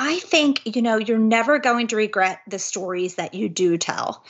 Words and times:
I 0.00 0.20
think, 0.20 0.76
you 0.76 0.80
know, 0.80 0.96
you're 0.96 1.18
never 1.18 1.58
going 1.58 1.88
to 1.88 1.96
regret 1.96 2.42
the 2.46 2.60
stories 2.60 3.16
that 3.16 3.34
you 3.34 3.48
do 3.48 3.76
tell. 3.76 4.22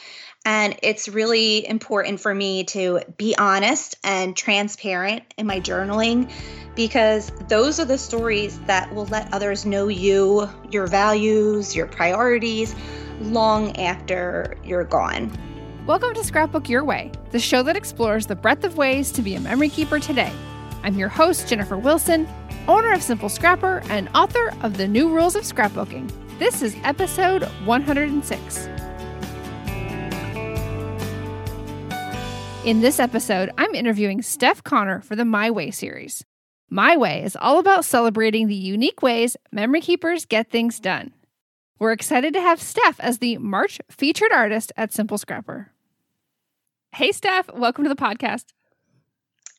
And 0.46 0.74
it's 0.82 1.10
really 1.10 1.68
important 1.68 2.20
for 2.20 2.34
me 2.34 2.64
to 2.64 3.02
be 3.18 3.36
honest 3.36 3.96
and 4.02 4.34
transparent 4.34 5.24
in 5.36 5.46
my 5.46 5.60
journaling 5.60 6.32
because 6.74 7.30
those 7.48 7.78
are 7.78 7.84
the 7.84 7.98
stories 7.98 8.58
that 8.60 8.94
will 8.94 9.04
let 9.08 9.30
others 9.34 9.66
know 9.66 9.88
you, 9.88 10.48
your 10.70 10.86
values, 10.86 11.76
your 11.76 11.86
priorities 11.86 12.74
long 13.20 13.76
after 13.76 14.56
you're 14.64 14.84
gone. 14.84 15.30
Welcome 15.86 16.14
to 16.14 16.24
Scrapbook 16.24 16.70
Your 16.70 16.82
Way, 16.82 17.12
the 17.30 17.38
show 17.38 17.62
that 17.64 17.76
explores 17.76 18.26
the 18.26 18.36
breadth 18.36 18.64
of 18.64 18.78
ways 18.78 19.12
to 19.12 19.20
be 19.20 19.34
a 19.34 19.40
memory 19.40 19.68
keeper 19.68 20.00
today. 20.00 20.32
I'm 20.82 20.98
your 20.98 21.10
host, 21.10 21.46
Jennifer 21.46 21.76
Wilson, 21.76 22.26
owner 22.68 22.92
of 22.92 23.02
Simple 23.02 23.30
Scrapper 23.30 23.82
and 23.88 24.10
author 24.14 24.52
of 24.60 24.76
The 24.76 24.86
New 24.86 25.08
Rules 25.08 25.34
of 25.34 25.44
Scrapbooking. 25.44 26.12
This 26.38 26.62
is 26.62 26.76
episode 26.84 27.44
106. 27.64 28.68
In 32.66 32.82
this 32.82 33.00
episode, 33.00 33.50
I'm 33.56 33.74
interviewing 33.74 34.20
Steph 34.20 34.62
Connor 34.62 35.00
for 35.00 35.16
the 35.16 35.24
My 35.24 35.50
Way 35.50 35.70
series. 35.70 36.22
My 36.68 36.94
Way 36.98 37.24
is 37.24 37.36
all 37.40 37.58
about 37.58 37.86
celebrating 37.86 38.46
the 38.46 38.54
unique 38.54 39.00
ways 39.00 39.38
memory 39.50 39.80
keepers 39.80 40.26
get 40.26 40.50
things 40.50 40.78
done. 40.78 41.14
We're 41.78 41.92
excited 41.92 42.34
to 42.34 42.42
have 42.42 42.60
Steph 42.60 43.00
as 43.00 43.18
the 43.18 43.38
March 43.38 43.80
featured 43.90 44.32
artist 44.32 44.72
at 44.76 44.92
Simple 44.92 45.16
Scrapper. 45.16 45.72
Hey, 46.92 47.12
Steph, 47.12 47.50
welcome 47.54 47.84
to 47.84 47.88
the 47.88 47.96
podcast. 47.96 48.44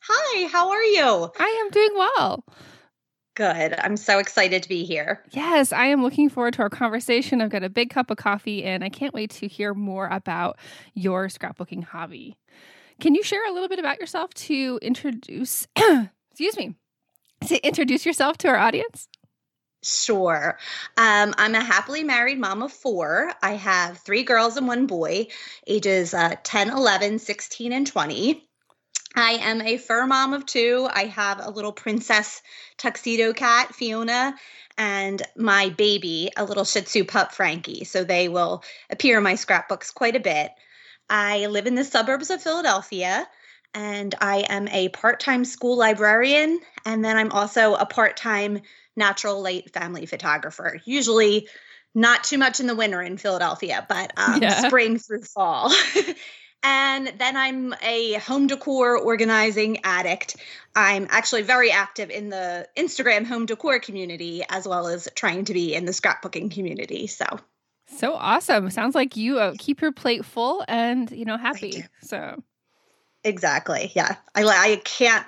Hi, 0.01 0.47
how 0.47 0.69
are 0.69 0.83
you? 0.83 1.31
I 1.39 1.63
am 1.65 1.71
doing 1.71 1.89
well. 1.95 2.45
Good. 3.39 3.73
I'm 3.79 3.95
so 3.95 4.19
excited 4.19 4.63
to 4.63 4.67
be 4.67 4.83
here. 4.83 5.23
Yes, 5.31 5.71
I 5.71 5.85
am 5.85 6.03
looking 6.03 6.27
forward 6.27 6.55
to 6.55 6.61
our 6.61 6.69
conversation. 6.69 7.39
I've 7.39 7.49
got 7.49 7.63
a 7.63 7.69
big 7.69 7.89
cup 7.89 8.11
of 8.11 8.17
coffee 8.17 8.65
and 8.65 8.83
I 8.83 8.89
can't 8.89 9.13
wait 9.13 9.29
to 9.29 9.47
hear 9.47 9.73
more 9.73 10.09
about 10.09 10.57
your 10.93 11.29
scrapbooking 11.29 11.85
hobby. 11.85 12.35
Can 12.99 13.15
you 13.15 13.23
share 13.23 13.49
a 13.49 13.53
little 13.53 13.69
bit 13.69 13.79
about 13.79 13.97
yourself 13.97 14.33
to 14.33 14.77
introduce, 14.81 15.67
excuse 16.31 16.57
me, 16.57 16.75
to 17.47 17.65
introduce 17.65 18.05
yourself 18.05 18.37
to 18.39 18.49
our 18.49 18.57
audience? 18.57 19.07
Sure. 19.83 20.57
Um, 20.97 21.33
I'm 21.37 21.55
a 21.55 21.63
happily 21.63 22.03
married 22.03 22.39
mom 22.39 22.61
of 22.61 22.73
four. 22.73 23.31
I 23.41 23.53
have 23.53 23.99
three 23.99 24.23
girls 24.23 24.57
and 24.57 24.67
one 24.67 24.85
boy, 24.85 25.27
ages 25.65 26.13
uh, 26.13 26.35
10, 26.43 26.71
11, 26.71 27.19
16, 27.19 27.71
and 27.71 27.87
20. 27.87 28.48
I 29.15 29.33
am 29.33 29.61
a 29.61 29.77
fur 29.77 30.05
mom 30.05 30.33
of 30.33 30.45
two. 30.45 30.87
I 30.91 31.05
have 31.05 31.39
a 31.43 31.49
little 31.49 31.71
princess 31.71 32.41
tuxedo 32.77 33.33
cat, 33.33 33.73
Fiona, 33.73 34.35
and 34.77 35.21
my 35.35 35.69
baby, 35.69 36.29
a 36.37 36.45
little 36.45 36.63
Shih 36.63 36.81
Tzu 36.81 37.03
pup, 37.05 37.33
Frankie. 37.33 37.83
So 37.83 38.03
they 38.03 38.29
will 38.29 38.63
appear 38.89 39.17
in 39.17 39.23
my 39.23 39.35
scrapbooks 39.35 39.91
quite 39.91 40.15
a 40.15 40.21
bit. 40.21 40.51
I 41.09 41.47
live 41.47 41.67
in 41.67 41.75
the 41.75 41.83
suburbs 41.83 42.29
of 42.29 42.41
Philadelphia 42.41 43.27
and 43.73 44.15
I 44.21 44.45
am 44.49 44.67
a 44.69 44.89
part 44.89 45.19
time 45.19 45.45
school 45.45 45.77
librarian. 45.77 46.59
And 46.85 47.03
then 47.03 47.17
I'm 47.17 47.31
also 47.31 47.75
a 47.75 47.85
part 47.85 48.15
time 48.17 48.61
natural 48.95 49.41
light 49.41 49.73
family 49.73 50.05
photographer, 50.05 50.79
usually 50.85 51.47
not 51.95 52.23
too 52.23 52.37
much 52.37 52.59
in 52.59 52.67
the 52.67 52.75
winter 52.75 53.01
in 53.01 53.17
Philadelphia, 53.17 53.85
but 53.89 54.13
um, 54.17 54.41
yeah. 54.41 54.67
spring 54.67 54.97
through 54.97 55.23
fall. 55.23 55.73
and 56.63 57.13
then 57.17 57.37
I'm 57.37 57.73
a 57.81 58.13
home 58.13 58.47
decor 58.47 58.97
organizing 58.97 59.79
addict. 59.83 60.35
I'm 60.75 61.07
actually 61.09 61.43
very 61.43 61.71
active 61.71 62.09
in 62.09 62.29
the 62.29 62.67
Instagram 62.77 63.25
home 63.25 63.45
decor 63.45 63.79
community 63.79 64.43
as 64.49 64.67
well 64.67 64.87
as 64.87 65.07
trying 65.15 65.45
to 65.45 65.53
be 65.53 65.73
in 65.73 65.85
the 65.85 65.91
scrapbooking 65.91 66.51
community. 66.51 67.07
So 67.07 67.25
so 67.97 68.13
awesome. 68.13 68.69
Sounds 68.69 68.93
like 68.93 69.17
you 69.17 69.39
uh, 69.39 69.55
keep 69.57 69.81
your 69.81 69.91
plate 69.91 70.23
full 70.23 70.63
and, 70.67 71.09
you 71.09 71.25
know, 71.25 71.37
happy. 71.37 71.85
So 72.01 72.41
Exactly. 73.23 73.91
Yeah. 73.95 74.15
I 74.35 74.43
I 74.43 74.81
can't 74.83 75.25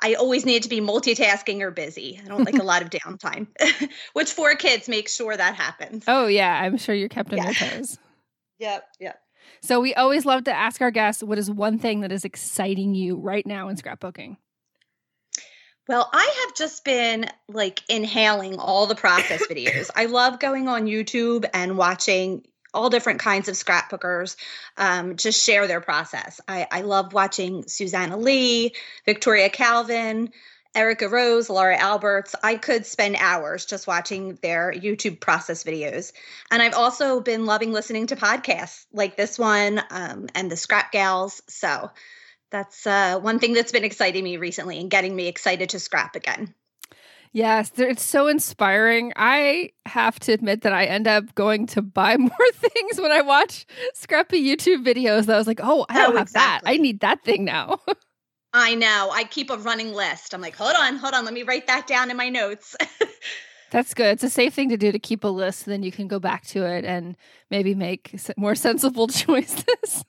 I 0.00 0.14
always 0.14 0.44
need 0.44 0.64
to 0.64 0.68
be 0.68 0.80
multitasking 0.80 1.60
or 1.60 1.70
busy. 1.70 2.20
I 2.22 2.28
don't 2.28 2.44
like 2.44 2.56
a 2.58 2.62
lot 2.64 2.82
of 2.82 2.90
downtime, 2.90 3.46
which 4.12 4.32
for 4.32 4.54
kids 4.54 4.88
makes 4.88 5.14
sure 5.14 5.36
that 5.36 5.54
happens. 5.54 6.04
Oh 6.06 6.26
yeah, 6.26 6.60
I'm 6.60 6.76
sure 6.76 6.94
you're 6.94 7.08
kept 7.08 7.32
on 7.32 7.38
yeah. 7.38 7.44
your 7.46 7.54
toes. 7.54 7.98
Yep, 8.60 8.86
yep. 9.00 9.20
So 9.60 9.80
we 9.80 9.94
always 9.94 10.26
love 10.26 10.44
to 10.44 10.52
ask 10.52 10.80
our 10.80 10.90
guests 10.90 11.22
what 11.22 11.38
is 11.38 11.50
one 11.50 11.78
thing 11.78 12.00
that 12.00 12.12
is 12.12 12.24
exciting 12.24 12.94
you 12.94 13.16
right 13.16 13.46
now 13.46 13.68
in 13.68 13.76
scrapbooking? 13.76 14.36
Well, 15.88 16.08
I 16.12 16.44
have 16.46 16.54
just 16.54 16.84
been 16.84 17.26
like 17.48 17.82
inhaling 17.88 18.58
all 18.58 18.86
the 18.86 18.94
process 18.94 19.46
videos. 19.46 19.90
I 19.94 20.06
love 20.06 20.40
going 20.40 20.68
on 20.68 20.86
YouTube 20.86 21.44
and 21.52 21.76
watching 21.76 22.44
all 22.72 22.90
different 22.90 23.20
kinds 23.20 23.48
of 23.48 23.54
scrapbookers 23.54 24.36
um, 24.76 25.16
just 25.16 25.44
share 25.44 25.66
their 25.66 25.80
process. 25.80 26.40
I, 26.48 26.66
I 26.70 26.80
love 26.80 27.12
watching 27.12 27.68
Susanna 27.68 28.16
Lee, 28.16 28.72
Victoria 29.06 29.48
Calvin, 29.48 30.32
Erica 30.74 31.08
Rose, 31.08 31.48
Laura 31.48 31.76
Alberts. 31.76 32.34
I 32.42 32.56
could 32.56 32.86
spend 32.86 33.16
hours 33.18 33.64
just 33.66 33.86
watching 33.86 34.38
their 34.42 34.72
YouTube 34.72 35.20
process 35.20 35.64
videos. 35.64 36.12
And 36.50 36.60
I've 36.60 36.74
also 36.74 37.20
been 37.20 37.46
loving 37.46 37.72
listening 37.72 38.08
to 38.08 38.16
podcasts 38.16 38.86
like 38.92 39.16
this 39.16 39.38
one 39.38 39.82
um, 39.90 40.26
and 40.34 40.50
the 40.50 40.56
Scrap 40.56 40.92
Gals. 40.92 41.42
So 41.48 41.90
that's 42.50 42.86
uh, 42.86 43.18
one 43.20 43.38
thing 43.38 43.52
that's 43.52 43.72
been 43.72 43.84
exciting 43.84 44.24
me 44.24 44.36
recently 44.36 44.80
and 44.80 44.90
getting 44.90 45.14
me 45.14 45.26
excited 45.26 45.70
to 45.70 45.80
scrap 45.80 46.16
again. 46.16 46.54
Yes, 47.32 47.72
it's 47.78 48.04
so 48.04 48.28
inspiring. 48.28 49.12
I 49.16 49.70
have 49.86 50.20
to 50.20 50.32
admit 50.32 50.62
that 50.62 50.72
I 50.72 50.84
end 50.84 51.08
up 51.08 51.34
going 51.34 51.66
to 51.66 51.82
buy 51.82 52.16
more 52.18 52.30
things 52.52 53.00
when 53.00 53.10
I 53.10 53.22
watch 53.22 53.66
scrappy 53.92 54.40
YouTube 54.40 54.86
videos. 54.86 55.26
That 55.26 55.34
I 55.34 55.38
was 55.38 55.48
like, 55.48 55.58
oh, 55.60 55.84
I 55.88 55.94
don't 55.94 56.14
oh, 56.14 56.18
have 56.18 56.28
exactly. 56.28 56.66
that. 56.66 56.72
I 56.72 56.80
need 56.80 57.00
that 57.00 57.24
thing 57.24 57.44
now. 57.44 57.80
I 58.54 58.76
know. 58.76 59.10
I 59.12 59.24
keep 59.24 59.50
a 59.50 59.58
running 59.58 59.92
list. 59.92 60.32
I'm 60.32 60.40
like, 60.40 60.54
hold 60.54 60.74
on, 60.78 60.96
hold 60.96 61.12
on. 61.12 61.24
Let 61.24 61.34
me 61.34 61.42
write 61.42 61.66
that 61.66 61.88
down 61.88 62.10
in 62.10 62.16
my 62.16 62.28
notes. 62.28 62.76
That's 63.72 63.92
good. 63.92 64.12
It's 64.12 64.22
a 64.22 64.30
safe 64.30 64.54
thing 64.54 64.68
to 64.68 64.76
do 64.76 64.92
to 64.92 64.98
keep 65.00 65.24
a 65.24 65.28
list. 65.28 65.66
Then 65.66 65.82
you 65.82 65.90
can 65.90 66.06
go 66.06 66.20
back 66.20 66.46
to 66.46 66.64
it 66.64 66.84
and 66.84 67.16
maybe 67.50 67.74
make 67.74 68.14
more 68.36 68.54
sensible 68.54 69.08
choices. 69.08 70.04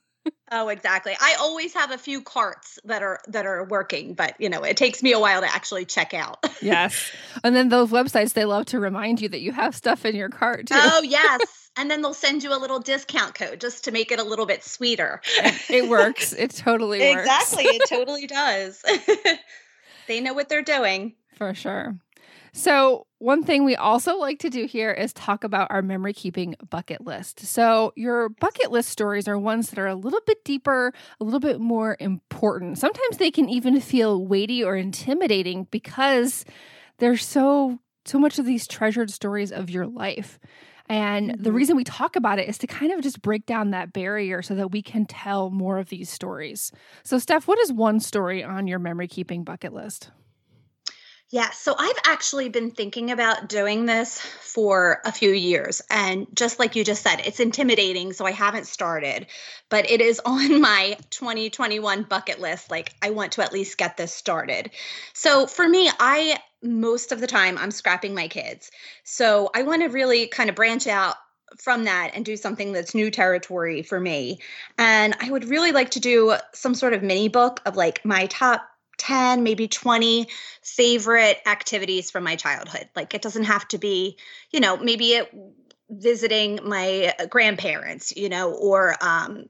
Oh, 0.51 0.67
exactly. 0.67 1.13
I 1.19 1.35
always 1.39 1.73
have 1.73 1.89
a 1.89 1.97
few 1.97 2.21
carts 2.21 2.77
that 2.85 3.01
are 3.01 3.19
that 3.27 3.47
are 3.47 3.65
working, 3.65 4.13
but 4.13 4.39
you 4.39 4.49
know, 4.49 4.61
it 4.61 4.77
takes 4.77 5.01
me 5.01 5.11
a 5.11 5.19
while 5.19 5.41
to 5.41 5.47
actually 5.47 5.85
check 5.85 6.13
out. 6.13 6.37
yes. 6.61 7.11
And 7.43 7.55
then 7.55 7.69
those 7.69 7.89
websites 7.89 8.33
they 8.33 8.45
love 8.45 8.65
to 8.67 8.79
remind 8.79 9.21
you 9.21 9.29
that 9.29 9.41
you 9.41 9.51
have 9.51 9.75
stuff 9.75 10.05
in 10.05 10.15
your 10.15 10.29
cart 10.29 10.67
too. 10.67 10.75
Oh, 10.77 11.01
yes. 11.01 11.64
And 11.77 11.89
then 11.89 12.01
they'll 12.01 12.13
send 12.13 12.43
you 12.43 12.53
a 12.53 12.59
little 12.59 12.79
discount 12.79 13.35
code 13.35 13.59
just 13.59 13.83
to 13.85 13.91
make 13.91 14.11
it 14.11 14.19
a 14.19 14.23
little 14.23 14.45
bit 14.45 14.63
sweeter. 14.63 15.21
it 15.69 15.89
works. 15.89 16.33
It 16.33 16.51
totally 16.51 16.99
works. 16.99 17.21
Exactly. 17.21 17.63
It 17.65 17.83
totally 17.89 18.27
does. 18.27 18.83
they 20.07 20.19
know 20.21 20.33
what 20.33 20.49
they're 20.49 20.61
doing. 20.61 21.15
For 21.35 21.53
sure. 21.53 21.97
So, 22.53 23.05
one 23.19 23.43
thing 23.43 23.65
we 23.65 23.75
also 23.75 24.15
like 24.15 24.39
to 24.39 24.49
do 24.49 24.65
here 24.65 24.91
is 24.91 25.11
talk 25.11 25.43
about 25.43 25.67
our 25.71 25.81
memory 25.81 26.13
keeping 26.13 26.55
bucket 26.69 27.05
list. 27.05 27.41
So, 27.41 27.91
your 27.97 28.29
bucket 28.29 28.71
list 28.71 28.87
stories 28.87 29.27
are 29.27 29.37
ones 29.37 29.69
that 29.69 29.79
are 29.79 29.87
a 29.87 29.95
little 29.95 30.21
bit 30.25 30.45
deeper, 30.45 30.93
a 31.19 31.23
little 31.25 31.41
bit 31.41 31.59
more 31.59 31.97
important. 31.99 32.77
Sometimes 32.77 33.17
they 33.17 33.29
can 33.29 33.49
even 33.49 33.81
feel 33.81 34.25
weighty 34.25 34.63
or 34.63 34.77
intimidating 34.77 35.67
because 35.69 36.45
there's 36.99 37.25
so 37.25 37.79
so 38.05 38.19
much 38.19 38.39
of 38.39 38.45
these 38.45 38.67
treasured 38.67 39.11
stories 39.11 39.51
of 39.51 39.69
your 39.69 39.87
life. 39.87 40.39
And 40.87 41.31
mm-hmm. 41.31 41.43
the 41.43 41.51
reason 41.51 41.75
we 41.75 41.83
talk 41.83 42.15
about 42.15 42.39
it 42.39 42.47
is 42.47 42.57
to 42.59 42.67
kind 42.67 42.91
of 42.91 43.01
just 43.01 43.21
break 43.21 43.45
down 43.45 43.71
that 43.71 43.93
barrier 43.93 44.41
so 44.41 44.55
that 44.55 44.71
we 44.71 44.81
can 44.81 45.05
tell 45.05 45.49
more 45.49 45.77
of 45.77 45.89
these 45.89 46.09
stories. 46.09 46.71
So, 47.03 47.17
Steph, 47.17 47.47
what 47.47 47.59
is 47.59 47.71
one 47.71 47.99
story 47.99 48.43
on 48.43 48.67
your 48.67 48.79
memory 48.79 49.07
keeping 49.07 49.43
bucket 49.43 49.73
list? 49.73 50.11
Yeah, 51.31 51.49
so 51.49 51.75
I've 51.77 51.97
actually 52.05 52.49
been 52.49 52.69
thinking 52.69 53.09
about 53.09 53.49
doing 53.49 53.85
this 53.85 54.19
for 54.19 55.01
a 55.05 55.11
few 55.11 55.31
years. 55.31 55.81
And 55.89 56.27
just 56.35 56.59
like 56.59 56.75
you 56.75 56.83
just 56.83 57.01
said, 57.01 57.19
it's 57.25 57.39
intimidating. 57.39 58.13
So 58.13 58.25
I 58.25 58.31
haven't 58.31 58.67
started, 58.67 59.25
but 59.69 59.89
it 59.89 60.01
is 60.01 60.21
on 60.25 60.61
my 60.61 60.97
2021 61.09 62.03
bucket 62.03 62.39
list. 62.39 62.69
Like, 62.69 62.93
I 63.01 63.09
want 63.09 63.33
to 63.33 63.41
at 63.41 63.51
least 63.51 63.77
get 63.77 63.97
this 63.97 64.13
started. 64.13 64.69
So 65.13 65.47
for 65.47 65.67
me, 65.67 65.89
I 65.99 66.37
most 66.65 67.11
of 67.11 67.21
the 67.21 67.27
time 67.27 67.57
I'm 67.57 67.71
scrapping 67.71 68.13
my 68.13 68.27
kids. 68.27 68.71
So 69.03 69.49
I 69.53 69.63
want 69.63 69.83
to 69.83 69.89
really 69.89 70.27
kind 70.27 70.49
of 70.49 70.55
branch 70.55 70.87
out 70.87 71.15
from 71.59 71.85
that 71.85 72.11
and 72.13 72.25
do 72.25 72.35
something 72.35 72.73
that's 72.73 72.95
new 72.95 73.11
territory 73.11 73.83
for 73.83 73.99
me. 73.99 74.39
And 74.77 75.15
I 75.21 75.29
would 75.29 75.45
really 75.45 75.71
like 75.71 75.91
to 75.91 75.99
do 75.99 76.35
some 76.53 76.75
sort 76.75 76.93
of 76.93 77.03
mini 77.03 77.29
book 77.29 77.61
of 77.65 77.75
like 77.75 78.03
my 78.03 78.25
top 78.27 78.67
10, 78.97 79.43
maybe 79.43 79.67
20 79.67 80.27
favorite 80.61 81.37
activities 81.45 82.11
from 82.11 82.23
my 82.23 82.35
childhood. 82.35 82.89
Like 82.95 83.13
it 83.13 83.21
doesn't 83.21 83.43
have 83.43 83.67
to 83.69 83.77
be, 83.77 84.17
you 84.51 84.59
know, 84.59 84.77
maybe 84.77 85.13
it 85.13 85.33
visiting 85.89 86.59
my 86.63 87.13
grandparents, 87.29 88.15
you 88.15 88.29
know, 88.29 88.53
or 88.53 88.95
um 89.01 89.45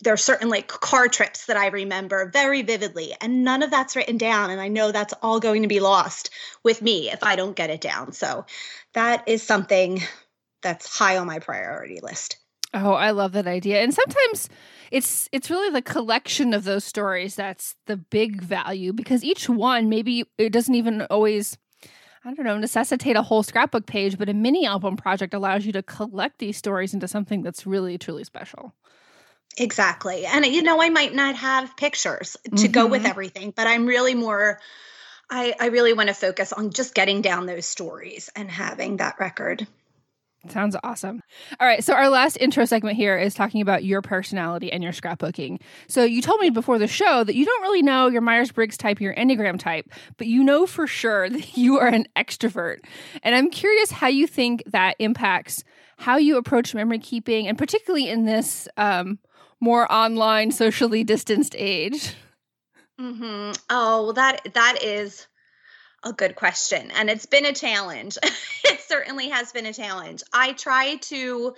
there 0.00 0.12
are 0.12 0.18
certain 0.18 0.48
like 0.48 0.68
car 0.68 1.08
trips 1.08 1.46
that 1.46 1.56
I 1.56 1.68
remember 1.68 2.30
very 2.32 2.62
vividly, 2.62 3.14
and 3.20 3.44
none 3.44 3.62
of 3.62 3.70
that's 3.70 3.96
written 3.96 4.18
down. 4.18 4.50
And 4.50 4.60
I 4.60 4.68
know 4.68 4.92
that's 4.92 5.14
all 5.22 5.40
going 5.40 5.62
to 5.62 5.68
be 5.68 5.80
lost 5.80 6.30
with 6.64 6.82
me 6.82 7.10
if 7.10 7.22
I 7.22 7.36
don't 7.36 7.56
get 7.56 7.70
it 7.70 7.80
down. 7.80 8.12
So 8.12 8.44
that 8.94 9.28
is 9.28 9.42
something 9.42 10.02
that's 10.62 10.98
high 10.98 11.16
on 11.16 11.26
my 11.26 11.38
priority 11.38 12.00
list. 12.02 12.38
Oh, 12.74 12.92
I 12.92 13.12
love 13.12 13.32
that 13.32 13.46
idea. 13.46 13.82
And 13.82 13.94
sometimes 13.94 14.48
it's 14.90 15.28
it's 15.32 15.50
really 15.50 15.70
the 15.70 15.82
collection 15.82 16.52
of 16.52 16.64
those 16.64 16.84
stories 16.84 17.34
that's 17.34 17.76
the 17.86 17.96
big 17.96 18.42
value 18.42 18.92
because 18.92 19.24
each 19.24 19.48
one 19.48 19.88
maybe 19.88 20.24
it 20.36 20.52
doesn't 20.52 20.74
even 20.74 21.02
always 21.02 21.56
I 22.24 22.34
don't 22.34 22.44
know, 22.44 22.58
necessitate 22.58 23.16
a 23.16 23.22
whole 23.22 23.42
scrapbook 23.42 23.86
page, 23.86 24.18
but 24.18 24.28
a 24.28 24.34
mini 24.34 24.66
album 24.66 24.96
project 24.96 25.32
allows 25.32 25.64
you 25.64 25.72
to 25.72 25.82
collect 25.82 26.38
these 26.38 26.56
stories 26.56 26.92
into 26.92 27.08
something 27.08 27.42
that's 27.42 27.66
really 27.66 27.96
truly 27.96 28.24
special. 28.24 28.74
Exactly. 29.56 30.26
And 30.26 30.44
you 30.46 30.62
know, 30.62 30.80
I 30.80 30.90
might 30.90 31.14
not 31.14 31.36
have 31.36 31.76
pictures 31.76 32.36
to 32.44 32.50
mm-hmm. 32.50 32.72
go 32.72 32.86
with 32.86 33.02
mm-hmm. 33.02 33.10
everything, 33.10 33.52
but 33.56 33.66
I'm 33.66 33.86
really 33.86 34.14
more 34.14 34.60
I, 35.30 35.54
I 35.60 35.66
really 35.66 35.92
want 35.92 36.08
to 36.08 36.14
focus 36.14 36.52
on 36.52 36.70
just 36.70 36.94
getting 36.94 37.20
down 37.20 37.46
those 37.46 37.66
stories 37.66 38.30
and 38.34 38.50
having 38.50 38.96
that 38.96 39.16
record. 39.20 39.66
Sounds 40.48 40.76
awesome. 40.84 41.20
All 41.58 41.66
right. 41.66 41.82
So, 41.82 41.94
our 41.94 42.08
last 42.08 42.36
intro 42.40 42.64
segment 42.64 42.96
here 42.96 43.18
is 43.18 43.34
talking 43.34 43.60
about 43.60 43.84
your 43.84 44.00
personality 44.00 44.70
and 44.72 44.84
your 44.84 44.92
scrapbooking. 44.92 45.60
So, 45.88 46.04
you 46.04 46.22
told 46.22 46.40
me 46.40 46.48
before 46.48 46.78
the 46.78 46.86
show 46.86 47.24
that 47.24 47.34
you 47.34 47.44
don't 47.44 47.62
really 47.62 47.82
know 47.82 48.06
your 48.06 48.22
Myers 48.22 48.52
Briggs 48.52 48.76
type, 48.76 49.00
your 49.00 49.14
Enneagram 49.16 49.58
type, 49.58 49.90
but 50.16 50.28
you 50.28 50.44
know 50.44 50.64
for 50.64 50.86
sure 50.86 51.28
that 51.30 51.56
you 51.56 51.78
are 51.78 51.88
an 51.88 52.06
extrovert. 52.16 52.78
And 53.22 53.34
I'm 53.34 53.50
curious 53.50 53.90
how 53.90 54.06
you 54.06 54.26
think 54.28 54.62
that 54.66 54.94
impacts 55.00 55.64
how 55.98 56.16
you 56.16 56.36
approach 56.36 56.72
memory 56.72 57.00
keeping, 57.00 57.48
and 57.48 57.58
particularly 57.58 58.08
in 58.08 58.24
this 58.24 58.68
um, 58.76 59.18
more 59.60 59.90
online, 59.90 60.50
socially 60.52 61.04
distanced 61.04 61.54
age. 61.58 62.14
Mm-hmm. 63.00 63.52
Oh, 63.70 64.04
well, 64.04 64.12
that 64.14 64.54
that 64.54 64.82
is 64.82 65.26
a 66.04 66.12
good 66.12 66.36
question. 66.36 66.90
And 66.92 67.10
it's 67.10 67.26
been 67.26 67.46
a 67.46 67.52
challenge. 67.52 68.18
it 68.64 68.80
certainly 68.80 69.28
has 69.28 69.52
been 69.52 69.66
a 69.66 69.72
challenge. 69.72 70.22
I 70.32 70.52
try 70.52 70.96
to 70.96 71.54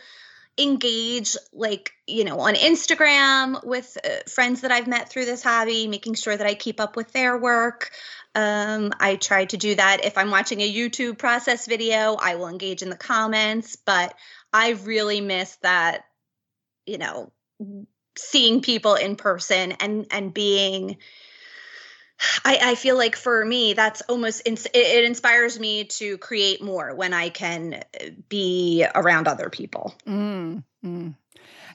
engage 0.59 1.37
like 1.53 1.93
you 2.07 2.25
know 2.25 2.41
on 2.41 2.55
instagram 2.55 3.65
with 3.65 3.97
uh, 4.05 4.09
friends 4.29 4.61
that 4.61 4.73
i've 4.73 4.89
met 4.89 5.09
through 5.09 5.25
this 5.25 5.43
hobby 5.43 5.87
making 5.87 6.15
sure 6.15 6.37
that 6.37 6.47
i 6.47 6.55
keep 6.55 6.81
up 6.81 6.97
with 6.97 7.11
their 7.13 7.39
work 7.39 7.91
um, 8.35 8.93
i 8.99 9.17
try 9.17 9.45
to 9.45 9.57
do 9.57 9.75
that 9.75 10.05
if 10.05 10.19
i'm 10.19 10.31
watching 10.31 10.61
a 10.61 10.73
youtube 10.73 11.17
process 11.17 11.67
video 11.67 12.17
i 12.21 12.35
will 12.35 12.49
engage 12.49 12.83
in 12.83 12.91
the 12.91 12.97
comments 12.97 13.77
but 13.77 14.15
i 14.53 14.71
really 14.85 15.21
miss 15.21 15.57
that 15.63 16.05
you 16.85 16.99
know 16.99 17.31
seeing 18.17 18.61
people 18.61 18.95
in 18.95 19.17
person 19.17 19.73
and 19.73 20.07
and 20.11 20.35
being 20.35 20.97
I, 22.45 22.59
I, 22.63 22.75
feel 22.75 22.99
like 22.99 23.17
for 23.17 23.43
me, 23.47 23.73
that's 23.73 24.03
almost 24.03 24.43
it, 24.45 24.67
it, 24.75 25.05
inspires 25.05 25.59
me 25.59 25.85
to 25.85 26.19
create 26.19 26.63
more 26.63 26.95
when 26.95 27.15
I 27.15 27.31
can 27.31 27.83
be 28.29 28.85
around 28.95 29.27
other 29.27 29.49
people. 29.49 29.95
Mm, 30.07 30.63
mm. 30.85 31.15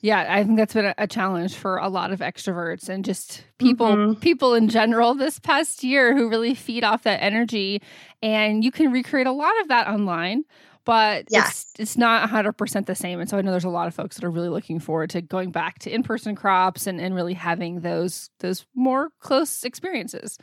Yeah, 0.02 0.26
I 0.30 0.44
think 0.44 0.58
that's 0.58 0.76
been 0.76 0.86
a, 0.86 0.94
a, 1.00 1.08
challenge 1.08 1.56
for 1.56 1.78
a 1.78 1.90
lot 1.90 2.12
of 2.12 2.20
extroverts 2.20 2.90
and 2.90 3.04
just 3.04 3.44
people 3.58 3.88
mm-hmm. 3.88 4.20
people 4.20 4.54
in 4.54 4.70
general 4.70 5.16
this 5.16 5.40
past 5.40 5.84
year 5.84 6.16
who 6.16 6.30
really 6.30 6.54
feed 6.54 6.84
off 6.84 7.04
that 7.04 7.24
energy. 7.24 7.82
And 8.22 8.64
you 8.64 8.72
can 8.72 8.92
recreate 8.92 9.26
a 9.26 9.32
lot 9.32 9.60
of 9.62 9.70
that 9.70 9.88
online 9.88 10.44
but 10.86 11.26
yes. 11.30 11.72
it's 11.78 11.80
it's 11.80 11.98
not 11.98 12.30
100% 12.30 12.86
the 12.86 12.96
same 12.96 13.20
and 13.20 13.30
so 13.30 13.38
i 13.38 13.42
know 13.42 13.52
there's 13.52 13.64
a 13.64 13.70
lot 13.70 13.88
of 13.88 13.96
folks 13.96 14.16
that 14.16 14.24
are 14.24 14.32
really 14.32 14.50
looking 14.50 14.80
forward 14.80 15.10
to 15.10 15.22
going 15.22 15.52
back 15.52 15.80
to 15.80 15.94
in-person 15.94 16.36
crops 16.36 16.88
and, 16.88 17.02
and 17.02 17.16
really 17.16 17.34
having 17.34 17.82
those 17.82 18.30
those 18.40 18.66
more 18.76 19.10
close 19.20 19.64
experiences 19.64 20.38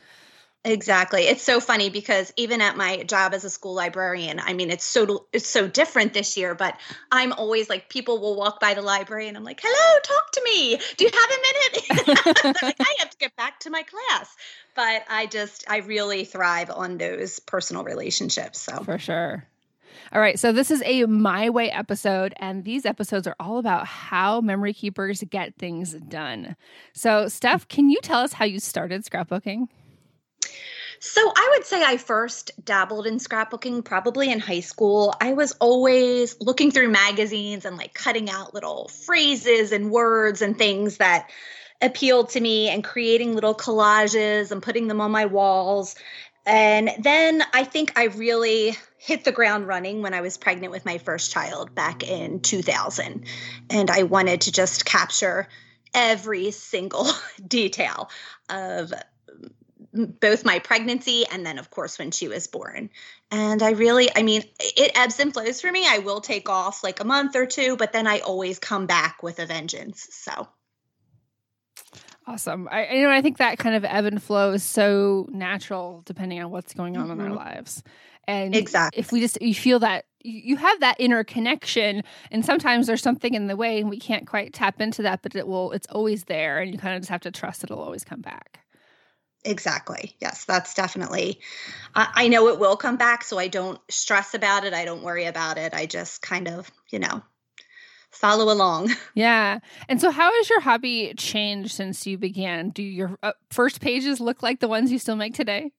Exactly. 0.65 1.23
It's 1.23 1.43
so 1.43 1.59
funny 1.59 1.89
because 1.89 2.31
even 2.37 2.61
at 2.61 2.77
my 2.77 3.03
job 3.03 3.33
as 3.33 3.43
a 3.43 3.49
school 3.49 3.73
librarian, 3.73 4.39
I 4.39 4.53
mean 4.53 4.71
it's 4.71 4.85
so 4.85 5.27
it's 5.33 5.47
so 5.47 5.67
different 5.67 6.13
this 6.13 6.37
year, 6.37 6.55
but 6.55 6.79
I'm 7.11 7.33
always 7.33 7.69
like 7.69 7.89
people 7.89 8.21
will 8.21 8.37
walk 8.37 8.61
by 8.61 8.73
the 8.73 8.81
library 8.81 9.27
and 9.27 9.35
I'm 9.35 9.43
like, 9.43 9.59
"Hello, 9.61 9.99
talk 10.01 10.31
to 10.31 10.41
me. 10.45 10.79
Do 10.95 11.03
you 11.03 11.11
have 11.11 11.29
a 11.29 12.07
minute?" 12.07 12.63
like, 12.63 12.77
"I 12.79 12.95
have 12.99 13.09
to 13.09 13.17
get 13.17 13.35
back 13.35 13.59
to 13.61 13.69
my 13.71 13.83
class." 13.83 14.33
But 14.73 15.03
I 15.09 15.25
just 15.25 15.65
I 15.69 15.79
really 15.79 16.23
thrive 16.23 16.71
on 16.71 16.97
those 16.97 17.39
personal 17.39 17.83
relationships. 17.83 18.61
So 18.61 18.85
For 18.85 18.97
sure. 18.97 19.45
All 20.11 20.21
right, 20.21 20.39
so 20.39 20.51
this 20.51 20.71
is 20.71 20.81
a 20.85 21.05
My 21.05 21.49
Way 21.49 21.71
episode, 21.71 22.33
and 22.37 22.63
these 22.63 22.85
episodes 22.85 23.27
are 23.27 23.35
all 23.39 23.57
about 23.57 23.87
how 23.87 24.41
memory 24.41 24.73
keepers 24.73 25.23
get 25.29 25.55
things 25.55 25.93
done. 25.93 26.55
So, 26.93 27.27
Steph, 27.27 27.67
can 27.67 27.89
you 27.89 27.99
tell 28.01 28.21
us 28.21 28.33
how 28.33 28.45
you 28.45 28.59
started 28.59 29.05
scrapbooking? 29.05 29.67
So, 30.99 31.21
I 31.35 31.49
would 31.53 31.65
say 31.65 31.83
I 31.83 31.97
first 31.97 32.51
dabbled 32.63 33.07
in 33.07 33.17
scrapbooking 33.17 33.83
probably 33.83 34.31
in 34.31 34.39
high 34.39 34.61
school. 34.61 35.13
I 35.19 35.33
was 35.33 35.51
always 35.53 36.39
looking 36.39 36.71
through 36.71 36.89
magazines 36.89 37.65
and 37.65 37.75
like 37.75 37.93
cutting 37.93 38.29
out 38.29 38.53
little 38.53 38.87
phrases 38.87 39.71
and 39.71 39.91
words 39.91 40.41
and 40.41 40.57
things 40.57 40.97
that 40.97 41.29
appealed 41.81 42.29
to 42.29 42.39
me 42.39 42.69
and 42.69 42.83
creating 42.83 43.35
little 43.35 43.53
collages 43.53 44.51
and 44.51 44.63
putting 44.63 44.87
them 44.87 45.01
on 45.01 45.11
my 45.11 45.25
walls. 45.25 45.95
And 46.45 46.91
then 46.99 47.43
I 47.53 47.63
think 47.63 47.93
I 47.97 48.05
really 48.05 48.75
hit 48.97 49.23
the 49.23 49.31
ground 49.31 49.67
running 49.67 50.01
when 50.01 50.13
I 50.13 50.21
was 50.21 50.37
pregnant 50.37 50.71
with 50.71 50.85
my 50.85 50.97
first 50.97 51.31
child 51.31 51.73
back 51.73 52.03
in 52.03 52.41
2000. 52.41 53.25
And 53.69 53.89
I 53.89 54.03
wanted 54.03 54.41
to 54.41 54.51
just 54.51 54.85
capture 54.85 55.47
every 55.93 56.51
single 56.51 57.07
detail 57.47 58.09
of 58.49 58.93
both 59.93 60.43
my 60.43 60.59
pregnancy 60.59 61.23
and 61.31 61.45
then, 61.45 61.59
of 61.59 61.69
course, 61.69 61.99
when 61.99 62.11
she 62.11 62.27
was 62.27 62.47
born. 62.47 62.89
And 63.29 63.61
I 63.61 63.71
really, 63.71 64.09
I 64.15 64.23
mean, 64.23 64.43
it 64.59 64.91
ebbs 64.95 65.19
and 65.19 65.31
flows 65.31 65.61
for 65.61 65.71
me. 65.71 65.85
I 65.87 65.99
will 65.99 66.19
take 66.19 66.49
off 66.49 66.83
like 66.83 66.99
a 66.99 67.05
month 67.05 67.35
or 67.35 67.45
two, 67.45 67.77
but 67.77 67.93
then 67.93 68.07
I 68.07 68.19
always 68.19 68.59
come 68.59 68.87
back 68.87 69.21
with 69.23 69.39
a 69.39 69.45
vengeance. 69.45 70.07
So. 70.11 70.47
Awesome. 72.25 72.69
I 72.71 72.93
you 72.93 73.03
know 73.03 73.11
I 73.11 73.21
think 73.21 73.37
that 73.37 73.57
kind 73.57 73.75
of 73.75 73.83
ebb 73.83 74.05
and 74.05 74.21
flow 74.21 74.53
is 74.53 74.63
so 74.63 75.27
natural 75.31 76.03
depending 76.05 76.41
on 76.41 76.51
what's 76.51 76.73
going 76.73 76.97
on 76.97 77.07
mm-hmm. 77.07 77.19
in 77.19 77.21
our 77.21 77.27
mm-hmm. 77.27 77.37
lives. 77.37 77.83
And 78.25 78.55
exactly. 78.55 78.99
if 78.99 79.11
we 79.11 79.19
just 79.19 79.41
you 79.41 79.53
feel 79.53 79.79
that 79.79 80.05
you 80.21 80.55
have 80.55 80.79
that 80.79 80.95
inner 80.99 81.25
connection 81.25 82.03
and 82.31 82.45
sometimes 82.45 82.87
there's 82.87 83.01
something 83.01 83.33
in 83.33 83.47
the 83.47 83.57
way 83.57 83.81
and 83.81 83.89
we 83.89 83.99
can't 83.99 84.25
quite 84.25 84.53
tap 84.53 84.79
into 84.79 85.01
that 85.01 85.21
but 85.21 85.35
it 85.35 85.45
will 85.47 85.73
it's 85.73 85.87
always 85.87 86.23
there 86.25 86.59
and 86.59 86.71
you 86.71 86.79
kind 86.79 86.95
of 86.95 87.01
just 87.01 87.09
have 87.09 87.21
to 87.21 87.31
trust 87.31 87.63
it'll 87.63 87.81
always 87.81 88.05
come 88.05 88.21
back. 88.21 88.59
Exactly. 89.45 90.15
Yes, 90.21 90.45
that's 90.45 90.73
definitely. 90.73 91.39
I, 91.95 92.09
I 92.15 92.27
know 92.29 92.47
it 92.47 92.59
will 92.59 92.77
come 92.77 92.95
back, 92.95 93.23
so 93.23 93.37
I 93.37 93.49
don't 93.49 93.79
stress 93.89 94.33
about 94.33 94.63
it. 94.63 94.73
I 94.73 94.85
don't 94.85 95.03
worry 95.03 95.25
about 95.25 95.57
it. 95.57 95.73
I 95.73 95.85
just 95.85 96.21
kind 96.21 96.47
of, 96.47 96.71
you 96.89 96.99
know, 96.99 97.21
follow 98.13 98.51
along. 98.51 98.91
Yeah. 99.15 99.59
And 99.87 100.01
so, 100.01 100.09
how 100.09 100.31
has 100.31 100.49
your 100.49 100.59
hobby 100.61 101.13
changed 101.15 101.71
since 101.71 102.07
you 102.07 102.17
began? 102.17 102.69
Do 102.69 102.81
your 102.81 103.15
uh, 103.21 103.33
first 103.51 103.79
pages 103.79 104.19
look 104.19 104.41
like 104.41 104.59
the 104.59 104.67
ones 104.67 104.91
you 104.91 104.97
still 104.97 105.15
make 105.15 105.35
today? 105.35 105.71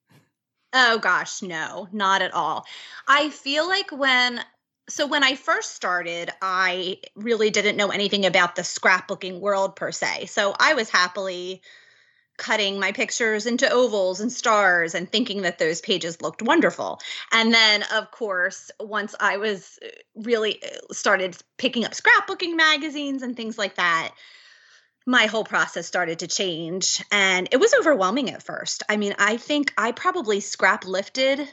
Oh, 0.72 0.98
gosh, 0.98 1.42
no, 1.42 1.88
not 1.90 2.22
at 2.22 2.32
all. 2.32 2.64
I 3.08 3.30
feel 3.30 3.66
like 3.68 3.90
when 3.90 4.40
so 4.88 5.06
when 5.06 5.24
I 5.24 5.34
first 5.34 5.74
started, 5.74 6.30
I 6.42 6.98
really 7.16 7.50
didn't 7.50 7.76
know 7.76 7.88
anything 7.88 8.26
about 8.26 8.54
the 8.54 8.62
scrapbooking 8.62 9.40
world 9.40 9.76
per 9.76 9.90
se. 9.90 10.26
So 10.26 10.54
I 10.58 10.74
was 10.74 10.90
happily 10.90 11.62
cutting 12.36 12.80
my 12.80 12.92
pictures 12.92 13.46
into 13.46 13.70
ovals 13.70 14.20
and 14.20 14.32
stars 14.32 14.94
and 14.94 15.10
thinking 15.10 15.42
that 15.42 15.58
those 15.58 15.80
pages 15.80 16.20
looked 16.20 16.42
wonderful. 16.42 17.00
And 17.32 17.52
then, 17.52 17.84
of 17.94 18.10
course, 18.10 18.70
once 18.80 19.14
I 19.18 19.36
was 19.36 19.78
uh, 19.82 19.88
really 20.16 20.62
uh, 20.62 20.92
started 20.92 21.36
picking 21.58 21.84
up 21.84 21.92
scrapbooking 21.92 22.56
magazines 22.56 23.22
and 23.22 23.36
things 23.36 23.56
like 23.56 23.76
that, 23.76 24.12
my 25.06 25.26
whole 25.26 25.44
process 25.44 25.86
started 25.86 26.20
to 26.20 26.26
change. 26.26 27.02
And 27.12 27.48
it 27.52 27.58
was 27.58 27.74
overwhelming 27.74 28.30
at 28.30 28.42
first. 28.42 28.82
I 28.88 28.96
mean, 28.96 29.14
I 29.18 29.36
think 29.36 29.72
I 29.76 29.92
probably 29.92 30.40
scrap 30.40 30.86
lifted 30.86 31.46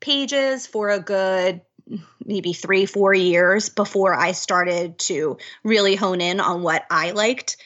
pages 0.00 0.66
for 0.66 0.90
a 0.90 1.00
good 1.00 1.62
maybe 2.24 2.52
three, 2.52 2.84
four 2.86 3.14
years 3.14 3.68
before 3.68 4.12
I 4.12 4.32
started 4.32 4.98
to 4.98 5.38
really 5.62 5.94
hone 5.94 6.20
in 6.20 6.40
on 6.40 6.62
what 6.62 6.84
I 6.90 7.12
liked. 7.12 7.56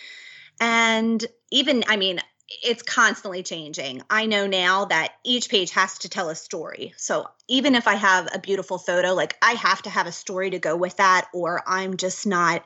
And 0.61 1.25
even, 1.51 1.85
I 1.89 1.97
mean, 1.97 2.21
it's 2.51 2.83
constantly 2.83 3.43
changing. 3.43 4.03
I 4.11 4.27
know 4.27 4.47
now 4.47 4.87
that 4.87 5.13
each 5.25 5.49
page 5.49 5.71
has 5.73 5.99
to 5.99 6.09
tell 6.09 6.29
a 6.31 6.35
story. 6.35 6.93
So 6.97 7.29
even 7.49 7.75
if 7.75 7.87
I 7.87 7.95
have 7.95 8.29
a 8.35 8.39
beautiful 8.39 8.79
photo, 8.79 9.15
like 9.15 9.37
I 9.41 9.53
have 9.53 9.83
to 9.83 9.91
have 9.91 10.07
a 10.07 10.13
story 10.13 10.51
to 10.51 10.59
go 10.59 10.77
with 10.77 10.97
that, 10.97 11.29
or 11.33 11.63
I'm 11.67 11.97
just 11.97 12.27
not 12.27 12.65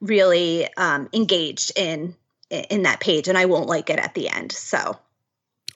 really 0.00 0.68
um, 0.76 1.08
engaged 1.12 1.72
in 1.76 2.14
in 2.50 2.82
that 2.84 3.00
page, 3.00 3.28
and 3.28 3.36
I 3.36 3.44
won't 3.44 3.68
like 3.68 3.90
it 3.90 3.98
at 3.98 4.14
the 4.14 4.28
end. 4.28 4.52
So. 4.52 4.98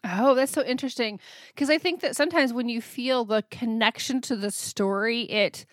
Oh, 0.04 0.34
that's 0.34 0.52
so 0.52 0.64
interesting. 0.64 1.20
Because 1.54 1.70
I 1.70 1.78
think 1.78 2.00
that 2.00 2.16
sometimes 2.16 2.52
when 2.52 2.68
you 2.68 2.80
feel 2.80 3.24
the 3.24 3.44
connection 3.50 4.20
to 4.22 4.36
the 4.36 4.50
story, 4.50 5.22
it 5.22 5.64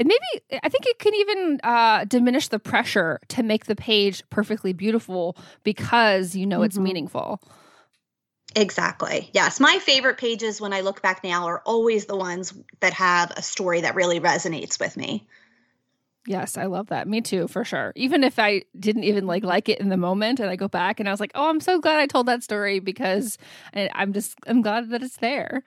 and 0.00 0.08
maybe 0.08 0.60
I 0.62 0.68
think 0.70 0.86
it 0.86 0.98
can 0.98 1.14
even 1.14 1.60
uh, 1.62 2.04
diminish 2.06 2.48
the 2.48 2.58
pressure 2.58 3.20
to 3.28 3.42
make 3.42 3.66
the 3.66 3.76
page 3.76 4.24
perfectly 4.30 4.72
beautiful 4.72 5.36
because 5.62 6.34
you 6.34 6.46
know 6.46 6.56
mm-hmm. 6.56 6.64
it's 6.64 6.78
meaningful. 6.78 7.40
Exactly. 8.56 9.30
Yes. 9.34 9.60
My 9.60 9.78
favorite 9.78 10.16
pages 10.16 10.58
when 10.58 10.72
I 10.72 10.80
look 10.80 11.02
back 11.02 11.22
now 11.22 11.44
are 11.44 11.62
always 11.66 12.06
the 12.06 12.16
ones 12.16 12.54
that 12.80 12.94
have 12.94 13.30
a 13.36 13.42
story 13.42 13.82
that 13.82 13.94
really 13.94 14.18
resonates 14.18 14.80
with 14.80 14.96
me. 14.96 15.28
Yes, 16.26 16.56
I 16.56 16.64
love 16.64 16.88
that. 16.88 17.06
Me 17.06 17.20
too, 17.20 17.46
for 17.46 17.64
sure. 17.64 17.92
Even 17.94 18.24
if 18.24 18.38
I 18.38 18.62
didn't 18.78 19.04
even 19.04 19.26
like 19.26 19.44
like 19.44 19.68
it 19.68 19.80
in 19.80 19.90
the 19.90 19.98
moment 19.98 20.40
and 20.40 20.48
I 20.48 20.56
go 20.56 20.66
back 20.66 20.98
and 20.98 21.08
I 21.08 21.12
was 21.12 21.20
like, 21.20 21.32
"Oh, 21.34 21.50
I'm 21.50 21.60
so 21.60 21.78
glad 21.78 22.00
I 22.00 22.06
told 22.06 22.26
that 22.26 22.42
story 22.42 22.80
because 22.80 23.36
I'm 23.74 24.14
just 24.14 24.34
I'm 24.46 24.62
glad 24.62 24.88
that 24.90 25.02
it's 25.02 25.18
there." 25.18 25.62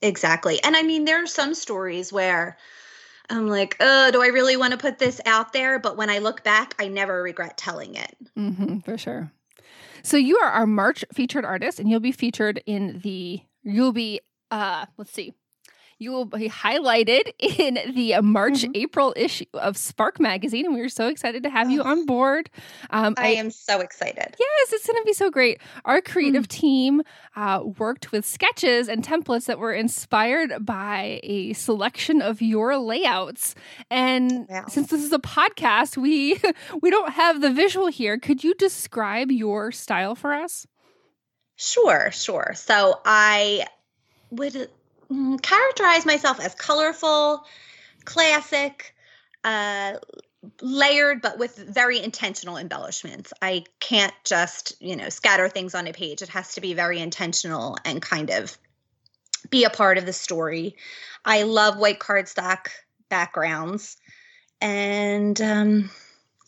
Exactly. 0.00 0.62
And 0.62 0.76
I 0.76 0.82
mean, 0.82 1.04
there 1.04 1.22
are 1.22 1.26
some 1.26 1.54
stories 1.54 2.12
where 2.12 2.56
I'm 3.30 3.48
like, 3.48 3.76
oh, 3.80 4.10
do 4.10 4.22
I 4.22 4.28
really 4.28 4.56
want 4.56 4.72
to 4.72 4.78
put 4.78 4.98
this 4.98 5.20
out 5.26 5.52
there? 5.52 5.78
But 5.78 5.96
when 5.96 6.10
I 6.10 6.18
look 6.18 6.42
back, 6.44 6.74
I 6.78 6.88
never 6.88 7.22
regret 7.22 7.56
telling 7.56 7.94
it. 7.94 8.16
Mm-hmm, 8.38 8.80
for 8.80 8.96
sure. 8.96 9.32
So 10.02 10.16
you 10.16 10.38
are 10.38 10.50
our 10.50 10.66
March 10.66 11.04
featured 11.12 11.44
artist, 11.44 11.80
and 11.80 11.90
you'll 11.90 12.00
be 12.00 12.12
featured 12.12 12.62
in 12.66 13.00
the. 13.02 13.40
You'll 13.62 13.92
be. 13.92 14.20
uh 14.50 14.86
Let's 14.96 15.12
see 15.12 15.34
you 15.98 16.12
will 16.12 16.24
be 16.24 16.48
highlighted 16.48 17.30
in 17.38 17.78
the 17.94 18.20
March 18.22 18.62
mm-hmm. 18.62 18.72
April 18.74 19.14
issue 19.16 19.44
of 19.54 19.76
Spark 19.76 20.20
Magazine, 20.20 20.66
and 20.66 20.74
we 20.74 20.80
are 20.80 20.88
so 20.88 21.08
excited 21.08 21.42
to 21.44 21.50
have 21.50 21.70
you 21.70 21.82
on 21.82 22.06
board. 22.06 22.50
Um, 22.90 23.14
I, 23.16 23.28
I, 23.28 23.30
am 23.32 23.50
so 23.50 23.80
excited. 23.80 24.36
Yes, 24.38 24.72
it's 24.72 24.86
going 24.86 24.98
to 24.98 25.04
be 25.04 25.12
so 25.12 25.30
great. 25.30 25.60
Our 25.84 26.00
creative 26.00 26.44
mm. 26.44 26.48
team 26.48 27.02
uh, 27.34 27.62
worked 27.78 28.12
with 28.12 28.26
sketches 28.26 28.88
and 28.88 29.04
templates 29.04 29.46
that 29.46 29.58
were 29.58 29.72
inspired 29.72 30.64
by 30.64 31.20
a 31.22 31.52
selection 31.54 32.20
of 32.20 32.42
your 32.42 32.76
layouts. 32.76 33.54
And 33.90 34.46
wow. 34.48 34.64
since 34.68 34.90
this 34.90 35.02
is 35.02 35.12
a 35.12 35.18
podcast, 35.18 35.96
we 35.96 36.40
we 36.82 36.90
don't 36.90 37.12
have 37.12 37.40
the 37.40 37.50
visual 37.50 37.88
here. 37.88 38.18
Could 38.18 38.44
you 38.44 38.54
describe 38.54 39.30
your 39.30 39.72
style 39.72 40.14
for 40.14 40.32
us? 40.32 40.66
Sure, 41.56 42.10
sure. 42.12 42.52
So 42.54 43.00
I 43.04 43.66
would 44.30 44.68
characterize 45.42 46.06
myself 46.06 46.40
as 46.40 46.54
colorful, 46.54 47.44
classic, 48.04 48.94
uh, 49.44 49.94
layered, 50.60 51.22
but 51.22 51.38
with 51.38 51.56
very 51.56 52.02
intentional 52.02 52.56
embellishments. 52.56 53.32
I 53.42 53.64
can't 53.80 54.14
just, 54.24 54.80
you 54.80 54.96
know, 54.96 55.08
scatter 55.08 55.48
things 55.48 55.74
on 55.74 55.86
a 55.86 55.92
page. 55.92 56.22
It 56.22 56.28
has 56.30 56.54
to 56.54 56.60
be 56.60 56.74
very 56.74 57.00
intentional 57.00 57.76
and 57.84 58.00
kind 58.00 58.30
of 58.30 58.56
be 59.50 59.64
a 59.64 59.70
part 59.70 59.98
of 59.98 60.06
the 60.06 60.12
story. 60.12 60.76
I 61.24 61.42
love 61.42 61.78
white 61.78 61.98
cardstock 61.98 62.68
backgrounds. 63.08 63.96
And 64.60 65.40
um, 65.40 65.90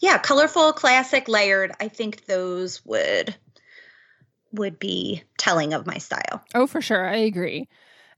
yeah, 0.00 0.18
colorful, 0.18 0.72
classic, 0.72 1.28
layered. 1.28 1.72
I 1.80 1.88
think 1.88 2.26
those 2.26 2.84
would 2.84 3.34
would 4.50 4.78
be 4.78 5.22
telling 5.36 5.74
of 5.74 5.86
my 5.86 5.98
style. 5.98 6.42
Oh, 6.54 6.66
for 6.66 6.80
sure. 6.80 7.06
I 7.06 7.16
agree. 7.16 7.68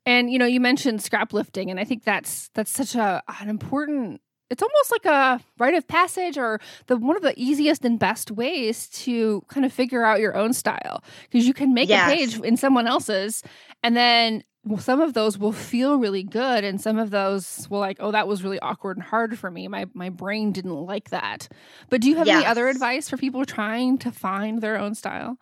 And 0.07 0.31
you 0.31 0.39
know, 0.39 0.47
you 0.47 0.61
mentioned 0.61 1.03
scrap 1.03 1.33
lifting, 1.33 1.71
and 1.71 1.79
I 1.79 1.85
think 1.85 2.05
that's 2.05 2.49
that's 2.55 2.71
such 2.71 2.95
a 2.95 3.23
an 3.41 3.49
important. 3.49 4.21
It's 4.49 4.63
almost 4.63 4.91
like 4.91 5.05
a 5.05 5.41
rite 5.59 5.75
of 5.75 5.87
passage, 5.87 6.37
or 6.37 6.61
the 6.87 6.97
one 6.97 7.17
of 7.17 7.23
the 7.23 7.35
easiest 7.37 7.85
and 7.85 7.99
best 7.99 8.31
ways 8.31 8.89
to 8.89 9.43
kind 9.49 9.65
of 9.65 9.73
figure 9.73 10.05
out 10.05 10.19
your 10.19 10.37
own 10.37 10.53
style 10.53 11.05
because 11.31 11.47
you 11.47 11.55
can 11.55 11.73
make 11.73 11.89
yes. 11.89 12.11
a 12.11 12.17
page 12.17 12.41
in 12.41 12.57
someone 12.57 12.87
else's, 12.87 13.43
and 13.83 13.97
then 13.97 14.43
some 14.79 15.01
of 15.01 15.15
those 15.15 15.39
will 15.39 15.53
feel 15.53 15.97
really 15.99 16.23
good, 16.23 16.65
and 16.65 16.81
some 16.81 16.99
of 16.99 17.11
those 17.11 17.67
will 17.71 17.79
like, 17.79 17.97
oh, 18.01 18.11
that 18.11 18.29
was 18.29 18.43
really 18.43 18.59
awkward 18.61 18.97
and 18.97 19.05
hard 19.05 19.39
for 19.39 19.51
me. 19.51 19.69
My 19.69 19.87
my 19.95 20.09
brain 20.09 20.53
didn't 20.53 20.75
like 20.75 21.11
that. 21.11 21.49
But 21.89 22.01
do 22.01 22.09
you 22.09 22.17
have 22.17 22.27
yes. 22.27 22.37
any 22.37 22.47
other 22.47 22.69
advice 22.69 23.09
for 23.09 23.17
people 23.17 23.45
trying 23.45 23.99
to 23.99 24.11
find 24.11 24.61
their 24.61 24.79
own 24.79 24.95
style? 24.95 25.39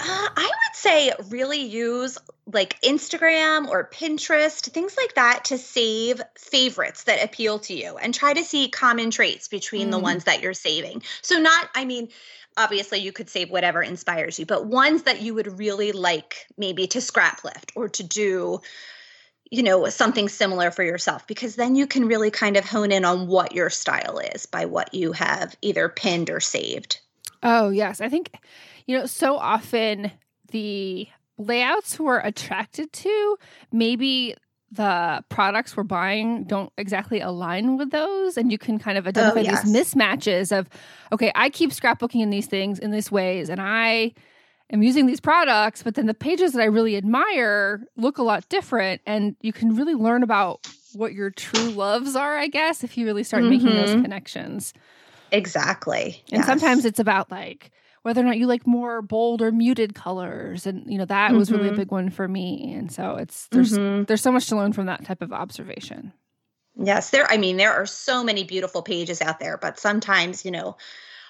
Uh, 0.00 0.28
I 0.36 0.44
would 0.44 0.76
say 0.76 1.12
really 1.28 1.62
use 1.62 2.18
like 2.46 2.80
Instagram 2.82 3.68
or 3.68 3.90
Pinterest, 3.90 4.70
things 4.70 4.96
like 4.96 5.14
that 5.14 5.46
to 5.46 5.58
save 5.58 6.22
favorites 6.36 7.04
that 7.04 7.22
appeal 7.22 7.58
to 7.60 7.74
you 7.74 7.96
and 7.96 8.14
try 8.14 8.32
to 8.32 8.44
see 8.44 8.68
common 8.68 9.10
traits 9.10 9.48
between 9.48 9.88
mm. 9.88 9.90
the 9.92 9.98
ones 9.98 10.24
that 10.24 10.40
you're 10.40 10.54
saving. 10.54 11.02
So, 11.22 11.38
not, 11.38 11.68
I 11.74 11.84
mean, 11.84 12.08
obviously 12.56 13.00
you 13.00 13.12
could 13.12 13.28
save 13.28 13.50
whatever 13.50 13.82
inspires 13.82 14.38
you, 14.38 14.46
but 14.46 14.66
ones 14.66 15.02
that 15.02 15.20
you 15.20 15.34
would 15.34 15.58
really 15.58 15.92
like 15.92 16.46
maybe 16.56 16.86
to 16.88 17.00
scrap 17.00 17.44
lift 17.44 17.72
or 17.74 17.88
to 17.88 18.02
do 18.02 18.60
you 19.50 19.62
know 19.62 19.88
something 19.88 20.28
similar 20.28 20.70
for 20.70 20.82
yourself 20.82 21.26
because 21.26 21.56
then 21.56 21.74
you 21.74 21.86
can 21.86 22.06
really 22.06 22.30
kind 22.30 22.58
of 22.58 22.66
hone 22.66 22.92
in 22.92 23.04
on 23.04 23.26
what 23.26 23.54
your 23.54 23.70
style 23.70 24.18
is 24.18 24.44
by 24.44 24.66
what 24.66 24.92
you 24.92 25.12
have 25.12 25.56
either 25.62 25.88
pinned 25.88 26.28
or 26.28 26.40
saved. 26.40 27.00
Oh, 27.42 27.70
yes. 27.70 28.00
I 28.00 28.08
think 28.08 28.32
you 28.88 28.98
know, 28.98 29.06
so 29.06 29.36
often 29.36 30.10
the 30.50 31.06
layouts 31.36 32.00
we're 32.00 32.18
attracted 32.18 32.92
to, 32.92 33.38
maybe 33.70 34.34
the 34.72 35.22
products 35.28 35.76
we're 35.76 35.82
buying 35.82 36.44
don't 36.44 36.72
exactly 36.76 37.20
align 37.20 37.78
with 37.78 37.90
those 37.90 38.36
and 38.36 38.52
you 38.52 38.58
can 38.58 38.78
kind 38.78 38.98
of 38.98 39.06
identify 39.06 39.40
oh, 39.40 39.42
yes. 39.42 39.62
these 39.62 39.74
mismatches 39.74 40.56
of 40.56 40.68
okay 41.10 41.32
i 41.34 41.48
keep 41.48 41.70
scrapbooking 41.70 42.20
in 42.20 42.28
these 42.28 42.46
things 42.46 42.78
in 42.78 42.90
these 42.90 43.10
ways 43.10 43.48
and 43.48 43.62
i 43.62 44.12
am 44.70 44.82
using 44.82 45.06
these 45.06 45.20
products 45.20 45.82
but 45.82 45.94
then 45.94 46.04
the 46.04 46.12
pages 46.12 46.52
that 46.52 46.60
i 46.60 46.66
really 46.66 46.98
admire 46.98 47.82
look 47.96 48.18
a 48.18 48.22
lot 48.22 48.46
different 48.50 49.00
and 49.06 49.36
you 49.40 49.54
can 49.54 49.74
really 49.74 49.94
learn 49.94 50.22
about 50.22 50.68
what 50.92 51.14
your 51.14 51.30
true 51.30 51.70
loves 51.70 52.14
are 52.14 52.36
i 52.36 52.46
guess 52.46 52.84
if 52.84 52.98
you 52.98 53.06
really 53.06 53.24
start 53.24 53.42
mm-hmm. 53.42 53.52
making 53.52 53.74
those 53.74 53.88
mm-hmm. 53.88 54.02
connections 54.02 54.74
exactly 55.32 56.22
and 56.30 56.40
yes. 56.40 56.46
sometimes 56.46 56.84
it's 56.84 57.00
about 57.00 57.30
like 57.30 57.70
whether 58.08 58.22
or 58.22 58.24
not 58.24 58.38
you 58.38 58.46
like 58.46 58.66
more 58.66 59.02
bold 59.02 59.42
or 59.42 59.52
muted 59.52 59.94
colors 59.94 60.66
and 60.66 60.90
you 60.90 60.96
know 60.96 61.04
that 61.04 61.28
mm-hmm. 61.28 61.38
was 61.38 61.52
really 61.52 61.68
a 61.68 61.72
mm-hmm. 61.72 61.80
big 61.80 61.90
one 61.90 62.08
for 62.08 62.26
me 62.26 62.72
and 62.72 62.90
so 62.90 63.16
it's 63.16 63.48
there's 63.48 63.76
mm-hmm. 63.76 64.04
there's 64.04 64.22
so 64.22 64.32
much 64.32 64.46
to 64.46 64.56
learn 64.56 64.72
from 64.72 64.86
that 64.86 65.04
type 65.04 65.20
of 65.20 65.30
observation 65.30 66.10
yes 66.74 67.10
there 67.10 67.30
i 67.30 67.36
mean 67.36 67.58
there 67.58 67.74
are 67.74 67.84
so 67.84 68.24
many 68.24 68.44
beautiful 68.44 68.80
pages 68.80 69.20
out 69.20 69.38
there 69.38 69.58
but 69.58 69.78
sometimes 69.78 70.42
you 70.46 70.50
know 70.50 70.74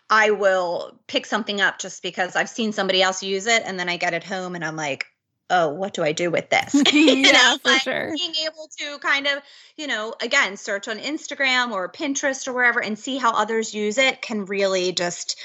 i 0.09 0.31
will 0.31 0.97
pick 1.09 1.27
something 1.27 1.61
up 1.61 1.81
just 1.81 2.01
because 2.01 2.37
i've 2.37 2.49
seen 2.49 2.71
somebody 2.73 3.03
else 3.03 3.25
use 3.25 3.49
it 3.49 3.65
and 3.67 3.77
then 3.77 3.89
i 3.89 3.97
get 3.97 4.15
it 4.15 4.23
home 4.23 4.55
and 4.55 4.65
i'm 4.65 4.77
like 4.77 5.07
oh, 5.51 5.71
what 5.71 5.95
do 5.95 6.03
I 6.03 6.13
do 6.13 6.31
with 6.31 6.51
this? 6.51 6.75
yeah, 6.93 7.33
know, 7.33 7.59
for 7.63 7.71
like 7.71 7.81
sure. 7.81 8.13
Being 8.15 8.35
able 8.45 8.69
to 8.79 8.99
kind 8.99 9.27
of, 9.27 9.43
you 9.79 9.87
know, 9.87 10.15
again, 10.21 10.59
search 10.59 10.89
on 10.89 10.99
Instagram 10.99 11.73
or 11.73 11.91
Pinterest 11.91 12.47
or 12.47 12.53
wherever 12.53 12.83
and 12.83 12.99
see 12.99 13.17
how 13.17 13.33
others 13.33 13.75
use 13.75 13.97
it 13.97 14.21
can 14.21 14.45
really 14.45 14.93
just 14.93 15.41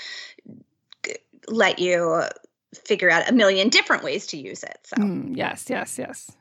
let 1.48 1.80
you 1.80 2.24
figure 2.74 3.10
out 3.10 3.30
a 3.30 3.34
million 3.34 3.70
different 3.70 4.04
ways 4.04 4.28
to 4.28 4.38
use 4.38 4.64
it. 4.64 4.78
So, 4.84 4.98
mm, 4.98 5.36
yes, 5.38 5.66
yes, 5.70 5.98
yes. 5.98 6.32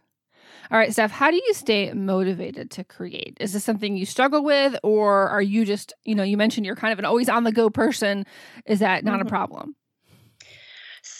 All 0.71 0.79
right, 0.79 0.93
Steph, 0.93 1.11
how 1.11 1.31
do 1.31 1.37
you 1.37 1.53
stay 1.53 1.93
motivated 1.93 2.71
to 2.73 2.85
create? 2.85 3.37
Is 3.41 3.53
this 3.53 3.63
something 3.63 3.97
you 3.97 4.07
struggle 4.07 4.43
with, 4.43 4.75
or 4.83 5.29
are 5.29 5.43
you 5.43 5.67
just, 5.67 5.93
you 6.05 6.15
know, 6.15 6.23
you 6.23 6.39
mentioned 6.39 6.65
you're 6.65 6.77
kind 6.77 6.93
of 6.93 6.99
an 6.99 7.05
always 7.05 7.29
on 7.29 7.45
the 7.45 7.53
go 7.53 7.69
person. 7.69 8.25
Is 8.65 8.79
that 8.79 9.05
not 9.05 9.19
mm-hmm. 9.19 9.27
a 9.27 9.31
problem? 9.31 9.77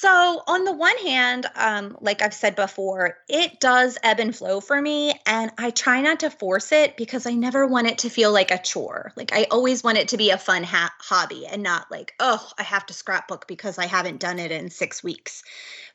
So, 0.03 0.43
on 0.49 0.65
the 0.65 0.73
one 0.73 0.99
hand, 0.99 1.47
um, 1.55 1.97
like 2.01 2.23
I've 2.23 2.35
said 2.35 2.57
before, 2.57 3.19
it 3.29 3.61
does 3.61 3.99
ebb 4.03 4.19
and 4.19 4.35
flow 4.35 4.61
for 4.61 4.83
me. 4.83 5.15
And 5.27 5.53
I 5.57 5.71
try 5.71 6.01
not 6.01 6.19
to 6.21 6.31
force 6.31 6.73
it 6.73 6.97
because 6.97 7.25
I 7.25 7.35
never 7.35 7.69
want 7.69 7.87
it 7.87 7.99
to 7.99 8.11
feel 8.11 8.33
like 8.33 8.51
a 8.51 8.61
chore. 8.61 9.13
Like, 9.15 9.33
I 9.33 9.47
always 9.53 9.85
want 9.85 9.99
it 9.99 10.09
to 10.09 10.17
be 10.17 10.31
a 10.31 10.39
fun 10.39 10.65
ha- 10.65 10.93
hobby 10.99 11.47
and 11.47 11.63
not 11.63 11.89
like, 11.89 12.15
oh, 12.19 12.45
I 12.59 12.65
have 12.65 12.85
to 12.87 12.95
scrapbook 12.95 13.47
because 13.47 13.79
I 13.79 13.87
haven't 13.87 14.19
done 14.19 14.41
it 14.41 14.51
in 14.51 14.71
six 14.71 15.05
weeks. 15.05 15.45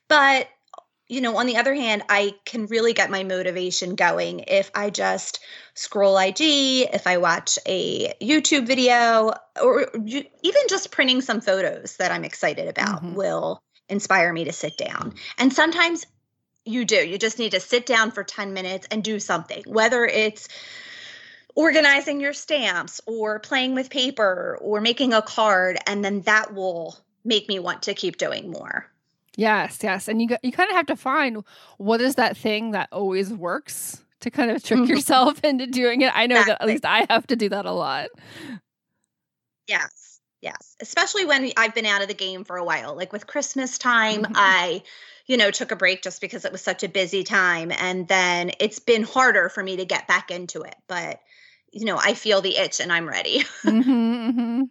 But 0.07 0.47
you 1.09 1.19
know, 1.19 1.35
on 1.37 1.45
the 1.45 1.57
other 1.57 1.73
hand, 1.73 2.03
I 2.09 2.33
can 2.45 2.65
really 2.67 2.93
get 2.93 3.09
my 3.09 3.23
motivation 3.23 3.95
going 3.95 4.45
if 4.47 4.71
I 4.75 4.89
just 4.89 5.39
scroll 5.73 6.17
IG, 6.17 6.41
if 6.41 7.07
I 7.07 7.17
watch 7.17 7.59
a 7.65 8.13
YouTube 8.21 8.67
video, 8.67 9.33
or 9.61 9.87
even 9.95 10.61
just 10.69 10.91
printing 10.91 11.21
some 11.21 11.39
photos 11.39 11.95
that 11.97 12.11
I'm 12.11 12.25
excited 12.25 12.67
about 12.67 13.03
mm-hmm. 13.03 13.15
will 13.15 13.61
inspire 13.89 14.31
me 14.33 14.45
to 14.45 14.53
sit 14.53 14.77
down. 14.77 15.13
And 15.37 15.51
sometimes 15.51 16.05
you 16.65 16.85
do. 16.85 16.95
You 16.95 17.17
just 17.17 17.39
need 17.39 17.51
to 17.51 17.59
sit 17.59 17.85
down 17.85 18.11
for 18.11 18.23
10 18.23 18.53
minutes 18.53 18.87
and 18.91 19.03
do 19.03 19.19
something, 19.19 19.63
whether 19.65 20.05
it's 20.05 20.47
organizing 21.55 22.19
your 22.19 22.33
stamps 22.33 23.01
or 23.05 23.39
playing 23.39 23.73
with 23.73 23.89
paper 23.89 24.57
or 24.61 24.81
making 24.81 25.13
a 25.13 25.21
card, 25.21 25.77
and 25.87 26.03
then 26.03 26.21
that 26.21 26.53
will 26.53 26.97
make 27.23 27.47
me 27.47 27.59
want 27.59 27.83
to 27.83 27.93
keep 27.93 28.17
doing 28.17 28.51
more. 28.51 28.89
Yes, 29.35 29.79
yes. 29.81 30.07
And 30.07 30.21
you 30.21 30.35
you 30.41 30.51
kind 30.51 30.69
of 30.69 30.75
have 30.75 30.87
to 30.87 30.95
find 30.95 31.43
what 31.77 32.01
is 32.01 32.15
that 32.15 32.35
thing 32.35 32.71
that 32.71 32.89
always 32.91 33.31
works 33.31 34.03
to 34.21 34.31
kind 34.31 34.51
of 34.51 34.63
trick 34.63 34.79
mm-hmm. 34.79 34.89
yourself 34.89 35.39
into 35.43 35.67
doing 35.67 36.01
it. 36.01 36.11
I 36.13 36.27
know 36.27 36.39
exactly. 36.39 36.53
that 36.53 36.61
at 36.61 36.67
least 36.67 36.85
I 36.85 37.05
have 37.09 37.27
to 37.27 37.35
do 37.35 37.49
that 37.49 37.65
a 37.65 37.71
lot. 37.71 38.07
Yes. 39.67 40.06
Yes. 40.41 40.75
Especially 40.79 41.25
when 41.25 41.51
I've 41.57 41.73
been 41.73 41.85
out 41.85 42.01
of 42.01 42.07
the 42.07 42.13
game 42.13 42.43
for 42.43 42.57
a 42.57 42.63
while. 42.63 42.95
Like 42.95 43.11
with 43.11 43.25
Christmas 43.27 43.77
time, 43.77 44.23
mm-hmm. 44.23 44.33
I 44.35 44.83
you 45.27 45.35
know, 45.35 45.51
took 45.51 45.71
a 45.71 45.75
break 45.75 46.01
just 46.01 46.21
because 46.21 46.45
it 46.45 46.51
was 46.51 46.61
such 46.61 46.83
a 46.83 46.89
busy 46.89 47.23
time 47.23 47.71
and 47.71 48.07
then 48.07 48.51
it's 48.59 48.79
been 48.79 49.03
harder 49.03 49.49
for 49.49 49.61
me 49.61 49.75
to 49.75 49.85
get 49.85 50.07
back 50.07 50.31
into 50.31 50.61
it. 50.61 50.75
But 50.87 51.19
you 51.71 51.85
know, 51.85 51.97
I 51.97 52.13
feel 52.13 52.41
the 52.41 52.57
itch 52.57 52.79
and 52.79 52.91
I'm 52.91 53.07
ready. 53.07 53.39
mm-hmm, 53.63 53.91
mm-hmm. 53.91 54.63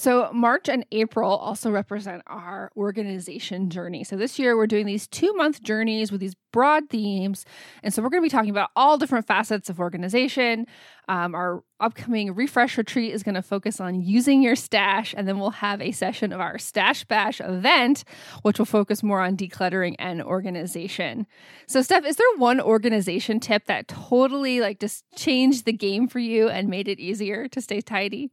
So, 0.00 0.30
March 0.32 0.68
and 0.68 0.86
April 0.92 1.28
also 1.28 1.72
represent 1.72 2.22
our 2.28 2.70
organization 2.76 3.68
journey. 3.68 4.04
So, 4.04 4.14
this 4.14 4.38
year 4.38 4.56
we're 4.56 4.68
doing 4.68 4.86
these 4.86 5.08
two 5.08 5.32
month 5.32 5.60
journeys 5.60 6.12
with 6.12 6.20
these 6.20 6.36
broad 6.52 6.88
themes. 6.88 7.44
And 7.82 7.92
so, 7.92 8.00
we're 8.00 8.10
going 8.10 8.22
to 8.22 8.26
be 8.26 8.30
talking 8.30 8.50
about 8.50 8.70
all 8.76 8.96
different 8.96 9.26
facets 9.26 9.68
of 9.68 9.80
organization. 9.80 10.66
Um, 11.08 11.34
our 11.34 11.64
upcoming 11.80 12.32
refresh 12.32 12.78
retreat 12.78 13.12
is 13.12 13.24
going 13.24 13.34
to 13.34 13.42
focus 13.42 13.80
on 13.80 14.00
using 14.00 14.40
your 14.40 14.54
stash. 14.54 15.16
And 15.18 15.26
then 15.26 15.40
we'll 15.40 15.50
have 15.50 15.82
a 15.82 15.90
session 15.90 16.32
of 16.32 16.40
our 16.40 16.58
Stash 16.58 17.02
Bash 17.04 17.40
event, 17.40 18.04
which 18.42 18.60
will 18.60 18.66
focus 18.66 19.02
more 19.02 19.20
on 19.20 19.36
decluttering 19.36 19.96
and 19.98 20.22
organization. 20.22 21.26
So, 21.66 21.82
Steph, 21.82 22.06
is 22.06 22.14
there 22.14 22.36
one 22.36 22.60
organization 22.60 23.40
tip 23.40 23.64
that 23.64 23.88
totally 23.88 24.60
like 24.60 24.78
just 24.78 25.02
changed 25.16 25.64
the 25.64 25.72
game 25.72 26.06
for 26.06 26.20
you 26.20 26.48
and 26.48 26.68
made 26.68 26.86
it 26.86 27.00
easier 27.00 27.48
to 27.48 27.60
stay 27.60 27.80
tidy? 27.80 28.30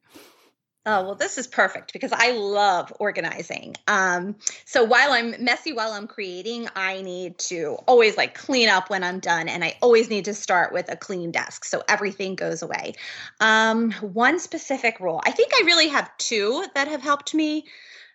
Oh, 0.88 1.04
well, 1.04 1.16
this 1.16 1.40
is 1.40 1.48
perfect 1.48 1.94
because 1.94 2.12
I 2.12 2.34
love 2.34 2.94
organizing. 3.00 3.76
Um, 3.88 4.36
so 4.66 4.84
while 4.84 5.14
I'm 5.14 5.44
messy 5.44 5.74
while 5.74 5.92
I'm 5.92 6.06
creating, 6.06 6.68
I 6.76 7.02
need 7.02 7.40
to 7.40 7.78
always 7.88 8.18
like 8.18 8.36
clean 8.36 8.70
up 8.70 8.92
when 8.92 9.04
I'm 9.04 9.20
done. 9.20 9.50
And 9.50 9.64
I 9.64 9.78
always 9.82 10.12
need 10.12 10.26
to 10.26 10.36
start 10.36 10.74
with 10.74 10.92
a 10.92 10.96
clean 10.96 11.32
desk. 11.32 11.66
So 11.66 11.82
everything 11.90 12.36
goes 12.36 12.62
away. 12.62 12.94
Um, 13.40 13.94
one 13.94 14.38
specific 14.38 15.00
rule, 15.00 15.22
I 15.26 15.32
think 15.32 15.54
I 15.56 15.64
really 15.66 15.88
have 15.88 16.16
two 16.20 16.64
that 16.76 16.88
have 16.88 17.02
helped 17.02 17.34
me. 17.34 17.66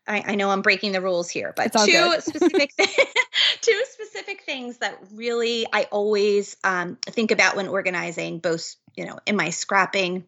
I, 0.06 0.24
I 0.28 0.34
know 0.36 0.50
I'm 0.50 0.62
breaking 0.62 0.92
the 0.92 1.00
rules 1.00 1.28
here, 1.28 1.52
but 1.56 1.72
two 1.72 2.14
specific, 2.20 2.72
two 3.60 3.82
specific 3.90 4.42
things 4.42 4.78
that 4.78 4.96
really 5.12 5.66
I 5.72 5.88
always 5.90 6.56
um, 6.62 6.98
think 7.02 7.32
about 7.32 7.56
when 7.56 7.66
organizing, 7.66 8.38
both 8.38 8.76
you 8.96 9.06
know 9.06 9.18
in 9.26 9.36
my 9.36 9.50
scrapping 9.50 10.24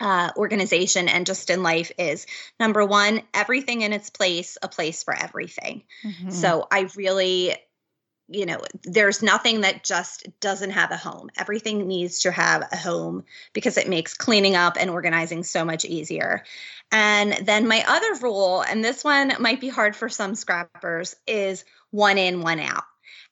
uh, 0.00 0.30
organization 0.36 1.08
and 1.08 1.26
just 1.26 1.50
in 1.50 1.62
life 1.62 1.90
is 1.98 2.26
number 2.60 2.84
one, 2.84 3.22
everything 3.34 3.82
in 3.82 3.92
its 3.92 4.10
place, 4.10 4.58
a 4.62 4.68
place 4.68 5.02
for 5.02 5.14
everything. 5.14 5.82
Mm-hmm. 6.04 6.30
So 6.30 6.66
I 6.70 6.88
really, 6.96 7.54
you 8.28 8.46
know, 8.46 8.60
there's 8.84 9.22
nothing 9.22 9.62
that 9.62 9.84
just 9.84 10.28
doesn't 10.40 10.70
have 10.70 10.90
a 10.90 10.96
home. 10.96 11.30
Everything 11.36 11.88
needs 11.88 12.20
to 12.20 12.30
have 12.30 12.68
a 12.70 12.76
home 12.76 13.24
because 13.52 13.78
it 13.78 13.88
makes 13.88 14.14
cleaning 14.14 14.54
up 14.54 14.76
and 14.78 14.90
organizing 14.90 15.42
so 15.42 15.64
much 15.64 15.84
easier. 15.84 16.44
And 16.92 17.32
then 17.46 17.66
my 17.66 17.84
other 17.86 18.14
rule, 18.22 18.62
and 18.62 18.84
this 18.84 19.02
one 19.02 19.32
might 19.40 19.60
be 19.60 19.68
hard 19.68 19.96
for 19.96 20.08
some 20.08 20.34
scrappers, 20.34 21.16
is 21.26 21.64
one 21.90 22.18
in, 22.18 22.42
one 22.42 22.60
out. 22.60 22.84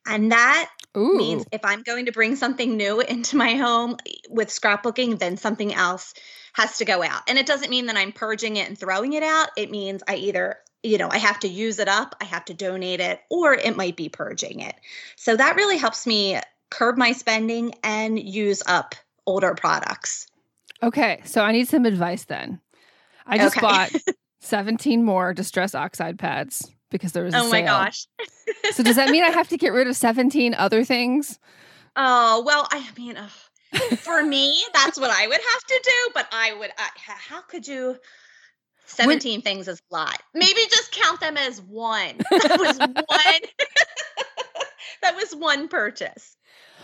And 0.06 0.32
that 0.32 0.70
Ooh. 0.96 1.16
means 1.16 1.44
if 1.52 1.64
I'm 1.64 1.82
going 1.82 2.06
to 2.06 2.12
bring 2.12 2.36
something 2.36 2.76
new 2.76 3.00
into 3.00 3.36
my 3.36 3.54
home 3.54 3.96
with 4.28 4.48
scrapbooking, 4.48 5.18
then 5.18 5.36
something 5.36 5.74
else 5.74 6.14
has 6.52 6.78
to 6.78 6.84
go 6.84 7.02
out. 7.02 7.22
And 7.28 7.38
it 7.38 7.46
doesn't 7.46 7.70
mean 7.70 7.86
that 7.86 7.96
I'm 7.96 8.12
purging 8.12 8.56
it 8.56 8.68
and 8.68 8.78
throwing 8.78 9.12
it 9.12 9.22
out. 9.22 9.48
It 9.56 9.70
means 9.70 10.02
I 10.08 10.16
either 10.16 10.58
you 10.82 10.98
know, 10.98 11.08
I 11.10 11.18
have 11.18 11.40
to 11.40 11.48
use 11.48 11.80
it 11.80 11.88
up, 11.88 12.14
I 12.20 12.24
have 12.26 12.44
to 12.44 12.54
donate 12.54 13.00
it, 13.00 13.20
or 13.28 13.54
it 13.54 13.76
might 13.76 13.96
be 13.96 14.08
purging 14.08 14.60
it. 14.60 14.76
So 15.16 15.36
that 15.36 15.56
really 15.56 15.78
helps 15.78 16.06
me 16.06 16.38
curb 16.70 16.96
my 16.96 17.10
spending 17.12 17.74
and 17.82 18.18
use 18.18 18.62
up 18.66 18.94
older 19.26 19.54
products. 19.54 20.28
Okay, 20.82 21.22
so 21.24 21.42
I 21.42 21.50
need 21.52 21.66
some 21.66 21.86
advice 21.86 22.24
then. 22.24 22.60
I 23.26 23.38
just 23.38 23.56
okay. 23.56 23.66
bought 23.66 23.90
17 24.40 25.02
more 25.02 25.34
distress 25.34 25.74
oxide 25.74 26.18
pads 26.18 26.70
because 26.90 27.12
there 27.12 27.24
was 27.24 27.34
a 27.34 27.38
Oh 27.38 27.44
my 27.44 27.60
sale. 27.60 27.66
gosh. 27.66 28.06
so 28.72 28.82
does 28.82 28.96
that 28.96 29.10
mean 29.10 29.24
I 29.24 29.30
have 29.30 29.48
to 29.48 29.56
get 29.56 29.72
rid 29.72 29.86
of 29.88 29.96
17 29.96 30.54
other 30.54 30.84
things? 30.84 31.38
Oh, 31.96 32.42
well, 32.44 32.68
I 32.70 32.86
mean, 32.96 33.16
for 33.98 34.22
me, 34.22 34.62
that's 34.74 34.98
what 35.00 35.10
I 35.10 35.26
would 35.26 35.40
have 35.40 35.64
to 35.64 35.80
do, 35.82 36.10
but 36.14 36.26
I 36.30 36.52
would 36.54 36.70
uh, 36.70 36.82
how 37.06 37.40
could 37.42 37.66
you 37.66 37.96
17 38.86 39.32
when, 39.32 39.42
things 39.42 39.68
is 39.68 39.80
a 39.90 39.94
lot. 39.94 40.20
Maybe 40.34 40.60
just 40.70 40.92
count 40.92 41.20
them 41.20 41.36
as 41.36 41.60
one. 41.60 42.16
That 42.30 42.58
was 42.58 42.78
one. 42.78 43.40
that 45.02 45.16
was 45.16 45.34
one 45.34 45.68
purchase. 45.68 46.35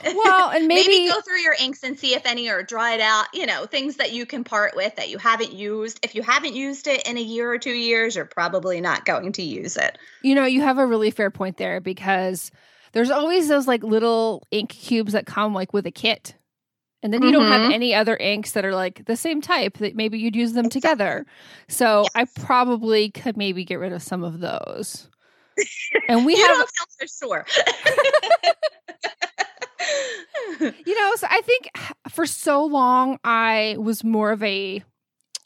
Well, 0.24 0.50
and 0.50 0.66
maybe, 0.66 0.88
maybe 0.88 1.08
go 1.08 1.20
through 1.20 1.40
your 1.40 1.54
inks 1.60 1.82
and 1.82 1.98
see 1.98 2.14
if 2.14 2.26
any 2.26 2.48
are 2.48 2.62
dried 2.62 3.00
out, 3.00 3.26
you 3.32 3.46
know, 3.46 3.66
things 3.66 3.96
that 3.96 4.12
you 4.12 4.26
can 4.26 4.44
part 4.44 4.74
with 4.76 4.94
that 4.96 5.08
you 5.08 5.18
haven't 5.18 5.52
used. 5.52 5.98
If 6.02 6.14
you 6.14 6.22
haven't 6.22 6.54
used 6.54 6.86
it 6.86 7.06
in 7.08 7.16
a 7.18 7.20
year 7.20 7.52
or 7.52 7.58
2 7.58 7.70
years, 7.70 8.16
you're 8.16 8.24
probably 8.24 8.80
not 8.80 9.04
going 9.04 9.32
to 9.32 9.42
use 9.42 9.76
it. 9.76 9.98
You 10.22 10.34
know, 10.34 10.44
you 10.44 10.60
have 10.60 10.78
a 10.78 10.86
really 10.86 11.10
fair 11.10 11.30
point 11.30 11.56
there 11.56 11.80
because 11.80 12.50
there's 12.92 13.10
always 13.10 13.48
those 13.48 13.66
like 13.66 13.82
little 13.82 14.46
ink 14.50 14.70
cubes 14.70 15.12
that 15.12 15.26
come 15.26 15.54
like 15.54 15.72
with 15.72 15.86
a 15.86 15.90
kit. 15.90 16.34
And 17.02 17.12
then 17.12 17.22
you 17.22 17.30
mm-hmm. 17.30 17.40
don't 17.40 17.48
have 17.48 17.62
mm-hmm. 17.62 17.72
any 17.72 17.94
other 17.94 18.16
inks 18.16 18.52
that 18.52 18.64
are 18.64 18.74
like 18.74 19.06
the 19.06 19.16
same 19.16 19.40
type 19.40 19.78
that 19.78 19.96
maybe 19.96 20.18
you'd 20.18 20.36
use 20.36 20.52
them 20.52 20.68
together. 20.68 21.26
So 21.68 22.02
yes. 22.02 22.10
I 22.14 22.24
probably 22.40 23.10
could 23.10 23.36
maybe 23.36 23.64
get 23.64 23.80
rid 23.80 23.92
of 23.92 24.02
some 24.02 24.22
of 24.24 24.40
those. 24.40 25.08
And 26.08 26.24
we 26.26 26.34
have 26.36 26.66
for 26.98 27.06
sure. 27.06 27.46
you 30.92 31.00
know, 31.00 31.14
so 31.16 31.26
I 31.30 31.40
think 31.40 31.70
for 32.10 32.26
so 32.26 32.66
long 32.66 33.18
I 33.24 33.76
was 33.78 34.04
more 34.04 34.30
of 34.30 34.42
a 34.42 34.84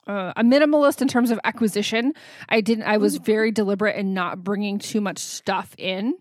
uh, 0.08 0.32
a 0.36 0.42
minimalist 0.42 1.00
in 1.00 1.06
terms 1.06 1.30
of 1.30 1.38
acquisition. 1.44 2.14
I 2.48 2.60
didn't. 2.60 2.82
I 2.84 2.96
was 2.96 3.14
mm-hmm. 3.14 3.24
very 3.24 3.52
deliberate 3.52 3.94
in 3.94 4.12
not 4.12 4.42
bringing 4.42 4.80
too 4.80 5.00
much 5.00 5.18
stuff 5.18 5.72
in. 5.78 6.14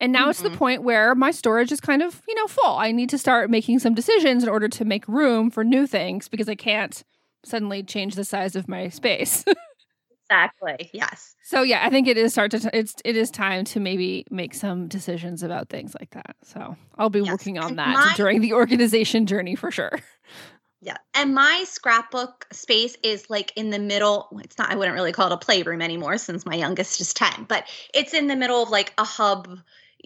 And 0.00 0.12
now 0.12 0.22
mm-hmm. 0.22 0.30
it's 0.30 0.42
the 0.42 0.48
mm-hmm. 0.48 0.58
point 0.58 0.82
where 0.82 1.14
my 1.14 1.30
storage 1.30 1.70
is 1.70 1.80
kind 1.80 2.02
of, 2.02 2.20
you 2.26 2.34
know, 2.34 2.48
full. 2.48 2.76
I 2.76 2.90
need 2.90 3.08
to 3.10 3.18
start 3.18 3.50
making 3.50 3.78
some 3.78 3.94
decisions 3.94 4.42
in 4.42 4.48
order 4.48 4.68
to 4.68 4.84
make 4.84 5.06
room 5.06 5.50
for 5.50 5.62
new 5.62 5.86
things 5.86 6.28
because 6.28 6.48
I 6.48 6.56
can't 6.56 7.04
suddenly 7.44 7.84
change 7.84 8.16
the 8.16 8.24
size 8.24 8.56
of 8.56 8.68
my 8.68 8.88
space. 8.88 9.44
exactly. 10.30 10.90
Yes. 10.92 11.34
So 11.42 11.62
yeah, 11.62 11.84
I 11.84 11.90
think 11.90 12.08
it 12.08 12.16
is 12.16 12.32
start 12.32 12.50
to 12.52 12.60
t- 12.60 12.68
it's 12.72 12.94
it 13.04 13.16
is 13.16 13.30
time 13.30 13.64
to 13.66 13.80
maybe 13.80 14.24
make 14.30 14.54
some 14.54 14.88
decisions 14.88 15.42
about 15.42 15.68
things 15.68 15.94
like 15.98 16.10
that. 16.10 16.36
So 16.42 16.76
I'll 16.96 17.10
be 17.10 17.20
yes. 17.20 17.30
working 17.30 17.58
on 17.58 17.70
and 17.70 17.78
that 17.78 17.94
my- 17.94 18.14
during 18.16 18.40
the 18.40 18.52
organization 18.52 19.26
journey 19.26 19.54
for 19.56 19.70
sure. 19.70 19.98
Yeah. 20.82 20.98
And 21.14 21.34
my 21.34 21.64
scrapbook 21.66 22.46
space 22.52 22.96
is 23.02 23.28
like 23.28 23.52
in 23.56 23.70
the 23.70 23.78
middle. 23.78 24.28
It's 24.44 24.58
not, 24.58 24.70
I 24.70 24.76
wouldn't 24.76 24.94
really 24.94 25.10
call 25.10 25.26
it 25.26 25.32
a 25.32 25.38
playroom 25.38 25.82
anymore 25.82 26.18
since 26.18 26.46
my 26.46 26.54
youngest 26.54 27.00
is 27.00 27.12
10, 27.14 27.44
but 27.48 27.64
it's 27.92 28.14
in 28.14 28.26
the 28.26 28.36
middle 28.36 28.62
of 28.62 28.70
like 28.70 28.92
a 28.98 29.04
hub 29.04 29.48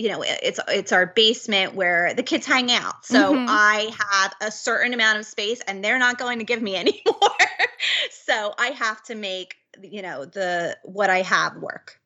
you 0.01 0.09
know 0.09 0.23
it's 0.25 0.61
it's 0.69 0.93
our 0.93 1.07
basement 1.07 1.75
where 1.75 2.15
the 2.15 2.23
kids 2.23 2.47
hang 2.47 2.71
out 2.71 3.05
so 3.05 3.35
mm-hmm. 3.35 3.47
i 3.49 3.91
have 3.99 4.35
a 4.41 4.51
certain 4.51 4.95
amount 4.95 5.19
of 5.19 5.27
space 5.27 5.61
and 5.67 5.85
they're 5.85 5.99
not 5.99 6.17
going 6.17 6.39
to 6.39 6.45
give 6.45 6.63
me 6.63 6.77
any 6.85 7.03
more 7.05 7.31
so 8.11 8.55
i 8.57 8.69
have 8.69 9.03
to 9.03 9.15
make 9.15 9.57
you 9.83 10.03
know 10.03 10.25
the 10.25 10.77
what 10.85 11.11
i 11.11 11.23
have 11.23 11.57
work 11.57 12.01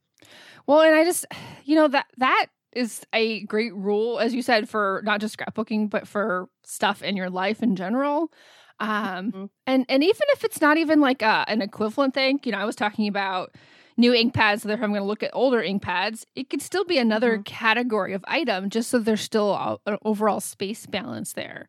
well 0.67 0.81
and 0.81 0.95
i 0.95 1.05
just 1.05 1.27
you 1.65 1.75
know 1.75 1.89
that 1.89 2.07
that 2.17 2.47
is 2.73 3.05
a 3.13 3.45
great 3.45 3.75
rule 3.75 4.19
as 4.19 4.35
you 4.35 4.43
said 4.43 4.69
for 4.69 5.01
not 5.05 5.21
just 5.21 5.37
scrapbooking 5.39 5.89
but 5.89 6.09
for 6.09 6.49
stuff 6.65 7.03
in 7.03 7.17
your 7.17 7.31
life 7.31 7.63
in 7.63 7.77
general 7.77 8.33
um 8.81 9.31
mm-hmm. 9.31 9.45
and 9.67 9.87
and 9.89 10.03
even 10.03 10.27
if 10.33 10.45
it's 10.45 10.61
not 10.61 10.77
even 10.77 11.01
like 11.01 11.23
a, 11.23 11.45
an 11.49 11.63
equivalent 11.63 12.15
thing 12.15 12.41
you 12.45 12.53
know 12.53 12.59
i 12.59 12.65
was 12.65 12.77
talking 12.77 13.07
about 13.07 13.55
new 13.97 14.13
ink 14.13 14.35
pads, 14.35 14.63
therefore 14.63 14.85
I'm 14.85 14.91
going 14.91 15.03
to 15.03 15.07
look 15.07 15.23
at 15.23 15.31
older 15.33 15.63
ink 15.63 15.83
pads, 15.83 16.27
it 16.35 16.51
could 16.51 16.61
still 16.63 16.85
be 16.85 16.99
another 16.99 17.35
Mm-hmm. 17.35 17.43
category 17.43 18.13
of 18.13 18.25
item 18.27 18.69
just 18.71 18.91
so 18.91 18.99
there's 18.99 19.21
still 19.21 19.81
an 19.87 19.99
overall 20.05 20.41
space 20.41 20.87
balance 20.87 21.35
there. 21.35 21.69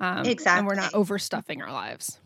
Um, 0.00 0.24
And 0.58 0.66
we're 0.66 0.74
not 0.74 0.92
overstuffing 0.92 1.62
our 1.62 1.72
lives. 1.72 2.18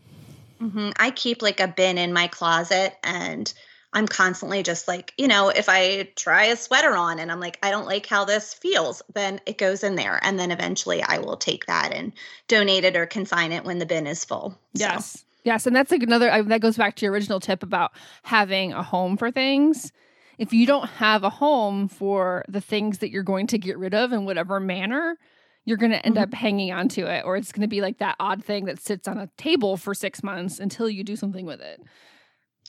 Hmm 0.69 0.89
I 0.97 1.11
keep 1.11 1.41
like 1.41 1.59
a 1.59 1.67
bin 1.67 1.97
in 1.97 2.13
my 2.13 2.27
closet 2.27 2.97
and 3.03 3.53
I'm 3.93 4.07
constantly 4.07 4.61
just 4.61 4.89
like, 4.89 5.13
you 5.17 5.27
know, 5.27 5.47
if 5.47 5.69
I 5.69 6.09
try 6.17 6.45
a 6.45 6.57
sweater 6.57 6.97
on 6.97 7.17
and 7.17 7.31
I'm 7.31 7.39
like, 7.39 7.57
I 7.63 7.71
don't 7.71 7.85
like 7.85 8.05
how 8.05 8.25
this 8.25 8.53
feels, 8.53 9.01
then 9.13 9.39
it 9.45 9.57
goes 9.57 9.85
in 9.85 9.95
there. 9.95 10.19
And 10.21 10.37
then 10.37 10.51
eventually 10.51 11.01
I 11.01 11.19
will 11.19 11.37
take 11.37 11.65
that 11.67 11.93
and 11.93 12.11
donate 12.49 12.83
it 12.83 12.97
or 12.97 13.05
consign 13.05 13.53
it 13.53 13.63
when 13.63 13.79
the 13.79 13.85
bin 13.85 14.05
is 14.05 14.25
full. 14.25 14.59
So, 14.75 14.83
Yes. 14.85 15.23
Yes. 15.45 15.65
And 15.65 15.75
that's 15.75 15.91
like 15.91 16.03
another, 16.03 16.29
I, 16.29 16.41
that 16.41 16.59
goes 16.59 16.75
back 16.75 16.95
to 16.97 17.05
your 17.05 17.13
original 17.13 17.39
tip 17.39 17.63
about 17.63 17.93
having 18.23 18.73
a 18.73 18.83
home 18.83 19.15
for 19.15 19.31
things. 19.31 19.93
If 20.37 20.51
you 20.51 20.65
don't 20.65 20.89
have 20.89 21.23
a 21.23 21.29
home 21.29 21.87
for 21.87 22.43
the 22.49 22.59
things 22.59 22.97
that 22.97 23.11
you're 23.11 23.23
going 23.23 23.47
to 23.47 23.57
get 23.57 23.77
rid 23.77 23.93
of 23.93 24.11
in 24.11 24.25
whatever 24.25 24.59
manner, 24.59 25.17
you're 25.65 25.77
going 25.77 25.91
to 25.91 26.05
end 26.05 26.15
Mhm. 26.15 26.21
up 26.21 26.33
hanging 26.33 26.71
on 26.71 26.87
to 26.89 27.07
it, 27.07 27.25
or 27.25 27.35
it's 27.37 27.51
going 27.51 27.61
to 27.63 27.67
be 27.67 27.81
like 27.81 27.97
that 27.97 28.15
odd 28.19 28.43
thing 28.45 28.65
that 28.65 28.79
sits 28.79 29.07
on 29.07 29.17
a 29.17 29.27
table 29.37 29.77
for 29.77 29.93
six 29.93 30.23
months 30.23 30.59
until 30.59 30.87
you 30.89 31.03
do 31.03 31.15
something 31.15 31.45
with 31.45 31.59
it. 31.61 31.81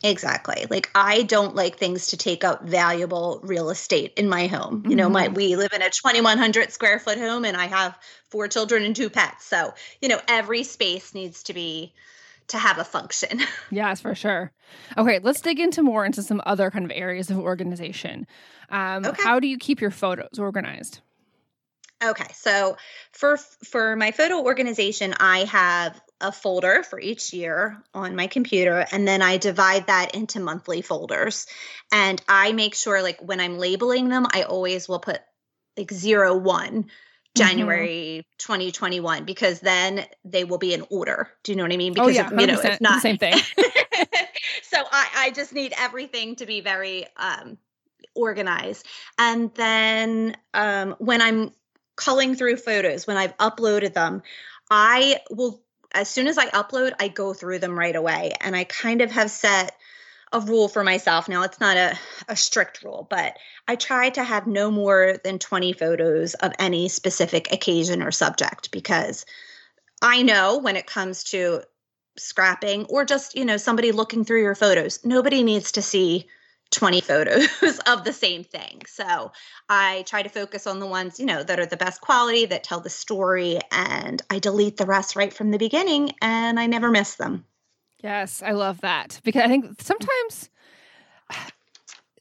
Exactly. 0.03 0.67
Like 0.69 0.91
I 0.95 1.23
don't 1.23 1.55
like 1.55 1.79
things 1.79 2.09
to 2.09 2.17
take 2.19 2.45
up 2.45 2.63
valuable 2.65 3.41
real 3.43 3.71
estate 3.71 4.13
in 4.17 4.29
my 4.29 4.47
home. 4.47 4.85
You 4.87 4.95
know, 4.95 5.09
my 5.09 5.29
Mhm. 5.29 5.35
we 5.35 5.57
live 5.57 5.73
in 5.73 5.81
a 5.81 5.89
2100 5.91 6.71
square 6.71 6.99
foot 6.99 7.17
home 7.19 7.45
and 7.47 7.57
I 7.57 7.65
have 7.67 7.99
four 8.31 8.47
children 8.47 8.83
and 8.85 8.95
two 8.95 9.09
pets. 9.09 9.47
So, 9.47 9.73
you 10.03 10.09
know, 10.11 10.21
every 10.29 10.65
space 10.65 11.15
needs 11.15 11.43
to 11.45 11.55
be 11.55 11.95
to 12.49 12.59
have 12.59 12.79
a 12.79 12.85
function. 12.85 13.41
Yes, 13.71 14.01
for 14.01 14.15
sure. 14.15 14.53
Okay, 14.97 15.19
let's 15.23 15.41
dig 15.41 15.59
into 15.59 15.83
more 15.83 16.05
into 16.05 16.23
some 16.23 16.41
other 16.47 16.71
kind 16.71 16.85
of 16.85 16.93
areas 16.95 17.31
of 17.31 17.39
organization. 17.39 18.27
Um, 18.71 19.05
Okay. 19.07 19.23
How 19.23 19.41
do 19.41 19.49
you 19.49 19.57
keep 19.59 19.81
your 19.81 19.91
photos 19.91 20.39
organized? 20.39 21.01
Okay, 22.05 22.27
so 22.35 22.77
for 23.13 23.39
for 23.39 23.97
my 23.97 24.11
photo 24.11 24.43
organization, 24.43 25.15
I 25.19 25.45
have 25.45 25.99
a 26.21 26.31
folder 26.31 26.83
for 26.83 27.01
each 27.01 27.33
year 27.33 27.83
on 27.95 28.17
my 28.17 28.27
computer, 28.27 28.87
and 28.93 29.09
then 29.09 29.23
I 29.23 29.39
divide 29.39 29.87
that 29.87 30.15
into 30.15 30.41
monthly 30.41 30.83
folders. 30.83 31.47
And 31.91 32.21
I 32.29 32.53
make 32.53 32.75
sure, 32.75 33.03
like 33.03 33.21
when 33.21 33.41
I'm 33.41 33.59
labeling 33.59 34.09
them, 34.09 34.27
I 34.31 34.43
always 34.43 34.89
will 34.89 34.99
put 34.99 35.21
like 35.77 35.91
zero 35.91 36.37
one 36.37 36.91
January 37.37 38.27
2021 38.39 39.25
because 39.25 39.61
then 39.61 40.05
they 40.25 40.45
will 40.45 40.59
be 40.59 40.75
in 40.75 40.85
order. 40.91 41.31
Do 41.45 41.53
you 41.53 41.57
know 41.57 41.65
what 41.65 41.73
I 41.73 41.77
mean? 41.77 41.93
oh 41.93 41.95
Because 41.95 42.17
yeah, 42.17 42.27
if, 42.33 42.41
you 42.41 42.47
know, 42.47 42.59
100%, 42.59 42.65
if 42.75 42.81
not, 42.81 42.95
the 42.95 43.01
same 43.01 43.19
thing. 43.19 43.35
so 44.63 44.79
I, 44.91 45.09
I 45.17 45.31
just 45.35 45.53
need 45.53 45.73
everything 45.79 46.37
to 46.37 46.47
be 46.47 46.61
very 46.61 47.07
um, 47.17 47.59
organized. 48.15 48.87
And 49.19 49.55
then 49.55 50.37
um, 50.55 50.97
when 50.99 51.21
I'm 51.21 51.53
culling 51.97 52.35
through 52.35 52.57
photos, 52.59 53.07
when 53.07 53.17
I've 53.17 53.37
uploaded 53.39 53.95
them, 53.95 54.23
I 54.71 55.21
will, 55.31 55.63
as 55.93 56.09
soon 56.09 56.27
as 56.27 56.39
I 56.39 56.47
upload, 56.49 56.93
I 57.01 57.09
go 57.09 57.35
through 57.35 57.59
them 57.59 57.79
right 57.79 57.97
away. 57.97 58.33
And 58.41 58.55
I 58.55 58.65
kind 58.65 59.01
of 59.01 59.11
have 59.11 59.31
set 59.31 59.77
a 60.33 60.41
rule 60.41 60.69
for 60.69 60.85
myself. 60.85 61.29
Now, 61.29 61.43
it's 61.43 61.61
not 61.61 61.77
a, 61.77 61.99
a 62.29 62.37
strict 62.37 62.83
rule, 62.83 63.07
but 63.09 63.37
I 63.69 63.77
try 63.77 64.11
to 64.11 64.25
have 64.25 64.47
no 64.47 64.71
more 64.71 65.17
than 65.25 65.39
20 65.39 65.73
photos 65.73 66.35
of 66.35 66.53
any 66.59 66.89
specific 66.89 67.53
occasion 67.53 68.03
or 68.03 68.11
subject 68.11 68.71
because 68.71 69.25
I 70.03 70.23
know 70.23 70.59
when 70.59 70.77
it 70.77 70.87
comes 70.87 71.25
to 71.25 71.63
scrapping 72.19 72.87
or 72.87 73.05
just, 73.05 73.37
you 73.37 73.45
know, 73.45 73.57
somebody 73.57 73.93
looking 73.93 74.25
through 74.25 74.43
your 74.43 74.55
photos, 74.55 75.05
nobody 75.05 75.43
needs 75.43 75.73
to 75.73 75.83
see 75.83 76.27
20 76.77 77.01
photos 77.01 77.49
of 77.87 78.05
the 78.05 78.12
same 78.12 78.45
thing. 78.45 78.83
So 78.87 79.33
I 79.69 80.05
try 80.07 80.23
to 80.23 80.29
focus 80.29 80.67
on 80.67 80.79
the 80.79 80.87
ones, 80.87 81.19
you 81.19 81.27
know, 81.27 81.43
that 81.43 81.59
are 81.59 81.67
the 81.67 81.77
best 81.77 82.01
quality, 82.01 82.47
that 82.47 82.62
tell 82.62 82.81
the 82.81 82.91
story, 82.91 83.59
and 83.73 84.23
I 84.31 84.39
delete 84.39 84.77
the 84.77 84.87
rest 84.87 85.17
right 85.17 85.33
from 85.33 85.51
the 85.51 85.59
beginning 85.59 86.12
and 86.23 86.61
I 86.61 86.67
never 86.67 86.91
miss 86.91 87.17
them. 87.17 87.45
Yes, 88.03 88.43
I 88.43 88.53
love 88.53 88.83
that 88.83 89.21
because 89.25 89.43
I 89.43 89.49
think 89.49 89.81
sometimes 89.81 90.51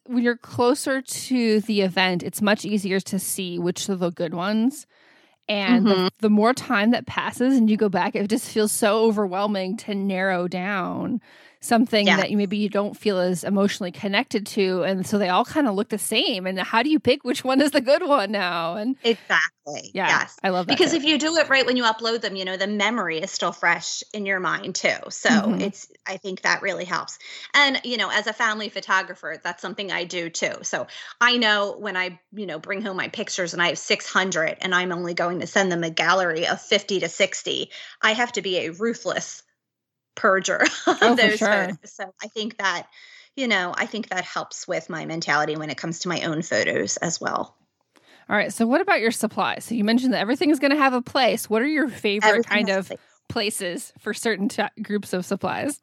when 0.06 0.24
you're 0.24 0.38
closer 0.38 1.02
to 1.02 1.60
the 1.62 1.82
event, 1.82 2.24
it's 2.24 2.41
much 2.41 2.65
easier 2.65 3.00
to 3.02 3.20
see 3.20 3.60
which 3.60 3.89
are 3.89 3.96
the 3.96 4.12
good 4.12 4.34
ones. 4.34 4.88
And 5.48 5.86
the, 5.86 5.96
Mhm. 5.96 6.10
the 6.20 6.30
more 6.30 6.54
time 6.54 6.91
that 6.91 7.06
passes 7.06 7.56
and 7.56 7.70
you 7.70 7.78
go 7.78 7.89
back, 7.89 8.15
it 8.15 8.28
just 8.30 8.50
feels 8.50 8.72
so 8.72 9.04
overwhelming 9.04 9.78
to 9.78 9.94
narrow 9.94 10.48
down 10.48 11.22
something 11.65 12.15
Yeah. 12.15 12.17
that 12.17 12.30
you 12.32 12.38
maybe 12.38 12.58
you 12.58 12.69
don't 12.69 12.95
feel 12.97 13.17
as 13.19 13.43
emotionally 13.43 13.91
connected 13.91 14.45
to. 14.47 14.84
And 14.84 15.06
so 15.06 15.17
they 15.17 15.30
all 15.30 15.45
kind 15.45 15.67
of 15.67 15.75
look 15.75 15.89
the 15.89 15.97
same. 15.97 16.45
And 16.47 16.60
how 16.60 16.84
do 16.84 16.89
you 16.89 16.99
pick 16.99 17.23
which 17.23 17.43
one 17.43 17.62
is 17.62 17.71
the 17.71 17.82
good 17.82 18.04
one 18.04 18.32
now? 18.32 18.75
And 18.75 18.95
Exactly. 19.04 19.93
yeah, 19.93 20.19
Yes. 20.19 20.39
I 20.43 20.49
love 20.49 20.67
that. 20.67 20.82
Because 20.82 20.93
tip. 20.93 20.93
if 20.93 21.04
you 21.04 21.19
do 21.19 21.36
it 21.38 21.47
right 21.47 21.63
when 21.65 21.78
you 21.78 21.84
upload 21.84 22.21
them, 22.21 22.36
you 22.36 22.43
know, 22.43 22.58
the 22.58 22.65
memory 22.65 23.19
is 23.19 23.30
still 23.30 23.51
fresh 23.51 24.01
in 24.13 24.25
your 24.25 24.39
mind 24.39 24.73
too. 24.73 24.97
So 25.10 25.54
Mhm. 25.54 25.60
it's, 25.60 25.88
I 26.08 26.17
think 26.17 26.41
that 26.41 26.63
really 26.63 26.86
helps. 26.86 27.19
And, 27.54 27.80
you 27.84 27.97
know, 27.97 28.10
as 28.10 28.25
a 28.25 28.34
family 28.34 28.69
photographer, 28.69 29.39
that's 29.43 29.62
something 29.62 29.91
I 29.91 30.06
do 30.06 30.32
too. 30.32 30.56
So 30.63 30.88
I 31.21 31.38
know 31.38 31.75
when 31.78 31.95
I, 31.95 32.19
you 32.34 32.47
know, 32.47 32.58
bring 32.58 32.82
home 32.82 32.97
my 32.97 33.10
pictures 33.10 33.54
and 33.54 33.62
I 33.62 33.67
have 33.67 33.78
600 33.78 34.58
and 34.62 34.73
I'm 34.73 34.91
only 34.91 35.13
going 35.13 35.39
to 35.41 35.47
send 35.47 35.71
them 35.71 35.84
a 35.84 35.91
gallery 35.91 36.47
of 36.47 36.60
50 36.60 36.99
to 37.01 37.10
60, 37.10 37.69
I 38.01 38.13
have 38.13 38.32
to 38.34 38.41
be 38.41 38.58
a 38.58 38.69
ruthless 38.71 39.43
purger 40.15 40.62
of 40.88 40.97
Oh, 41.01 41.15
those 41.15 41.38
sure. 41.38 41.47
photos. 41.47 41.78
So 41.86 42.13
I 42.23 42.28
think 42.28 42.58
that, 42.58 42.88
you 43.36 43.47
know, 43.47 43.73
I 43.78 43.86
think 43.86 44.10
that 44.10 44.23
helps 44.23 44.67
with 44.67 44.89
my 44.89 45.06
mentality 45.06 45.56
when 45.56 45.69
it 45.69 45.78
comes 45.78 45.99
to 45.99 46.08
my 46.10 46.21
own 46.21 46.41
photos 46.41 46.97
as 46.97 47.19
well. 47.19 47.56
all 48.30 48.36
right. 48.36 48.51
So 48.54 48.65
what 48.65 48.82
about 48.82 49.01
your 49.01 49.12
supplies? 49.12 49.65
So 49.65 49.75
you 49.75 49.84
mentioned 49.84 50.13
that 50.13 50.19
everything 50.21 50.49
is 50.49 50.60
going 50.60 50.71
to 50.71 50.78
have 50.78 50.93
a 50.93 51.01
place. 51.01 51.49
What 51.49 51.62
are 51.62 51.67
your 51.67 51.89
favorite 51.89 52.30
Everything 52.30 52.49
kind 52.65 52.69
of 52.69 52.88
place. 52.88 52.99
places 53.30 53.93
for 53.99 54.13
certain 54.13 54.47
t- 54.49 54.63
groups 54.82 55.13
of 55.13 55.25
supplies? 55.25 55.82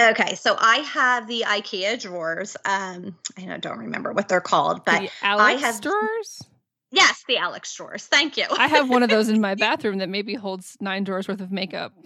Okay, 0.00 0.34
so 0.36 0.56
I 0.58 0.76
have 0.78 1.28
the 1.28 1.44
IKEA 1.46 2.00
drawers. 2.00 2.56
Um, 2.64 3.16
I 3.38 3.42
don't, 3.42 3.62
don't 3.62 3.78
remember 3.78 4.12
what 4.12 4.26
they're 4.28 4.40
called, 4.40 4.84
but 4.86 5.02
the 5.02 5.10
Alex 5.22 5.60
have- 5.60 5.80
drawers? 5.82 6.42
yes, 6.90 7.22
the 7.28 7.36
Alex 7.36 7.72
drawers. 7.76 8.06
Thank 8.06 8.38
you. 8.38 8.46
I 8.50 8.68
have 8.68 8.88
one 8.88 9.02
of 9.02 9.10
those 9.10 9.28
in 9.28 9.40
my 9.40 9.54
bathroom 9.66 9.98
that 9.98 10.08
maybe 10.08 10.34
holds 10.34 10.76
nine 10.80 11.04
drawers 11.04 11.28
worth 11.28 11.40
of 11.42 11.52
makeup. 11.52 11.92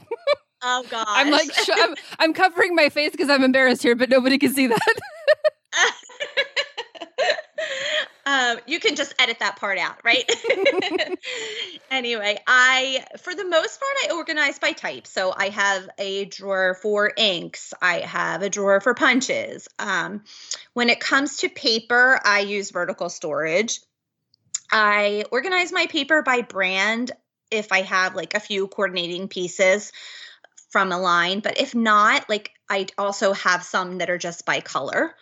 oh 0.66 0.85
God, 0.90 1.07
I'm 1.09 1.31
like, 1.31 1.52
sh- 1.52 1.70
I'm, 1.72 1.94
I'm 2.18 2.35
covering 2.35 2.74
my 2.74 2.88
face 2.88 3.12
because 3.12 3.31
I'm 3.31 3.42
embarrassed 3.42 3.83
here, 3.83 3.94
but 3.94 4.11
nobody 4.11 4.37
can 4.37 4.52
see 4.52 4.66
that. 4.66 4.94
um, 8.26 8.59
you 8.66 8.81
can 8.81 8.96
just 8.96 9.14
edit 9.18 9.38
that 9.38 9.57
part 9.57 9.79
out, 9.79 9.96
right? 10.05 10.31
anyway, 11.90 12.38
I, 12.46 13.05
for 13.20 13.35
the 13.35 13.44
most 13.44 13.81
part, 13.81 13.92
I 14.05 14.16
organize 14.16 14.59
by 14.59 14.72
type. 14.72 15.07
So 15.07 15.33
I 15.35 15.50
have 15.50 15.88
a 15.98 16.24
drawer 16.24 16.76
for 16.83 17.12
inks. 17.16 17.72
I 17.81 18.00
have 18.00 18.42
a 18.42 18.50
drawer 18.50 18.81
for 18.81 18.94
punches. 18.94 19.68
Um, 19.79 20.24
when 20.72 20.90
it 20.90 20.98
comes 20.98 21.38
to 21.38 21.48
paper, 21.48 22.18
I 22.24 22.40
use 22.40 22.72
vertical 22.72 23.09
storage. 23.09 23.81
I 24.72 25.24
organize 25.31 25.70
my 25.70 25.87
paper 25.87 26.22
by 26.22 26.42
brand 26.42 27.12
if 27.52 27.70
I 27.70 27.83
have 27.83 28.16
like 28.16 28.35
a 28.35 28.40
few 28.40 28.66
coordinating 28.66 29.29
pieces 29.29 29.92
from 30.77 30.93
a 30.93 30.99
line, 30.99 31.41
but 31.41 31.59
if 31.59 31.75
not, 31.75 32.29
like 32.29 32.53
I 32.69 32.85
also 32.99 33.33
have 33.33 33.62
some 33.62 33.97
that 33.97 34.11
are 34.11 34.19
just 34.19 34.45
by 34.45 34.61
color. 34.61 35.15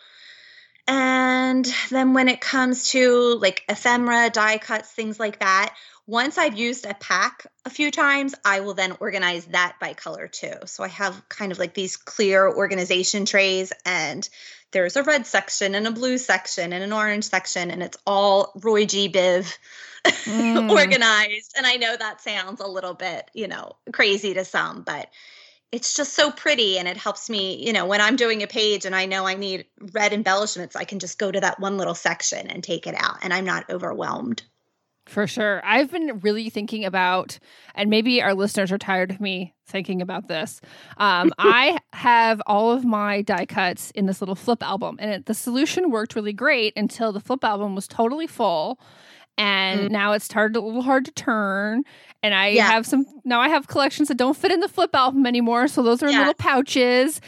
And 0.89 1.65
then 1.91 2.13
when 2.13 2.29
it 2.29 2.41
comes 2.41 2.91
to 2.91 3.39
like 3.41 3.63
ephemera, 3.69 4.31
die 4.31 4.59
cuts, 4.59 4.91
things 4.91 5.21
like 5.21 5.39
that, 5.39 5.73
once 6.09 6.39
I've 6.39 6.59
used 6.59 6.87
a 6.87 6.95
pack 6.95 7.47
a 7.65 7.71
few 7.71 7.93
times, 7.93 8.35
I 8.45 8.63
will 8.63 8.75
then 8.75 8.97
organize 8.99 9.45
that 9.47 9.77
by 9.81 9.95
color 9.95 10.27
too. 10.27 10.55
So 10.67 10.83
I 10.83 10.89
have 10.89 11.29
kind 11.29 11.53
of 11.53 11.61
like 11.61 11.73
these 11.73 11.97
clear 11.97 12.49
organization 12.49 13.25
trays, 13.25 13.73
and 13.87 14.29
there's 14.73 14.97
a 14.97 15.05
red 15.05 15.25
section 15.25 15.77
and 15.77 15.87
a 15.87 15.93
blue 15.93 16.19
section 16.19 16.73
and 16.73 16.83
an 16.83 16.93
orange 16.93 17.27
section, 17.27 17.71
and 17.71 17.81
it's 17.81 17.99
all 18.05 18.51
Roy 18.61 18.87
G. 18.87 19.09
Biv 19.09 19.57
Mm. 20.27 20.71
organized. 20.71 21.55
And 21.57 21.67
I 21.67 21.77
know 21.77 21.97
that 21.97 22.21
sounds 22.21 22.61
a 22.61 22.67
little 22.67 22.93
bit, 22.93 23.31
you 23.33 23.49
know, 23.49 23.77
crazy 23.93 24.35
to 24.35 24.45
some, 24.45 24.83
but 24.83 25.09
it's 25.75 25.93
just 25.93 26.15
so 26.15 26.31
pretty 26.31 26.79
and 26.79 26.87
it 26.87 26.97
helps 26.97 27.29
me, 27.29 27.57
you 27.57 27.73
know, 27.73 27.85
when 27.85 28.01
I'm 28.01 28.15
doing 28.15 28.45
a 28.45 28.47
page 28.47 28.85
and 28.85 28.95
I 28.95 29.07
know 29.07 29.27
I 29.27 29.35
need 29.35 29.67
red 29.93 30.13
embellishments, 30.13 30.77
I 30.77 30.85
can 30.85 31.01
just 31.01 31.19
go 31.19 31.33
to 31.33 31.41
that 31.41 31.59
one 31.59 31.77
little 31.77 31.97
section 31.97 32.47
and 32.47 32.63
take 32.63 32.87
it 32.87 32.95
out 32.97 33.17
and 33.23 33.35
I'm 33.35 33.45
not 33.45 33.69
overwhelmed. 33.69 34.45
For 35.07 35.27
sure. 35.27 35.61
I've 35.65 35.91
been 35.91 36.21
really 36.21 36.49
thinking 36.49 36.85
about, 36.85 37.41
and 37.75 37.91
maybe 37.91 38.23
our 38.23 38.35
listeners 38.35 38.71
are 38.71 38.79
tired 38.79 39.11
of 39.11 39.21
me 39.21 39.53
thinking 39.67 40.01
about 40.01 40.29
this. 40.29 40.61
Um, 40.97 41.33
I 41.39 41.79
have 41.93 42.41
all 42.47 42.71
of 42.71 42.85
my 42.85 43.23
die 43.23 43.45
cuts 43.45 43.91
in 43.91 44.07
this 44.07 44.23
little 44.23 44.37
flip 44.37 44.63
album, 44.63 44.97
and 45.01 45.11
it, 45.11 45.27
the 45.27 45.35
solution 45.35 45.91
worked 45.91 46.15
really 46.15 46.33
great 46.33 46.73
until 46.77 47.13
the 47.13 47.21
flip 47.21 47.43
album 47.43 47.75
was 47.75 47.89
totally 47.89 48.29
full. 48.29 48.79
And 49.37 49.89
Mm. 49.89 49.93
now 49.93 50.13
it's 50.13 50.25
started 50.25 50.57
a 50.57 50.61
little 50.61 50.83
hard 50.83 51.05
to 51.07 51.11
turn. 51.13 51.83
And 52.23 52.35
I 52.35 52.51
Yeah. 52.53 52.67
have 52.71 52.87
some, 52.87 53.05
now 53.25 53.41
I 53.41 53.49
have 53.49 53.67
collections 53.67 54.09
that 54.09 54.17
don't 54.17 54.37
fit 54.37 54.53
in 54.53 54.61
the 54.61 54.69
flip 54.69 54.95
album 54.95 55.27
anymore. 55.27 55.69
So 55.69 55.83
those 55.83 56.03
are 56.03 56.09
in 56.09 56.17
little 56.17 56.35
pouches. 56.35 57.21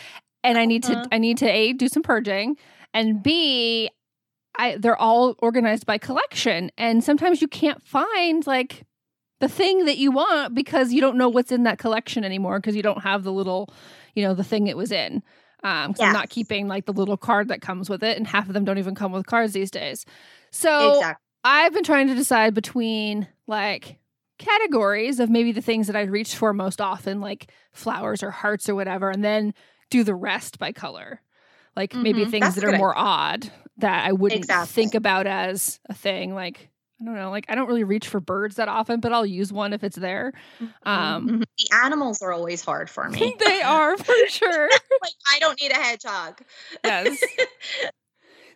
And 0.45 0.59
I 0.59 0.65
need 0.67 0.85
to, 0.85 0.93
Uh-huh. 0.95 1.07
I 1.13 1.19
need 1.19 1.39
to 1.39 1.47
A, 1.49 1.73
do 1.73 1.89
some 1.89 2.03
purging 2.03 2.57
and 2.95 3.23
B, 3.23 3.91
I 4.59 4.77
they're 4.79 4.97
all 4.97 5.35
organized 5.41 5.85
by 5.87 5.99
collection, 5.99 6.71
and 6.79 7.05
sometimes 7.05 7.43
you 7.43 7.49
can't 7.49 7.83
find 7.83 8.47
like 8.47 8.85
the 9.41 9.49
thing 9.49 9.85
that 9.85 9.99
you 9.99 10.11
want 10.13 10.55
because 10.55 10.93
you 10.93 11.01
don't 11.03 11.17
know 11.19 11.29
what's 11.29 11.53
in 11.53 11.65
that 11.65 11.79
collection 11.79 12.25
anymore 12.25 12.59
because 12.59 12.75
you 12.75 12.83
don't 12.83 13.03
have 13.03 13.23
the 13.25 13.33
little, 13.33 13.69
you 14.15 14.23
know, 14.25 14.33
the 14.35 14.45
thing 14.45 14.67
it 14.67 14.77
was 14.77 14.93
in. 14.93 15.23
Um, 15.63 15.95
I'm 16.01 16.13
not 16.13 16.31
keeping 16.31 16.69
like 16.69 16.87
the 16.87 16.93
little 16.95 17.17
card 17.19 17.49
that 17.49 17.61
comes 17.61 17.91
with 17.91 18.03
it, 18.03 18.17
and 18.17 18.27
half 18.27 18.49
of 18.49 18.55
them 18.55 18.65
don't 18.65 18.79
even 18.79 18.95
come 18.95 19.13
with 19.13 19.27
cards 19.27 19.53
these 19.53 19.71
days. 19.71 20.07
So 20.53 20.91
exactly. 20.91 21.23
I've 21.49 21.73
been 21.73 21.85
trying 21.85 22.09
to 22.09 22.15
decide 22.17 22.55
between 22.55 23.29
like 23.47 23.99
categories 24.39 25.21
of 25.21 25.31
maybe 25.31 25.53
the 25.53 25.61
things 25.63 25.87
that 25.87 25.95
I'd 25.95 26.11
reach 26.11 26.35
for 26.35 26.53
most 26.53 26.81
often, 26.81 27.21
like 27.21 27.53
flowers 27.73 28.25
or 28.25 28.33
hearts 28.33 28.69
or 28.69 28.75
whatever, 28.75 29.11
and 29.11 29.25
then 29.25 29.55
do 29.89 30.03
the 30.03 30.15
rest 30.17 30.59
by 30.59 30.73
color. 30.73 31.21
Like 31.77 31.95
maybe 31.95 32.25
Mhm. 32.25 32.31
things 32.31 32.45
That's 32.47 32.57
that 32.57 32.65
are 32.65 32.77
more 32.79 32.99
odd 32.99 33.49
that 33.79 34.05
I 34.09 34.13
wouldn't 34.13 34.41
Exactly. 34.41 34.73
think 34.73 34.95
about 34.97 35.29
as 35.29 35.79
a 35.89 35.95
thing. 35.95 36.35
Like, 36.35 36.69
I 37.01 37.05
don't 37.05 37.15
know, 37.15 37.31
like 37.31 37.45
I 37.49 37.55
don't 37.55 37.69
really 37.69 37.85
reach 37.85 38.09
for 38.09 38.19
birds 38.19 38.57
that 38.57 38.69
often, 38.69 38.99
but 38.99 39.13
I'll 39.13 39.25
use 39.25 39.53
one 39.53 39.73
if 39.73 39.85
it's 39.85 39.97
there. 39.97 40.33
Um, 40.85 41.29
Mhm. 41.29 41.45
the 41.59 41.77
animals 41.85 42.23
are 42.23 42.33
always 42.33 42.65
hard 42.65 42.91
for 42.91 43.09
me. 43.09 43.37
they 43.39 43.63
are 43.63 43.97
for 43.97 44.15
sure. 44.29 44.69
like 45.01 45.13
I 45.33 45.39
don't 45.39 45.61
need 45.61 45.71
a 45.71 45.77
hedgehog. 45.77 46.41
Yes. 46.83 47.23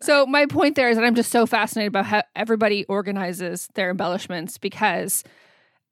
So 0.03 0.25
my 0.27 0.47
point 0.47 0.77
there 0.77 0.89
is 0.89 0.97
that 0.97 1.05
I'm 1.05 1.15
just 1.15 1.31
so 1.31 1.47
fascinated 1.47 1.89
about 1.89 2.07
how 2.07 2.23
everybody 2.35 2.85
organizes 2.87 3.69
their 3.75 3.91
embellishments 3.91 4.59
because 4.59 5.25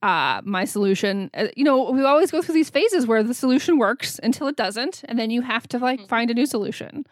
uh 0.00 0.40
my 0.44 0.64
solution 0.64 1.28
uh, 1.34 1.48
you 1.56 1.64
know 1.64 1.90
we 1.90 2.04
always 2.04 2.30
go 2.30 2.40
through 2.40 2.54
these 2.54 2.70
phases 2.70 3.04
where 3.06 3.22
the 3.24 3.34
solution 3.34 3.78
works 3.78 4.20
until 4.22 4.46
it 4.46 4.54
doesn't 4.54 5.02
and 5.08 5.18
then 5.18 5.28
you 5.28 5.42
have 5.42 5.66
to 5.66 5.78
like 5.78 5.98
Mhm. 6.00 6.08
find 6.08 6.30
a 6.30 6.34
new 6.34 6.46
solution. 6.46 7.04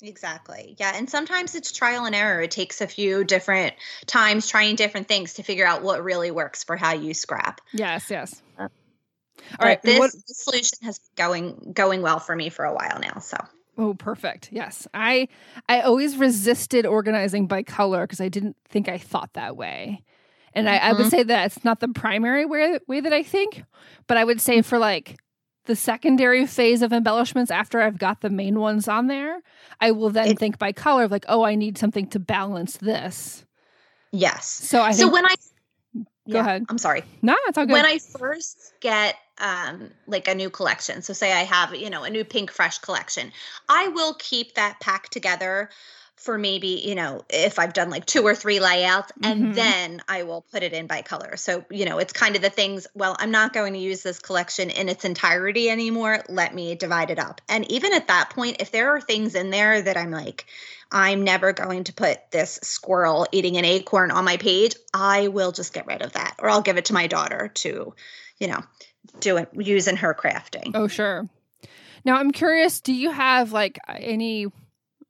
Exactly. 0.00 0.76
Yeah. 0.78 0.92
And 0.94 1.10
sometimes 1.10 1.54
it's 1.56 1.72
trial 1.72 2.04
and 2.04 2.14
error. 2.14 2.40
It 2.40 2.52
takes 2.52 2.80
a 2.80 2.86
few 2.86 3.24
different 3.24 3.74
times 4.06 4.46
trying 4.48 4.76
different 4.76 5.08
things 5.08 5.34
to 5.34 5.42
figure 5.42 5.66
out 5.66 5.82
what 5.82 6.04
really 6.04 6.30
works 6.30 6.62
for 6.62 6.76
how 6.76 6.92
you 6.94 7.14
scrap. 7.14 7.60
Yes, 7.72 8.08
yes. 8.08 8.40
Uh, 8.56 8.68
All 9.58 9.66
right. 9.68 9.82
This, 9.82 9.98
what- 9.98 10.12
this 10.12 10.44
solution 10.44 10.78
has 10.84 10.98
been 11.00 11.26
going 11.26 11.72
going 11.74 12.00
well 12.02 12.20
for 12.20 12.34
me 12.34 12.48
for 12.48 12.64
a 12.64 12.72
while 12.72 13.00
now. 13.00 13.18
So 13.18 13.36
Oh, 13.78 13.94
perfect. 13.94 14.50
Yes. 14.52 14.86
I 14.92 15.28
I 15.68 15.80
always 15.82 16.16
resisted 16.16 16.84
organizing 16.84 17.46
by 17.46 17.62
color 17.62 18.02
because 18.06 18.20
I 18.20 18.28
didn't 18.28 18.56
think 18.68 18.88
I 18.88 18.98
thought 18.98 19.34
that 19.34 19.56
way. 19.56 20.02
And 20.54 20.68
I, 20.68 20.76
I 20.78 20.92
would 20.92 21.06
Mhm. 21.06 21.10
say 21.10 21.22
that 21.22 21.46
it's 21.46 21.64
not 21.64 21.78
the 21.78 21.88
primary 21.88 22.44
way, 22.44 22.78
way 22.88 23.00
that 23.00 23.12
I 23.12 23.22
think, 23.22 23.62
but 24.08 24.16
I 24.16 24.24
would 24.24 24.40
say 24.40 24.62
for 24.62 24.78
like 24.78 25.16
the 25.66 25.76
secondary 25.76 26.46
phase 26.46 26.82
of 26.82 26.92
embellishments 26.92 27.50
after 27.50 27.80
I've 27.80 27.98
got 27.98 28.22
the 28.22 28.30
main 28.30 28.58
ones 28.58 28.88
on 28.88 29.06
there, 29.06 29.40
I 29.80 29.92
will 29.92 30.10
then 30.10 30.28
It- 30.28 30.38
think 30.38 30.58
by 30.58 30.72
color 30.72 31.04
of 31.04 31.10
like, 31.12 31.26
oh, 31.28 31.44
I 31.44 31.54
need 31.54 31.78
something 31.78 32.08
to 32.08 32.18
balance 32.18 32.78
this. 32.78 33.44
yes. 34.10 34.46
So 34.48 34.80
I 34.80 34.92
so 34.92 35.08
when 35.08 35.24
I 35.26 35.34
Go 36.30 36.40
ahead. 36.40 36.64
I'm 36.68 36.76
sorry. 36.78 37.04
no, 37.22 37.34
it's 37.46 37.56
all 37.56 37.64
good. 37.64 37.72
when 37.72 37.86
I 37.86 37.98
first 37.98 38.74
get 38.80 39.16
um 39.40 39.90
like 40.06 40.28
a 40.28 40.34
new 40.34 40.50
collection, 40.50 41.02
so 41.02 41.12
say 41.12 41.32
I 41.32 41.44
have, 41.44 41.74
you 41.74 41.90
know, 41.90 42.04
a 42.04 42.10
new 42.10 42.24
pink 42.24 42.50
fresh 42.50 42.78
collection, 42.78 43.32
I 43.68 43.88
will 43.88 44.14
keep 44.14 44.54
that 44.54 44.80
pack 44.80 45.08
together 45.08 45.70
for 46.18 46.36
maybe, 46.36 46.82
you 46.84 46.96
know, 46.96 47.24
if 47.30 47.60
I've 47.60 47.72
done 47.72 47.90
like 47.90 48.04
two 48.04 48.24
or 48.24 48.34
three 48.34 48.58
layouts 48.58 49.12
and 49.22 49.54
then 49.54 50.02
I 50.08 50.24
will 50.24 50.44
put 50.50 50.64
it 50.64 50.72
in 50.72 50.88
by 50.88 51.02
color. 51.02 51.36
So, 51.36 51.64
you 51.70 51.84
know, 51.84 51.98
it's 51.98 52.12
kind 52.12 52.34
of 52.34 52.42
the 52.42 52.50
things, 52.50 52.88
well, 52.94 53.16
I'm 53.20 53.30
not 53.30 53.52
going 53.52 53.72
to 53.74 53.78
use 53.78 54.02
this 54.02 54.18
collection 54.18 54.70
in 54.70 54.88
its 54.88 55.04
entirety 55.04 55.70
anymore. 55.70 56.24
Let 56.28 56.54
me 56.54 56.74
divide 56.74 57.10
it 57.10 57.20
up. 57.20 57.40
And 57.48 57.70
even 57.70 57.94
at 57.94 58.08
that 58.08 58.30
point, 58.30 58.56
if 58.58 58.72
there 58.72 58.90
are 58.96 59.00
things 59.00 59.36
in 59.36 59.50
there 59.50 59.80
that 59.80 59.96
I'm 59.96 60.10
like, 60.10 60.46
I'm 60.90 61.22
never 61.22 61.52
going 61.52 61.84
to 61.84 61.92
put 61.92 62.18
this 62.32 62.58
squirrel 62.62 63.28
eating 63.30 63.56
an 63.56 63.64
acorn 63.64 64.10
on 64.10 64.24
my 64.24 64.38
page, 64.38 64.74
I 64.92 65.28
will 65.28 65.52
just 65.52 65.72
get 65.72 65.86
rid 65.86 66.02
of 66.02 66.14
that 66.14 66.34
or 66.40 66.50
I'll 66.50 66.62
give 66.62 66.78
it 66.78 66.86
to 66.86 66.94
my 66.94 67.06
daughter 67.06 67.52
to, 67.54 67.94
you 68.40 68.48
know, 68.48 68.62
do 69.20 69.36
it 69.36 69.48
use 69.54 69.86
her 69.86 70.14
crafting. 70.14 70.72
Oh, 70.74 70.86
sure. 70.86 71.28
Now, 72.04 72.16
I'm 72.16 72.30
curious, 72.30 72.80
do 72.80 72.92
you 72.92 73.10
have 73.10 73.52
like 73.52 73.78
any 73.88 74.46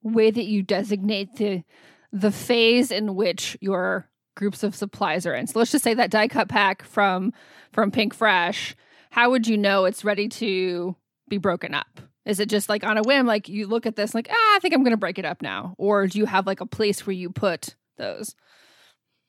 way 0.03 0.31
that 0.31 0.45
you 0.47 0.63
designate 0.63 1.37
the 1.37 1.63
the 2.11 2.31
phase 2.31 2.91
in 2.91 3.15
which 3.15 3.57
your 3.61 4.09
groups 4.35 4.63
of 4.63 4.75
supplies 4.75 5.27
are 5.27 5.35
in? 5.35 5.47
So 5.47 5.59
let's 5.59 5.73
just 5.73 5.85
say 5.85 5.95
that 5.95 6.11
die 6.11 6.29
cut 6.29 6.49
pack 6.49 6.83
from 6.83 7.33
from 7.73 7.91
Pink 7.91 8.15
Fresh, 8.15 8.75
how 9.11 9.31
would 9.31 9.47
you 9.47 9.57
know 9.57 9.85
it's 9.85 10.05
ready 10.05 10.29
to 10.29 10.97
be 11.29 11.39
broken 11.39 11.75
up? 11.75 12.01
Is 12.25 12.41
it 12.41 12.49
just 12.49 12.69
like 12.69 12.85
on 12.85 12.99
a 12.99 13.03
whim 13.03 13.27
like 13.27 13.49
you 13.49 13.67
look 13.67 13.87
at 13.87 13.97
this 13.97 14.15
like, 14.15 14.29
"Ah, 14.31 14.57
I 14.57 14.59
think 14.61 14.75
I'm 14.75 14.83
going 14.83 14.93
to 14.93 14.99
break 14.99 15.19
it 15.19 15.25
up 15.25 15.41
now." 15.43 15.75
Or 15.79 16.07
do 16.07 16.19
you 16.19 16.27
have 16.27 16.47
like 16.47 16.61
a 16.61 16.67
place 16.67 17.07
where 17.07 17.15
you 17.15 17.31
put 17.31 17.75
those? 17.97 18.35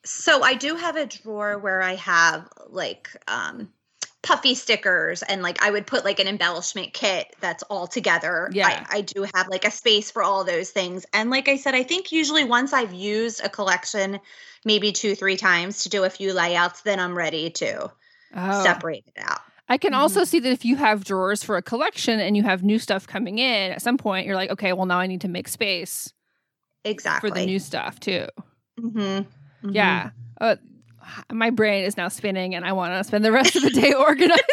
So 0.05 0.43
I 0.43 0.53
do 0.55 0.75
have 0.75 0.95
a 0.95 1.05
drawer 1.05 1.57
where 1.57 1.81
I 1.81 1.95
have 1.95 2.47
like 2.67 3.09
um 3.27 3.69
puffy 4.21 4.53
stickers 4.53 5.23
and 5.23 5.41
like 5.41 5.61
I 5.63 5.71
would 5.71 5.87
put 5.87 6.03
like 6.03 6.19
an 6.19 6.27
embellishment 6.27 6.93
kit 6.93 7.35
that's 7.39 7.63
all 7.63 7.87
together. 7.87 8.49
Yeah. 8.53 8.85
I, 8.89 8.97
I 8.97 9.01
do 9.01 9.25
have 9.33 9.47
like 9.47 9.63
a 9.65 9.71
space 9.71 10.11
for 10.11 10.21
all 10.23 10.43
those 10.43 10.71
things. 10.71 11.05
And 11.13 11.29
like 11.29 11.47
I 11.47 11.55
said, 11.55 11.73
I 11.73 11.83
think 11.83 12.11
usually 12.11 12.43
once 12.43 12.73
I've 12.73 12.93
used 12.93 13.41
a 13.43 13.49
collection 13.49 14.19
maybe 14.65 14.91
two, 14.91 15.15
three 15.15 15.37
times 15.37 15.83
to 15.83 15.89
do 15.89 16.03
a 16.03 16.09
few 16.09 16.33
layouts, 16.33 16.81
then 16.81 16.99
I'm 16.99 17.17
ready 17.17 17.49
to 17.51 17.91
Oh. 18.35 18.63
separate 18.63 19.05
it 19.07 19.13
out. 19.21 19.39
I 19.69 19.77
can 19.77 19.93
Mhm. 19.93 19.97
also 19.97 20.23
see 20.23 20.39
that 20.39 20.51
if 20.51 20.65
you 20.65 20.75
have 20.75 21.03
drawers 21.05 21.43
for 21.43 21.55
a 21.57 21.61
collection 21.61 22.19
and 22.19 22.35
you 22.35 22.43
have 22.43 22.61
new 22.63 22.77
stuff 22.77 23.07
coming 23.07 23.39
in, 23.39 23.71
at 23.71 23.81
some 23.81 23.97
point 23.97 24.25
you're 24.27 24.35
like, 24.35 24.49
okay, 24.51 24.73
well 24.73 24.85
now 24.85 24.99
I 24.99 25.07
need 25.07 25.21
to 25.21 25.27
make 25.29 25.47
space 25.47 26.11
Exactly. 26.83 27.29
for 27.29 27.33
the 27.35 27.45
new 27.45 27.59
stuff 27.59 27.99
too. 27.99 28.27
Mhm. 28.79 29.25
Mhm. 29.63 29.73
Yeah. 29.75 30.09
Uh, 30.41 30.57
my 31.31 31.49
brain 31.49 31.83
is 31.85 31.97
now 31.97 32.07
spinning 32.07 32.55
and 32.55 32.65
I 32.65 32.73
want 32.73 32.93
to 32.93 33.03
spend 33.03 33.23
the 33.25 33.31
rest 33.31 33.55
of 33.55 33.63
the 33.63 33.69
day 33.69 33.93
organizing. 33.97 34.43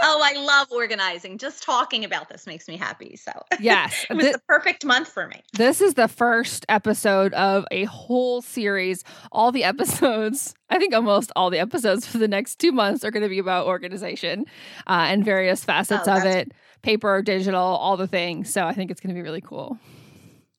Oh, 0.00 0.20
I 0.24 0.40
love 0.40 0.68
organizing. 0.70 1.38
Just 1.38 1.62
talking 1.64 2.04
about 2.04 2.28
this 2.28 2.46
makes 2.46 2.68
me 2.68 2.76
happy. 2.76 3.16
So 3.16 3.32
yes. 3.58 4.06
it 4.10 4.14
was 4.14 4.26
Thi- 4.26 4.32
the 4.32 4.40
perfect 4.48 4.84
month 4.84 5.08
for 5.08 5.26
me. 5.26 5.42
this 5.54 5.80
is 5.80 5.94
the 5.94 6.06
first 6.06 6.64
episode 6.68 7.34
of 7.34 7.66
a 7.72 7.84
whole 7.84 8.40
series. 8.40 9.02
All 9.32 9.50
the 9.50 9.64
episodes, 9.64 10.54
I 10.70 10.78
think 10.78 10.94
almost 10.94 11.32
all 11.34 11.50
the 11.50 11.58
episodes 11.58 12.06
for 12.06 12.18
the 12.18 12.28
next 12.28 12.56
two 12.60 12.70
months 12.70 13.04
are 13.04 13.10
going 13.10 13.24
to 13.24 13.28
be 13.28 13.40
about 13.40 13.66
organization 13.66 14.44
uh, 14.86 15.06
and 15.08 15.24
various 15.24 15.64
facets 15.64 16.06
Oh, 16.06 16.16
of 16.18 16.24
it 16.24 16.52
paper, 16.82 17.20
digital, 17.20 17.60
all 17.60 17.96
the 17.96 18.06
things. 18.06 18.52
So 18.52 18.64
I 18.66 18.72
think 18.72 18.90
it's 18.92 19.00
going 19.00 19.14
to 19.14 19.18
be 19.18 19.22
really 19.22 19.40
cool. 19.42 19.78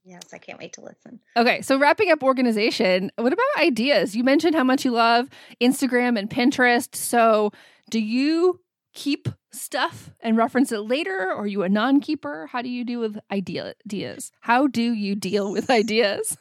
Yes, 0.09 0.33
I 0.33 0.39
can't 0.39 0.57
wait 0.57 0.73
to 0.73 0.81
listen. 0.81 1.19
Okay, 1.37 1.61
so 1.61 1.77
wrapping 1.77 2.09
up 2.09 2.23
organization, 2.23 3.11
what 3.15 3.31
about 3.31 3.45
ideas? 3.59 4.15
You 4.15 4.23
mentioned 4.23 4.55
how 4.55 4.63
much 4.63 4.83
you 4.83 4.89
love 4.89 5.29
Instagram 5.61 6.17
and 6.17 6.27
Pinterest. 6.27 6.95
So, 6.95 7.51
do 7.91 7.99
you 7.99 8.59
keep 8.91 9.29
stuff 9.51 10.09
and 10.19 10.35
reference 10.35 10.71
it 10.71 10.79
later, 10.79 11.15
or 11.29 11.43
are 11.43 11.47
you 11.47 11.61
a 11.61 11.69
non 11.69 12.01
keeper? 12.01 12.47
How 12.51 12.63
do 12.63 12.69
you 12.69 12.83
deal 12.83 13.01
with 13.01 13.19
idea- 13.31 13.75
ideas? 13.85 14.31
How 14.41 14.65
do 14.65 14.81
you 14.81 15.13
deal 15.13 15.51
with 15.51 15.69
ideas? 15.81 16.35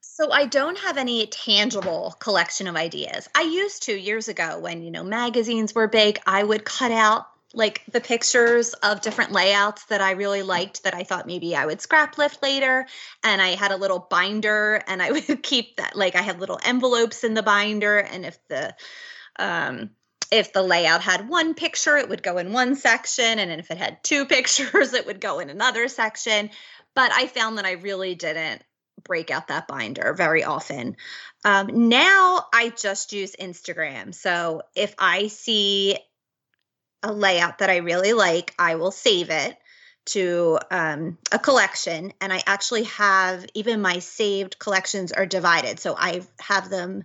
So 0.00 0.32
I 0.32 0.46
don't 0.46 0.78
have 0.78 0.96
any 0.96 1.28
tangible 1.28 2.16
collection 2.18 2.66
of 2.66 2.74
ideas. 2.74 3.28
I 3.36 3.42
used 3.42 3.84
to 3.84 3.96
years 3.96 4.28
ago 4.28 4.58
when, 4.58 4.82
you 4.82 4.90
know, 4.90 5.04
magazines 5.04 5.74
were 5.74 5.86
big, 5.86 6.18
I 6.26 6.42
would 6.42 6.64
cut 6.64 6.90
out 6.90 7.26
like 7.56 7.82
the 7.90 8.02
pictures 8.02 8.74
of 8.74 9.00
different 9.00 9.32
layouts 9.32 9.86
that 9.86 10.02
I 10.02 10.12
really 10.12 10.42
liked 10.42 10.84
that 10.84 10.94
I 10.94 11.04
thought 11.04 11.26
maybe 11.26 11.56
I 11.56 11.64
would 11.64 11.80
scrap 11.80 12.18
lift 12.18 12.42
later 12.42 12.86
and 13.24 13.40
I 13.40 13.48
had 13.48 13.72
a 13.72 13.76
little 13.76 14.06
binder 14.10 14.82
and 14.86 15.02
I 15.02 15.10
would 15.28 15.42
keep 15.42 15.76
that 15.76 15.96
like 15.96 16.14
I 16.14 16.22
had 16.22 16.38
little 16.38 16.60
envelopes 16.64 17.24
in 17.24 17.34
the 17.34 17.42
binder 17.42 17.98
and 17.98 18.26
if 18.26 18.38
the 18.48 18.74
um 19.38 19.90
if 20.30 20.52
the 20.52 20.62
layout 20.62 21.00
had 21.00 21.28
one 21.28 21.54
picture 21.54 21.96
it 21.96 22.08
would 22.08 22.22
go 22.22 22.36
in 22.36 22.52
one 22.52 22.76
section 22.76 23.38
and 23.38 23.50
if 23.50 23.70
it 23.70 23.78
had 23.78 24.04
two 24.04 24.26
pictures 24.26 24.92
it 24.92 25.06
would 25.06 25.20
go 25.20 25.38
in 25.38 25.48
another 25.48 25.88
section 25.88 26.50
but 26.94 27.10
I 27.12 27.26
found 27.26 27.58
that 27.58 27.64
I 27.64 27.72
really 27.72 28.14
didn't 28.14 28.62
break 29.02 29.30
out 29.30 29.48
that 29.48 29.68
binder 29.68 30.14
very 30.14 30.42
often. 30.44 30.96
Um, 31.44 31.88
now 31.88 32.46
I 32.52 32.70
just 32.70 33.12
use 33.12 33.36
Instagram. 33.38 34.14
So 34.14 34.62
if 34.74 34.94
I 34.98 35.28
see 35.28 35.98
a 37.06 37.12
layout 37.12 37.58
that 37.58 37.70
I 37.70 37.76
really 37.76 38.12
like, 38.12 38.54
I 38.58 38.74
will 38.74 38.90
save 38.90 39.30
it 39.30 39.56
to 40.06 40.58
um, 40.70 41.18
a 41.32 41.38
collection. 41.38 42.12
And 42.20 42.32
I 42.32 42.42
actually 42.46 42.84
have 42.84 43.46
even 43.54 43.80
my 43.80 44.00
saved 44.00 44.58
collections 44.58 45.12
are 45.12 45.26
divided. 45.26 45.80
So 45.80 45.94
I 45.96 46.22
have 46.40 46.68
them 46.70 47.04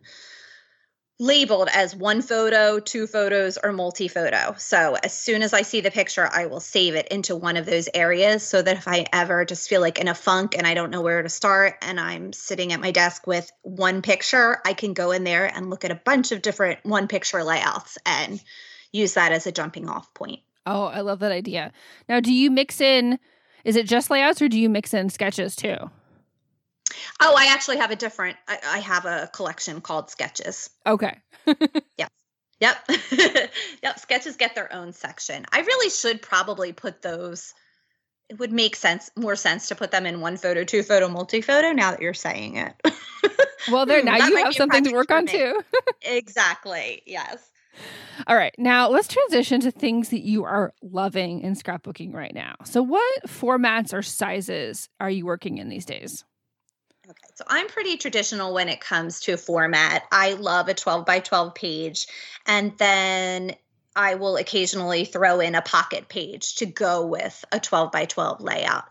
labeled 1.19 1.69
as 1.71 1.95
one 1.95 2.23
photo, 2.23 2.79
two 2.79 3.05
photos, 3.05 3.59
or 3.63 3.71
multi 3.71 4.07
photo. 4.07 4.55
So 4.57 4.97
as 5.03 5.13
soon 5.13 5.43
as 5.43 5.53
I 5.53 5.61
see 5.61 5.81
the 5.81 5.91
picture, 5.91 6.27
I 6.27 6.47
will 6.47 6.59
save 6.59 6.95
it 6.95 7.09
into 7.09 7.35
one 7.35 7.57
of 7.57 7.67
those 7.67 7.87
areas 7.93 8.41
so 8.41 8.59
that 8.59 8.77
if 8.77 8.87
I 8.87 9.05
ever 9.13 9.45
just 9.45 9.69
feel 9.69 9.81
like 9.81 9.99
in 9.99 10.07
a 10.07 10.15
funk 10.15 10.57
and 10.57 10.65
I 10.65 10.73
don't 10.73 10.89
know 10.89 11.01
where 11.01 11.21
to 11.21 11.29
start 11.29 11.75
and 11.83 11.99
I'm 11.99 12.33
sitting 12.33 12.73
at 12.73 12.79
my 12.79 12.89
desk 12.89 13.27
with 13.27 13.51
one 13.61 14.01
picture, 14.01 14.59
I 14.65 14.73
can 14.73 14.93
go 14.93 15.11
in 15.11 15.23
there 15.23 15.45
and 15.45 15.69
look 15.69 15.85
at 15.85 15.91
a 15.91 16.01
bunch 16.03 16.31
of 16.31 16.41
different 16.41 16.79
one 16.83 17.07
picture 17.07 17.43
layouts 17.43 17.99
and 18.03 18.41
use 18.91 19.13
that 19.13 19.31
as 19.31 19.47
a 19.47 19.51
jumping 19.51 19.89
off 19.89 20.13
point. 20.13 20.39
Oh, 20.65 20.85
I 20.85 21.01
love 21.01 21.19
that 21.19 21.31
idea. 21.31 21.71
Now, 22.07 22.19
do 22.19 22.31
you 22.31 22.51
mix 22.51 22.81
in 22.81 23.19
Is 23.63 23.75
it 23.75 23.87
just 23.87 24.09
layouts 24.09 24.41
or 24.41 24.47
do 24.47 24.59
you 24.59 24.69
mix 24.69 24.93
in 24.93 25.09
sketches 25.09 25.55
too? 25.55 25.75
Oh, 27.19 27.35
I 27.37 27.45
actually 27.51 27.77
have 27.77 27.91
a 27.91 27.95
different, 27.95 28.37
I, 28.47 28.59
I 28.65 28.79
have 28.79 29.05
a 29.05 29.29
collection 29.33 29.81
called 29.81 30.09
Sketches. 30.09 30.69
Okay. 30.85 31.17
yep. 31.97 32.11
Yep. 32.59 32.77
yep. 33.83 33.99
Sketches 33.99 34.35
get 34.35 34.55
their 34.55 34.73
own 34.73 34.93
section. 34.93 35.45
I 35.51 35.61
really 35.61 35.89
should 35.89 36.21
probably 36.21 36.73
put 36.73 37.01
those. 37.01 37.53
It 38.29 38.39
would 38.39 38.51
make 38.51 38.75
sense, 38.75 39.11
more 39.15 39.35
sense 39.35 39.67
to 39.69 39.75
put 39.75 39.91
them 39.91 40.05
in 40.05 40.21
one 40.21 40.37
photo, 40.37 40.63
two 40.63 40.83
photo, 40.83 41.09
multi 41.09 41.41
photo 41.41 41.71
now 41.73 41.91
that 41.91 42.01
you're 42.01 42.13
saying 42.13 42.57
it. 42.57 42.73
well, 43.71 43.85
there, 43.85 43.99
hmm, 43.99 44.05
now 44.05 44.25
you 44.25 44.37
have 44.37 44.53
something 44.53 44.85
to 44.85 44.93
work 44.93 45.11
on 45.11 45.27
too. 45.27 45.61
exactly. 46.01 47.01
Yes. 47.05 47.50
All 48.27 48.35
right. 48.35 48.53
Now 48.57 48.89
let's 48.89 49.07
transition 49.07 49.61
to 49.61 49.71
things 49.71 50.09
that 50.09 50.21
you 50.21 50.43
are 50.43 50.73
loving 50.81 51.41
in 51.41 51.55
scrapbooking 51.55 52.13
right 52.13 52.33
now. 52.33 52.55
So, 52.65 52.81
what 52.81 53.23
formats 53.27 53.93
or 53.93 54.01
sizes 54.01 54.89
are 54.99 55.09
you 55.09 55.25
working 55.25 55.57
in 55.57 55.69
these 55.69 55.85
days? 55.85 56.23
Okay, 57.07 57.17
so 57.35 57.43
I'm 57.47 57.67
pretty 57.67 57.97
traditional 57.97 58.53
when 58.53 58.69
it 58.69 58.79
comes 58.79 59.21
to 59.21 59.35
format. 59.35 60.03
I 60.11 60.33
love 60.33 60.67
a 60.67 60.73
12 60.73 61.05
by 61.05 61.19
12 61.19 61.55
page, 61.55 62.07
and 62.45 62.77
then 62.77 63.55
I 63.95 64.15
will 64.15 64.37
occasionally 64.37 65.05
throw 65.05 65.39
in 65.39 65.55
a 65.55 65.61
pocket 65.61 66.07
page 66.07 66.55
to 66.55 66.65
go 66.65 67.05
with 67.05 67.43
a 67.51 67.59
12 67.59 67.91
by 67.91 68.05
12 68.05 68.41
layout. 68.41 68.85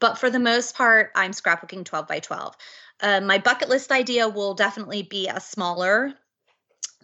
But 0.00 0.18
for 0.18 0.28
the 0.28 0.40
most 0.40 0.74
part, 0.74 1.12
I'm 1.14 1.30
scrapbooking 1.30 1.84
12 1.84 2.08
by 2.08 2.18
12. 2.18 2.56
Uh, 3.00 3.20
my 3.20 3.38
bucket 3.38 3.68
list 3.68 3.90
idea 3.90 4.28
will 4.28 4.54
definitely 4.54 5.02
be 5.02 5.28
a 5.28 5.40
smaller 5.40 6.12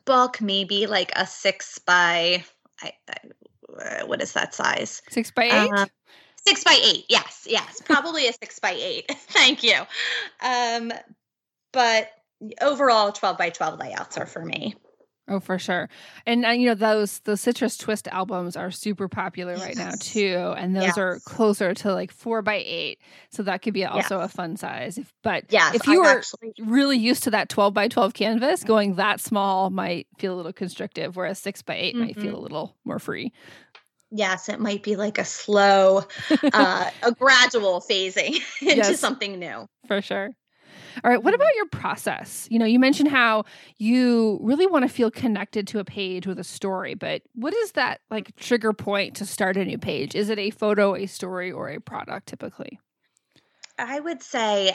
book, 0.08 0.40
maybe 0.40 0.86
like 0.86 1.12
a 1.14 1.26
six 1.26 1.78
by, 1.78 2.42
I, 2.82 2.92
I, 3.08 3.82
uh, 3.82 4.06
what 4.06 4.22
is 4.22 4.32
that 4.32 4.54
size? 4.54 5.02
Six 5.10 5.30
by 5.30 5.44
eight? 5.44 5.70
Uh, 5.70 5.86
six 6.44 6.64
by 6.64 6.80
eight. 6.82 7.04
Yes, 7.08 7.46
yes, 7.48 7.82
probably 7.84 8.26
a 8.26 8.32
six 8.32 8.58
by 8.58 8.72
eight. 8.72 9.04
Thank 9.28 9.62
you. 9.62 9.80
Um, 10.42 10.92
but 11.72 12.10
overall, 12.62 13.12
12 13.12 13.36
by 13.36 13.50
12 13.50 13.78
layouts 13.78 14.16
are 14.16 14.26
for 14.26 14.44
me. 14.44 14.74
Oh, 15.28 15.40
for 15.40 15.58
sure. 15.58 15.90
And 16.26 16.46
uh, 16.46 16.50
you 16.50 16.66
know 16.66 16.74
those 16.74 17.18
the 17.20 17.36
Citrus 17.36 17.76
Twist 17.76 18.08
albums 18.08 18.56
are 18.56 18.70
super 18.70 19.08
popular 19.08 19.56
right 19.56 19.76
now 19.76 19.92
too, 20.00 20.54
and 20.56 20.74
those 20.74 20.84
yes. 20.84 20.98
are 20.98 21.20
closer 21.26 21.74
to 21.74 21.92
like 21.92 22.10
four 22.10 22.40
by 22.40 22.62
eight, 22.64 22.98
so 23.30 23.42
that 23.42 23.60
could 23.60 23.74
be 23.74 23.84
also 23.84 24.20
yes. 24.20 24.32
a 24.32 24.34
fun 24.34 24.56
size. 24.56 24.96
If, 24.96 25.12
but 25.22 25.44
yes, 25.50 25.74
if 25.74 25.86
you 25.86 26.02
i 26.02 26.06
were 26.06 26.18
actually... 26.18 26.54
really 26.64 26.96
used 26.96 27.24
to 27.24 27.30
that 27.30 27.50
twelve 27.50 27.74
by 27.74 27.88
twelve 27.88 28.14
canvas, 28.14 28.64
going 28.64 28.94
that 28.94 29.20
small 29.20 29.68
might 29.68 30.06
feel 30.18 30.34
a 30.34 30.36
little 30.36 30.52
constrictive, 30.52 31.16
whereas 31.16 31.38
six 31.38 31.62
by 31.62 31.74
8 31.74 31.94
mm-hmm. 31.94 32.04
might 32.04 32.14
feel 32.14 32.24
a 32.24 32.32
mm-hmm. 32.32 32.42
little 32.42 32.76
more 32.84 32.98
free. 32.98 33.32
Yes, 34.10 34.48
it 34.48 34.58
might 34.58 34.82
be 34.82 34.96
like 34.96 35.18
a 35.18 35.24
slow, 35.24 36.04
uh, 36.52 36.90
a 37.02 37.12
gradual 37.18 37.82
phasing 37.82 38.40
into 38.62 38.96
something 38.96 39.38
new. 39.38 39.66
For 39.86 40.00
sure. 40.00 40.30
All 41.04 41.10
right. 41.10 41.22
What 41.22 41.34
about 41.34 41.54
your 41.56 41.66
process? 41.66 42.48
You 42.50 42.58
know, 42.58 42.64
you 42.64 42.78
mentioned 42.78 43.10
how 43.10 43.44
you 43.78 44.38
really 44.42 44.66
want 44.66 44.84
to 44.84 44.88
feel 44.88 45.10
connected 45.10 45.66
to 45.68 45.78
a 45.78 45.84
page 45.84 46.26
with 46.26 46.38
a 46.38 46.44
story, 46.44 46.94
but 46.94 47.22
what 47.34 47.54
is 47.54 47.72
that 47.72 48.00
like 48.10 48.34
trigger 48.36 48.72
point 48.72 49.16
to 49.16 49.26
start 49.26 49.56
a 49.56 49.64
new 49.64 49.78
page? 49.78 50.14
Is 50.14 50.30
it 50.30 50.38
a 50.38 50.50
photo, 50.50 50.94
a 50.94 51.06
story, 51.06 51.50
or 51.50 51.68
a 51.68 51.80
product 51.80 52.26
typically? 52.26 52.78
I 53.78 54.00
would 54.00 54.22
say 54.22 54.72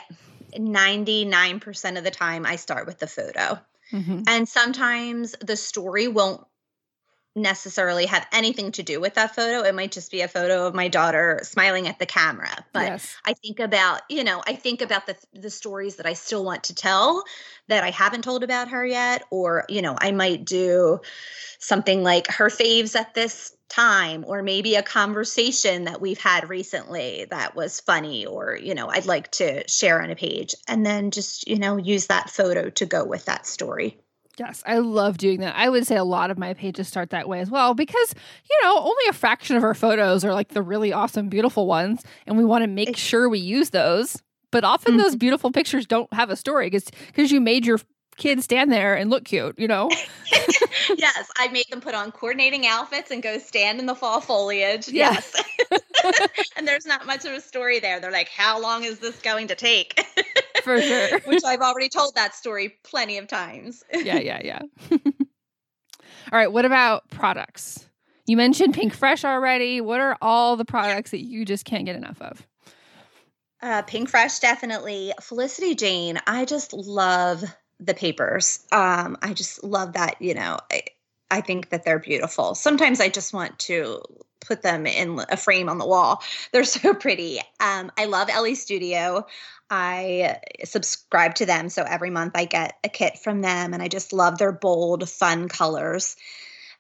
99% 0.54 1.98
of 1.98 2.04
the 2.04 2.12
time 2.12 2.46
I 2.46 2.56
start 2.56 2.86
with 2.86 3.00
the 3.00 3.08
photo. 3.08 3.60
Mm-hmm. 3.92 4.24
And 4.28 4.48
sometimes 4.48 5.36
the 5.42 5.58
story 5.58 6.08
won't 6.08 6.46
necessarily 7.36 8.06
have 8.06 8.28
anything 8.32 8.72
to 8.74 8.84
do 8.84 9.00
with 9.00 9.16
that 9.16 9.36
photo. 9.36 9.68
It 9.68 9.74
might 9.74 9.92
just 9.92 10.12
be 10.12 10.22
a 10.22 10.28
photo 10.28 10.68
of 10.68 10.76
my 10.76 10.88
daughter 10.88 11.40
smiling 11.44 11.88
at 11.88 11.98
the 11.98 12.06
camera. 12.06 12.52
But 12.74 12.84
yes. 12.84 13.16
I 13.26 13.34
think 13.34 13.60
about, 13.60 14.02
you 14.10 14.24
know, 14.24 14.44
I 14.46 14.54
think 14.54 14.82
about 14.82 15.08
the 15.08 15.16
the 15.34 15.50
stories 15.50 15.96
that 15.96 16.06
I 16.06 16.14
still 16.14 16.46
want 16.46 16.66
to 16.66 16.76
tell 16.76 17.24
that 17.70 17.84
I 17.84 17.90
haven't 17.90 18.24
told 18.24 18.44
about 18.44 18.70
her 18.70 18.86
yet 18.86 19.24
or, 19.32 19.66
you 19.68 19.82
know, 19.82 19.96
I 20.00 20.12
might 20.12 20.46
do 20.46 21.00
something 21.60 22.04
like 22.04 22.28
her 22.28 22.50
faves 22.50 22.96
at 22.96 23.14
this 23.14 23.56
time 23.70 24.24
or 24.28 24.44
maybe 24.44 24.76
a 24.76 24.84
conversation 24.84 25.86
that 25.86 26.00
we've 26.00 26.20
had 26.20 26.50
recently 26.50 27.26
that 27.32 27.56
was 27.56 27.80
funny 27.80 28.26
or, 28.28 28.56
you 28.56 28.76
know, 28.76 28.90
I'd 28.90 29.08
like 29.08 29.32
to 29.32 29.68
share 29.68 30.02
on 30.02 30.12
a 30.12 30.16
page 30.16 30.54
and 30.68 30.86
then 30.86 31.10
just, 31.10 31.48
you 31.48 31.58
know, 31.58 31.78
use 31.78 32.08
that 32.08 32.30
photo 32.30 32.70
to 32.70 32.86
go 32.86 33.04
with 33.04 33.26
that 33.26 33.48
story. 33.48 33.98
Yes, 34.40 34.64
I 34.66 34.80
love 34.80 35.18
doing 35.18 35.42
that. 35.42 35.56
I 35.56 35.70
would 35.70 35.86
say 35.86 35.96
a 35.96 36.04
lot 36.04 36.32
of 36.32 36.40
my 36.40 36.54
pages 36.56 36.88
start 36.88 37.12
that 37.12 37.30
way 37.30 37.40
as 37.40 37.52
well 37.52 37.76
because, 37.76 38.16
you 38.50 38.60
know, 38.64 38.80
only 38.80 39.08
a 39.08 39.14
fraction 39.14 39.56
of 39.56 39.64
our 39.64 39.76
photos 39.76 40.26
are 40.26 40.34
like 40.34 40.50
the 40.50 40.64
really 40.64 40.92
awesome, 40.92 41.30
beautiful 41.30 41.68
ones. 41.68 42.02
And 42.26 42.38
we 42.38 42.44
want 42.44 42.64
to 42.64 42.68
make 42.68 42.98
sure 42.98 43.30
we 43.30 43.40
use 43.40 43.70
those. 43.70 44.22
But 44.52 44.64
often 44.64 44.94
mm-hmm. 44.94 45.02
those 45.02 45.16
beautiful 45.16 45.52
pictures 45.52 45.86
don't 45.86 46.12
have 46.14 46.30
a 46.30 46.36
story 46.36 46.70
because 46.70 47.32
you 47.32 47.42
made 47.42 47.66
your 47.66 47.80
kids 48.18 48.44
stand 48.44 48.72
there 48.72 48.96
and 48.96 49.10
look 49.10 49.26
cute, 49.26 49.58
you 49.58 49.68
know? 49.68 49.90
yes, 50.98 51.32
I 51.38 51.48
made 51.50 51.66
them 51.70 51.82
put 51.82 51.96
on 51.96 52.12
coordinating 52.12 52.66
outfits 52.66 53.12
and 53.12 53.22
go 53.22 53.38
stand 53.38 53.80
in 53.80 53.86
the 53.86 53.96
fall 53.96 54.22
foliage. 54.22 54.88
Yeah. 54.88 55.14
Yes. 55.14 55.44
and 56.56 56.68
there's 56.68 56.86
not 56.86 57.06
much 57.06 57.26
of 57.26 57.32
a 57.34 57.42
story 57.42 57.80
there. 57.80 58.00
They're 58.00 58.12
like, 58.12 58.30
how 58.30 58.60
long 58.62 58.84
is 58.84 59.00
this 59.00 59.20
going 59.22 59.48
to 59.48 59.56
take? 59.56 60.06
For 60.64 60.82
sure. 60.82 61.20
Which 61.26 61.44
I've 61.44 61.62
already 61.62 61.90
told 61.90 62.16
that 62.16 62.36
story 62.36 62.78
plenty 62.84 63.18
of 63.18 63.28
times. 63.28 63.84
yeah, 63.94 64.20
yeah, 64.20 64.42
yeah. 64.44 64.62
all 64.92 65.00
right, 66.32 66.52
what 66.52 66.66
about 66.66 67.10
products? 67.10 67.88
You 68.26 68.38
mentioned 68.38 68.74
Pink 68.74 68.94
Fresh 68.94 69.26
already. 69.26 69.82
What 69.82 70.00
are 70.00 70.18
all 70.22 70.56
the 70.56 70.66
products 70.66 71.12
that 71.12 71.22
you 71.22 71.44
just 71.44 71.66
can't 71.66 71.86
get 71.86 71.96
enough 71.96 72.22
of? 72.22 72.48
Uh, 73.62 73.82
Pink 73.82 74.10
Fresh, 74.10 74.40
definitely. 74.40 75.14
Felicity 75.22 75.76
Jane, 75.76 76.20
I 76.26 76.46
just 76.46 76.74
love 76.74 77.44
the 77.80 77.94
papers. 77.94 78.66
Um, 78.72 79.18
I 79.22 79.34
just 79.34 79.64
love 79.64 79.94
that, 79.94 80.22
you 80.22 80.34
know, 80.34 80.60
I, 80.72 80.84
I 81.30 81.42
think 81.42 81.70
that 81.70 81.84
they're 81.84 82.00
beautiful. 82.00 82.56
Sometimes 82.56 83.02
I 83.02 83.10
just 83.10 83.34
want 83.34 83.60
to 83.60 84.02
put 84.46 84.62
them 84.62 84.86
in 84.86 85.22
a 85.30 85.38
frame 85.38 85.70
on 85.70 85.78
the 85.78 85.86
wall. 85.86 86.22
They're 86.52 86.64
so 86.64 86.94
pretty. 86.94 87.40
Um, 87.60 87.92
I 87.98 88.06
love 88.06 88.30
Ellie 88.30 88.56
Studio. 88.56 89.26
I 89.70 90.40
subscribe 90.64 91.36
to 91.36 91.46
them. 91.46 91.70
So 91.70 91.84
every 91.84 92.10
month 92.10 92.34
I 92.36 92.46
get 92.46 92.78
a 92.84 92.90
kit 92.90 93.18
from 93.18 93.42
them, 93.42 93.74
and 93.74 93.82
I 93.82 93.88
just 93.88 94.14
love 94.14 94.38
their 94.38 94.52
bold, 94.52 95.10
fun 95.10 95.50
colors. 95.50 96.16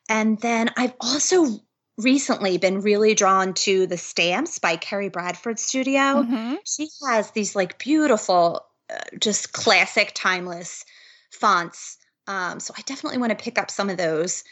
And 0.09 0.39
then 0.39 0.69
I've 0.77 0.93
also 0.99 1.59
recently 1.97 2.57
been 2.57 2.81
really 2.81 3.13
drawn 3.13 3.53
to 3.53 3.87
the 3.87 3.97
stamps 3.97 4.59
by 4.59 4.77
Kerri 4.77 5.11
Bradford 5.11 5.59
Studio. 5.59 5.99
Mm-hmm. 5.99 6.55
She 6.65 6.89
has 7.07 7.31
these 7.31 7.55
like 7.55 7.77
beautiful, 7.77 8.65
uh, 8.89 8.99
just 9.19 9.53
classic, 9.53 10.11
timeless 10.13 10.85
fonts. 11.31 11.97
Um, 12.27 12.59
so 12.59 12.73
I 12.77 12.81
definitely 12.81 13.19
want 13.19 13.31
to 13.31 13.43
pick 13.43 13.59
up 13.59 13.69
some 13.69 13.89
of 13.89 13.97
those. 13.97 14.43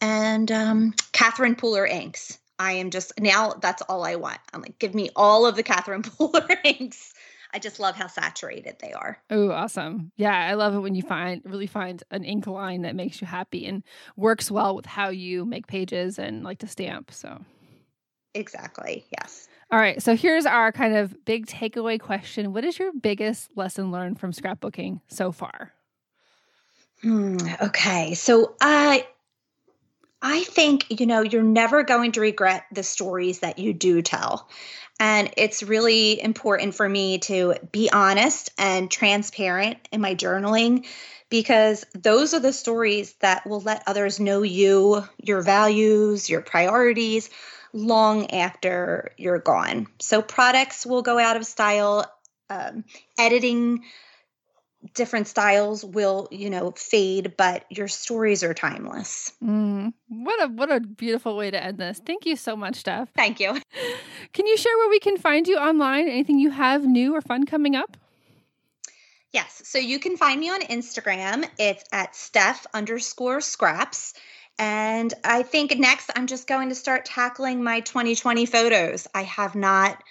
And 0.00 0.50
um, 0.52 0.94
Catherine 1.12 1.56
Pooler 1.56 1.88
inks. 1.88 2.38
I 2.58 2.74
am 2.74 2.90
just 2.90 3.12
now 3.18 3.54
that's 3.54 3.82
all 3.82 4.04
I 4.04 4.14
want. 4.14 4.38
I'm 4.52 4.62
like, 4.62 4.78
give 4.78 4.94
me 4.94 5.10
all 5.16 5.46
of 5.46 5.56
the 5.56 5.62
Catherine 5.62 6.02
Pooler 6.04 6.56
inks. 6.64 7.12
I 7.54 7.60
just 7.60 7.78
love 7.78 7.94
how 7.94 8.08
saturated 8.08 8.78
they 8.80 8.92
are. 8.92 9.16
Oh, 9.30 9.52
awesome. 9.52 10.10
Yeah, 10.16 10.36
I 10.36 10.54
love 10.54 10.74
it 10.74 10.80
when 10.80 10.96
you 10.96 11.02
find 11.02 11.40
really 11.44 11.68
find 11.68 12.02
an 12.10 12.24
ink 12.24 12.48
line 12.48 12.82
that 12.82 12.96
makes 12.96 13.20
you 13.20 13.28
happy 13.28 13.64
and 13.66 13.84
works 14.16 14.50
well 14.50 14.74
with 14.74 14.86
how 14.86 15.10
you 15.10 15.44
make 15.44 15.68
pages 15.68 16.18
and 16.18 16.42
like 16.42 16.58
to 16.58 16.66
stamp. 16.66 17.12
So 17.12 17.40
Exactly. 18.34 19.04
Yes. 19.16 19.48
All 19.70 19.78
right. 19.78 20.02
So 20.02 20.16
here's 20.16 20.46
our 20.46 20.72
kind 20.72 20.96
of 20.96 21.24
big 21.24 21.46
takeaway 21.46 22.00
question. 22.00 22.52
What 22.52 22.64
is 22.64 22.76
your 22.76 22.92
biggest 22.92 23.50
lesson 23.54 23.92
learned 23.92 24.18
from 24.18 24.32
scrapbooking 24.32 25.00
so 25.06 25.30
far? 25.30 25.72
Hmm, 27.02 27.36
okay. 27.62 28.14
So 28.14 28.56
I 28.60 29.06
I 30.26 30.42
think, 30.42 30.86
you 31.00 31.04
know, 31.04 31.20
you're 31.20 31.42
never 31.42 31.82
going 31.82 32.12
to 32.12 32.22
regret 32.22 32.64
the 32.72 32.82
stories 32.82 33.40
that 33.40 33.58
you 33.58 33.74
do 33.74 34.00
tell. 34.00 34.48
And 34.98 35.30
it's 35.36 35.62
really 35.62 36.18
important 36.18 36.74
for 36.74 36.88
me 36.88 37.18
to 37.18 37.56
be 37.70 37.90
honest 37.92 38.48
and 38.56 38.90
transparent 38.90 39.86
in 39.92 40.00
my 40.00 40.14
journaling 40.14 40.86
because 41.28 41.84
those 41.92 42.32
are 42.32 42.40
the 42.40 42.54
stories 42.54 43.12
that 43.20 43.46
will 43.46 43.60
let 43.60 43.82
others 43.86 44.18
know 44.18 44.40
you, 44.40 45.04
your 45.22 45.42
values, 45.42 46.30
your 46.30 46.40
priorities 46.40 47.28
long 47.74 48.30
after 48.30 49.12
you're 49.18 49.40
gone. 49.40 49.88
So 50.00 50.22
products 50.22 50.86
will 50.86 51.02
go 51.02 51.18
out 51.18 51.36
of 51.36 51.44
style. 51.44 52.10
Um, 52.48 52.84
editing 53.18 53.84
different 54.92 55.26
styles 55.26 55.84
will 55.84 56.28
you 56.30 56.50
know 56.50 56.72
fade 56.72 57.34
but 57.36 57.64
your 57.70 57.88
stories 57.88 58.42
are 58.42 58.52
timeless. 58.52 59.32
Mm, 59.42 59.94
what 60.08 60.42
a 60.42 60.48
what 60.48 60.70
a 60.70 60.80
beautiful 60.80 61.36
way 61.36 61.50
to 61.50 61.62
end 61.62 61.78
this. 61.78 62.00
Thank 62.04 62.26
you 62.26 62.36
so 62.36 62.56
much 62.56 62.76
steph. 62.76 63.08
Thank 63.16 63.40
you. 63.40 63.52
Can 64.32 64.46
you 64.46 64.56
share 64.56 64.76
where 64.78 64.90
we 64.90 64.98
can 64.98 65.16
find 65.16 65.46
you 65.46 65.56
online? 65.56 66.08
Anything 66.08 66.38
you 66.38 66.50
have 66.50 66.84
new 66.84 67.14
or 67.14 67.20
fun 67.20 67.46
coming 67.46 67.76
up? 67.76 67.96
Yes 69.32 69.62
so 69.64 69.78
you 69.78 69.98
can 69.98 70.16
find 70.16 70.40
me 70.40 70.50
on 70.50 70.60
instagram. 70.62 71.48
It's 71.58 71.84
at 71.92 72.14
steph 72.14 72.66
underscore 72.74 73.40
scraps. 73.40 74.14
And 74.58 75.12
i 75.24 75.42
think 75.42 75.76
next 75.78 76.10
i'm 76.14 76.26
just 76.26 76.46
going 76.46 76.68
to 76.68 76.74
start 76.74 77.04
tackling 77.04 77.62
my 77.62 77.80
2020 77.80 78.46
photos. 78.46 79.06
I 79.14 79.22
have 79.22 79.54
not 79.54 80.02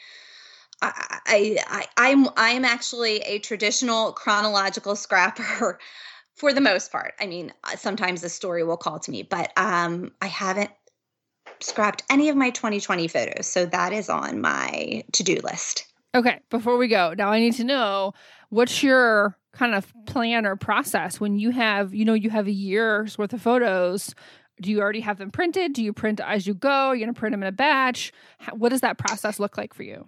I, 0.84 1.58
I 1.68 1.88
I'm 1.98 2.28
I'm 2.36 2.66
actually 2.66 3.18
a 3.20 3.40
traditional 3.40 4.12
chronological 4.12 4.96
scrapper 4.96 5.80
for 6.36 6.54
the 6.54 6.62
most 6.62 6.92
part. 6.92 7.14
I 7.20 7.28
mean, 7.28 7.54
uh, 7.64 7.76
sometimes 7.76 8.22
the 8.22 8.30
story 8.30 8.64
will 8.64 8.78
call 8.78 9.00
to 9.00 9.12
me, 9.12 9.24
but 9.24 9.52
um, 9.58 10.12
I 10.22 10.28
haven't 10.28 10.72
scrapped 11.60 12.04
any 12.10 12.30
of 12.30 12.36
my 12.36 12.50
2020 12.50 13.08
photos, 13.08 13.48
so 13.48 13.66
that 13.66 13.94
is 13.94 14.10
on 14.10 14.42
my 14.42 15.04
to-do 15.12 15.40
list. 15.44 15.86
Okay, 16.16 16.40
before 16.50 16.78
we 16.78 16.88
go, 16.88 17.14
now 17.18 17.30
I 17.30 17.40
need 17.40 17.54
to 17.56 17.64
know 17.64 18.14
what's 18.50 18.84
your 18.84 19.38
kind 19.54 19.74
of 19.74 19.92
plan 20.06 20.46
or 20.46 20.56
process 20.56 21.20
when 21.20 21.40
you 21.40 21.52
have, 21.52 21.94
you 21.94 22.06
know, 22.06 22.14
you 22.14 22.30
have 22.30 22.48
a 22.48 22.52
year's 22.52 23.18
worth 23.18 23.34
of 23.34 23.42
photos. 23.42 24.14
Do 24.62 24.70
you 24.70 24.82
already 24.82 25.00
have 25.00 25.18
them 25.18 25.32
printed? 25.32 25.74
Do 25.74 25.84
you 25.84 25.94
print 25.94 26.20
as 26.20 26.46
you 26.46 26.54
go? 26.54 26.70
Are 26.70 26.96
you 26.96 27.04
going 27.04 27.14
to 27.14 27.20
print 27.20 27.34
them 27.34 27.42
in 27.42 27.48
a 27.48 27.52
batch? 27.52 28.12
what 28.52 28.70
does 28.70 28.82
that 28.82 28.98
process 28.98 29.40
look 29.40 29.58
like 29.58 29.74
for 29.74 29.84
you? 29.84 30.08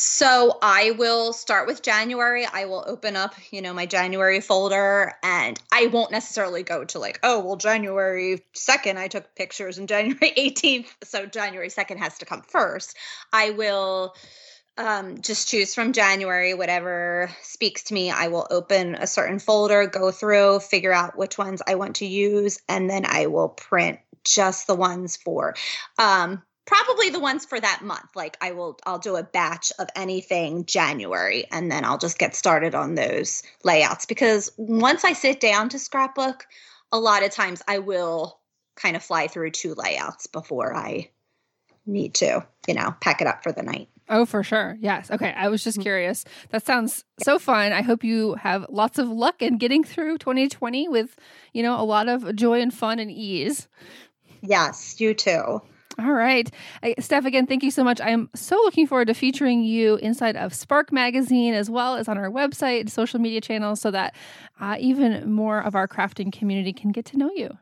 So 0.00 0.58
I 0.62 0.92
will 0.92 1.32
start 1.32 1.66
with 1.66 1.82
January. 1.82 2.46
I 2.46 2.66
will 2.66 2.84
open 2.86 3.16
up, 3.16 3.34
you 3.50 3.60
know, 3.60 3.74
my 3.74 3.84
January 3.84 4.40
folder 4.40 5.14
and 5.24 5.60
I 5.72 5.88
won't 5.88 6.12
necessarily 6.12 6.62
go 6.62 6.84
to 6.84 7.00
like, 7.00 7.18
oh, 7.24 7.40
well, 7.40 7.56
January 7.56 8.44
2nd, 8.54 8.96
I 8.96 9.08
took 9.08 9.34
pictures 9.34 9.76
and 9.76 9.88
January 9.88 10.32
18th. 10.38 10.86
So 11.02 11.26
January 11.26 11.68
2nd 11.68 11.96
has 11.96 12.16
to 12.18 12.26
come 12.26 12.42
first. 12.42 12.96
I 13.32 13.50
will 13.50 14.14
um, 14.76 15.20
just 15.20 15.48
choose 15.48 15.74
from 15.74 15.92
January, 15.92 16.54
whatever 16.54 17.28
speaks 17.42 17.82
to 17.84 17.94
me. 17.94 18.12
I 18.12 18.28
will 18.28 18.46
open 18.52 18.94
a 18.94 19.08
certain 19.08 19.40
folder, 19.40 19.88
go 19.88 20.12
through, 20.12 20.60
figure 20.60 20.92
out 20.92 21.18
which 21.18 21.36
ones 21.36 21.60
I 21.66 21.74
want 21.74 21.96
to 21.96 22.06
use, 22.06 22.60
and 22.68 22.88
then 22.88 23.04
I 23.04 23.26
will 23.26 23.48
print 23.48 23.98
just 24.22 24.68
the 24.68 24.76
ones 24.76 25.16
for 25.16 25.56
um, 25.98 26.40
probably 26.68 27.08
the 27.08 27.18
ones 27.18 27.46
for 27.46 27.58
that 27.58 27.80
month 27.82 28.14
like 28.14 28.36
i 28.42 28.52
will 28.52 28.78
i'll 28.84 28.98
do 28.98 29.16
a 29.16 29.22
batch 29.22 29.72
of 29.78 29.88
anything 29.96 30.66
january 30.66 31.46
and 31.50 31.72
then 31.72 31.82
i'll 31.82 31.96
just 31.96 32.18
get 32.18 32.36
started 32.36 32.74
on 32.74 32.94
those 32.94 33.42
layouts 33.64 34.04
because 34.04 34.52
once 34.58 35.02
i 35.02 35.14
sit 35.14 35.40
down 35.40 35.70
to 35.70 35.78
scrapbook 35.78 36.46
a 36.92 36.98
lot 36.98 37.24
of 37.24 37.30
times 37.30 37.62
i 37.66 37.78
will 37.78 38.38
kind 38.76 38.96
of 38.96 39.02
fly 39.02 39.26
through 39.26 39.50
two 39.50 39.74
layouts 39.74 40.26
before 40.26 40.74
i 40.76 41.08
need 41.86 42.12
to 42.12 42.46
you 42.66 42.74
know 42.74 42.94
pack 43.00 43.22
it 43.22 43.26
up 43.26 43.42
for 43.42 43.50
the 43.50 43.62
night 43.62 43.88
Oh, 44.10 44.24
for 44.24 44.42
sure. 44.42 44.78
Yes. 44.80 45.10
Okay. 45.10 45.34
I 45.36 45.48
was 45.48 45.62
just 45.62 45.76
mm-hmm. 45.76 45.82
curious. 45.82 46.24
That 46.48 46.64
sounds 46.64 47.04
so 47.22 47.38
fun. 47.38 47.74
I 47.74 47.82
hope 47.82 48.02
you 48.02 48.36
have 48.36 48.64
lots 48.70 48.98
of 48.98 49.10
luck 49.10 49.42
in 49.42 49.58
getting 49.58 49.84
through 49.84 50.16
2020 50.16 50.88
with, 50.88 51.14
you 51.52 51.62
know, 51.62 51.78
a 51.78 51.84
lot 51.84 52.08
of 52.08 52.34
joy 52.34 52.62
and 52.62 52.72
fun 52.72 53.00
and 53.00 53.10
ease. 53.10 53.68
Yes, 54.40 54.98
you 54.98 55.12
too. 55.12 55.60
All 56.00 56.12
right. 56.12 56.48
Steph, 57.00 57.24
again, 57.24 57.46
thank 57.46 57.64
you 57.64 57.72
so 57.72 57.82
much. 57.82 58.00
I 58.00 58.10
am 58.10 58.30
so 58.34 58.54
looking 58.56 58.86
forward 58.86 59.08
to 59.08 59.14
featuring 59.14 59.64
you 59.64 59.96
inside 59.96 60.36
of 60.36 60.54
Spark 60.54 60.92
Magazine 60.92 61.54
as 61.54 61.68
well 61.68 61.96
as 61.96 62.06
on 62.06 62.16
our 62.16 62.30
website 62.30 62.88
social 62.88 63.18
media 63.18 63.40
channels 63.40 63.80
so 63.80 63.90
that 63.90 64.14
uh, 64.60 64.76
even 64.78 65.32
more 65.32 65.60
of 65.60 65.74
our 65.74 65.88
crafting 65.88 66.32
community 66.32 66.72
can 66.72 66.92
get 66.92 67.04
to 67.06 67.16
know 67.16 67.30
you. 67.34 67.58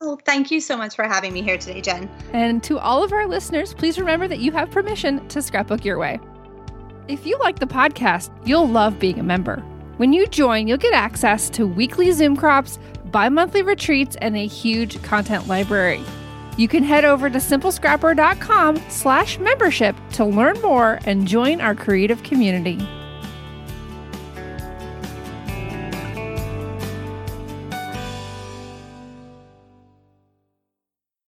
Well, 0.00 0.18
thank 0.26 0.50
you 0.50 0.60
so 0.60 0.76
much 0.76 0.96
for 0.96 1.04
having 1.04 1.32
me 1.32 1.42
here 1.42 1.56
today, 1.56 1.80
Jen. 1.80 2.10
And 2.32 2.64
to 2.64 2.80
all 2.80 3.04
of 3.04 3.12
our 3.12 3.28
listeners, 3.28 3.74
please 3.74 3.96
remember 3.96 4.26
that 4.26 4.40
you 4.40 4.50
have 4.50 4.68
permission 4.72 5.26
to 5.28 5.40
scrapbook 5.40 5.84
your 5.84 5.98
way. 5.98 6.18
If 7.06 7.24
you 7.24 7.38
like 7.38 7.60
the 7.60 7.66
podcast, 7.66 8.36
you'll 8.44 8.68
love 8.68 8.98
being 8.98 9.20
a 9.20 9.22
member. 9.22 9.58
When 9.98 10.12
you 10.12 10.26
join, 10.26 10.66
you'll 10.66 10.78
get 10.78 10.94
access 10.94 11.48
to 11.50 11.64
weekly 11.64 12.10
Zoom 12.10 12.36
crops, 12.36 12.80
bi 13.12 13.28
monthly 13.28 13.62
retreats, 13.62 14.16
and 14.20 14.36
a 14.36 14.48
huge 14.48 15.00
content 15.02 15.46
library. 15.46 16.02
You 16.56 16.68
can 16.68 16.82
head 16.82 17.04
over 17.04 17.30
to 17.30 17.38
simplescrapper.com 17.38 18.82
slash 18.88 19.38
membership 19.38 19.96
to 20.12 20.24
learn 20.24 20.60
more 20.60 21.00
and 21.04 21.26
join 21.26 21.60
our 21.60 21.74
creative 21.74 22.22
community. 22.22 22.78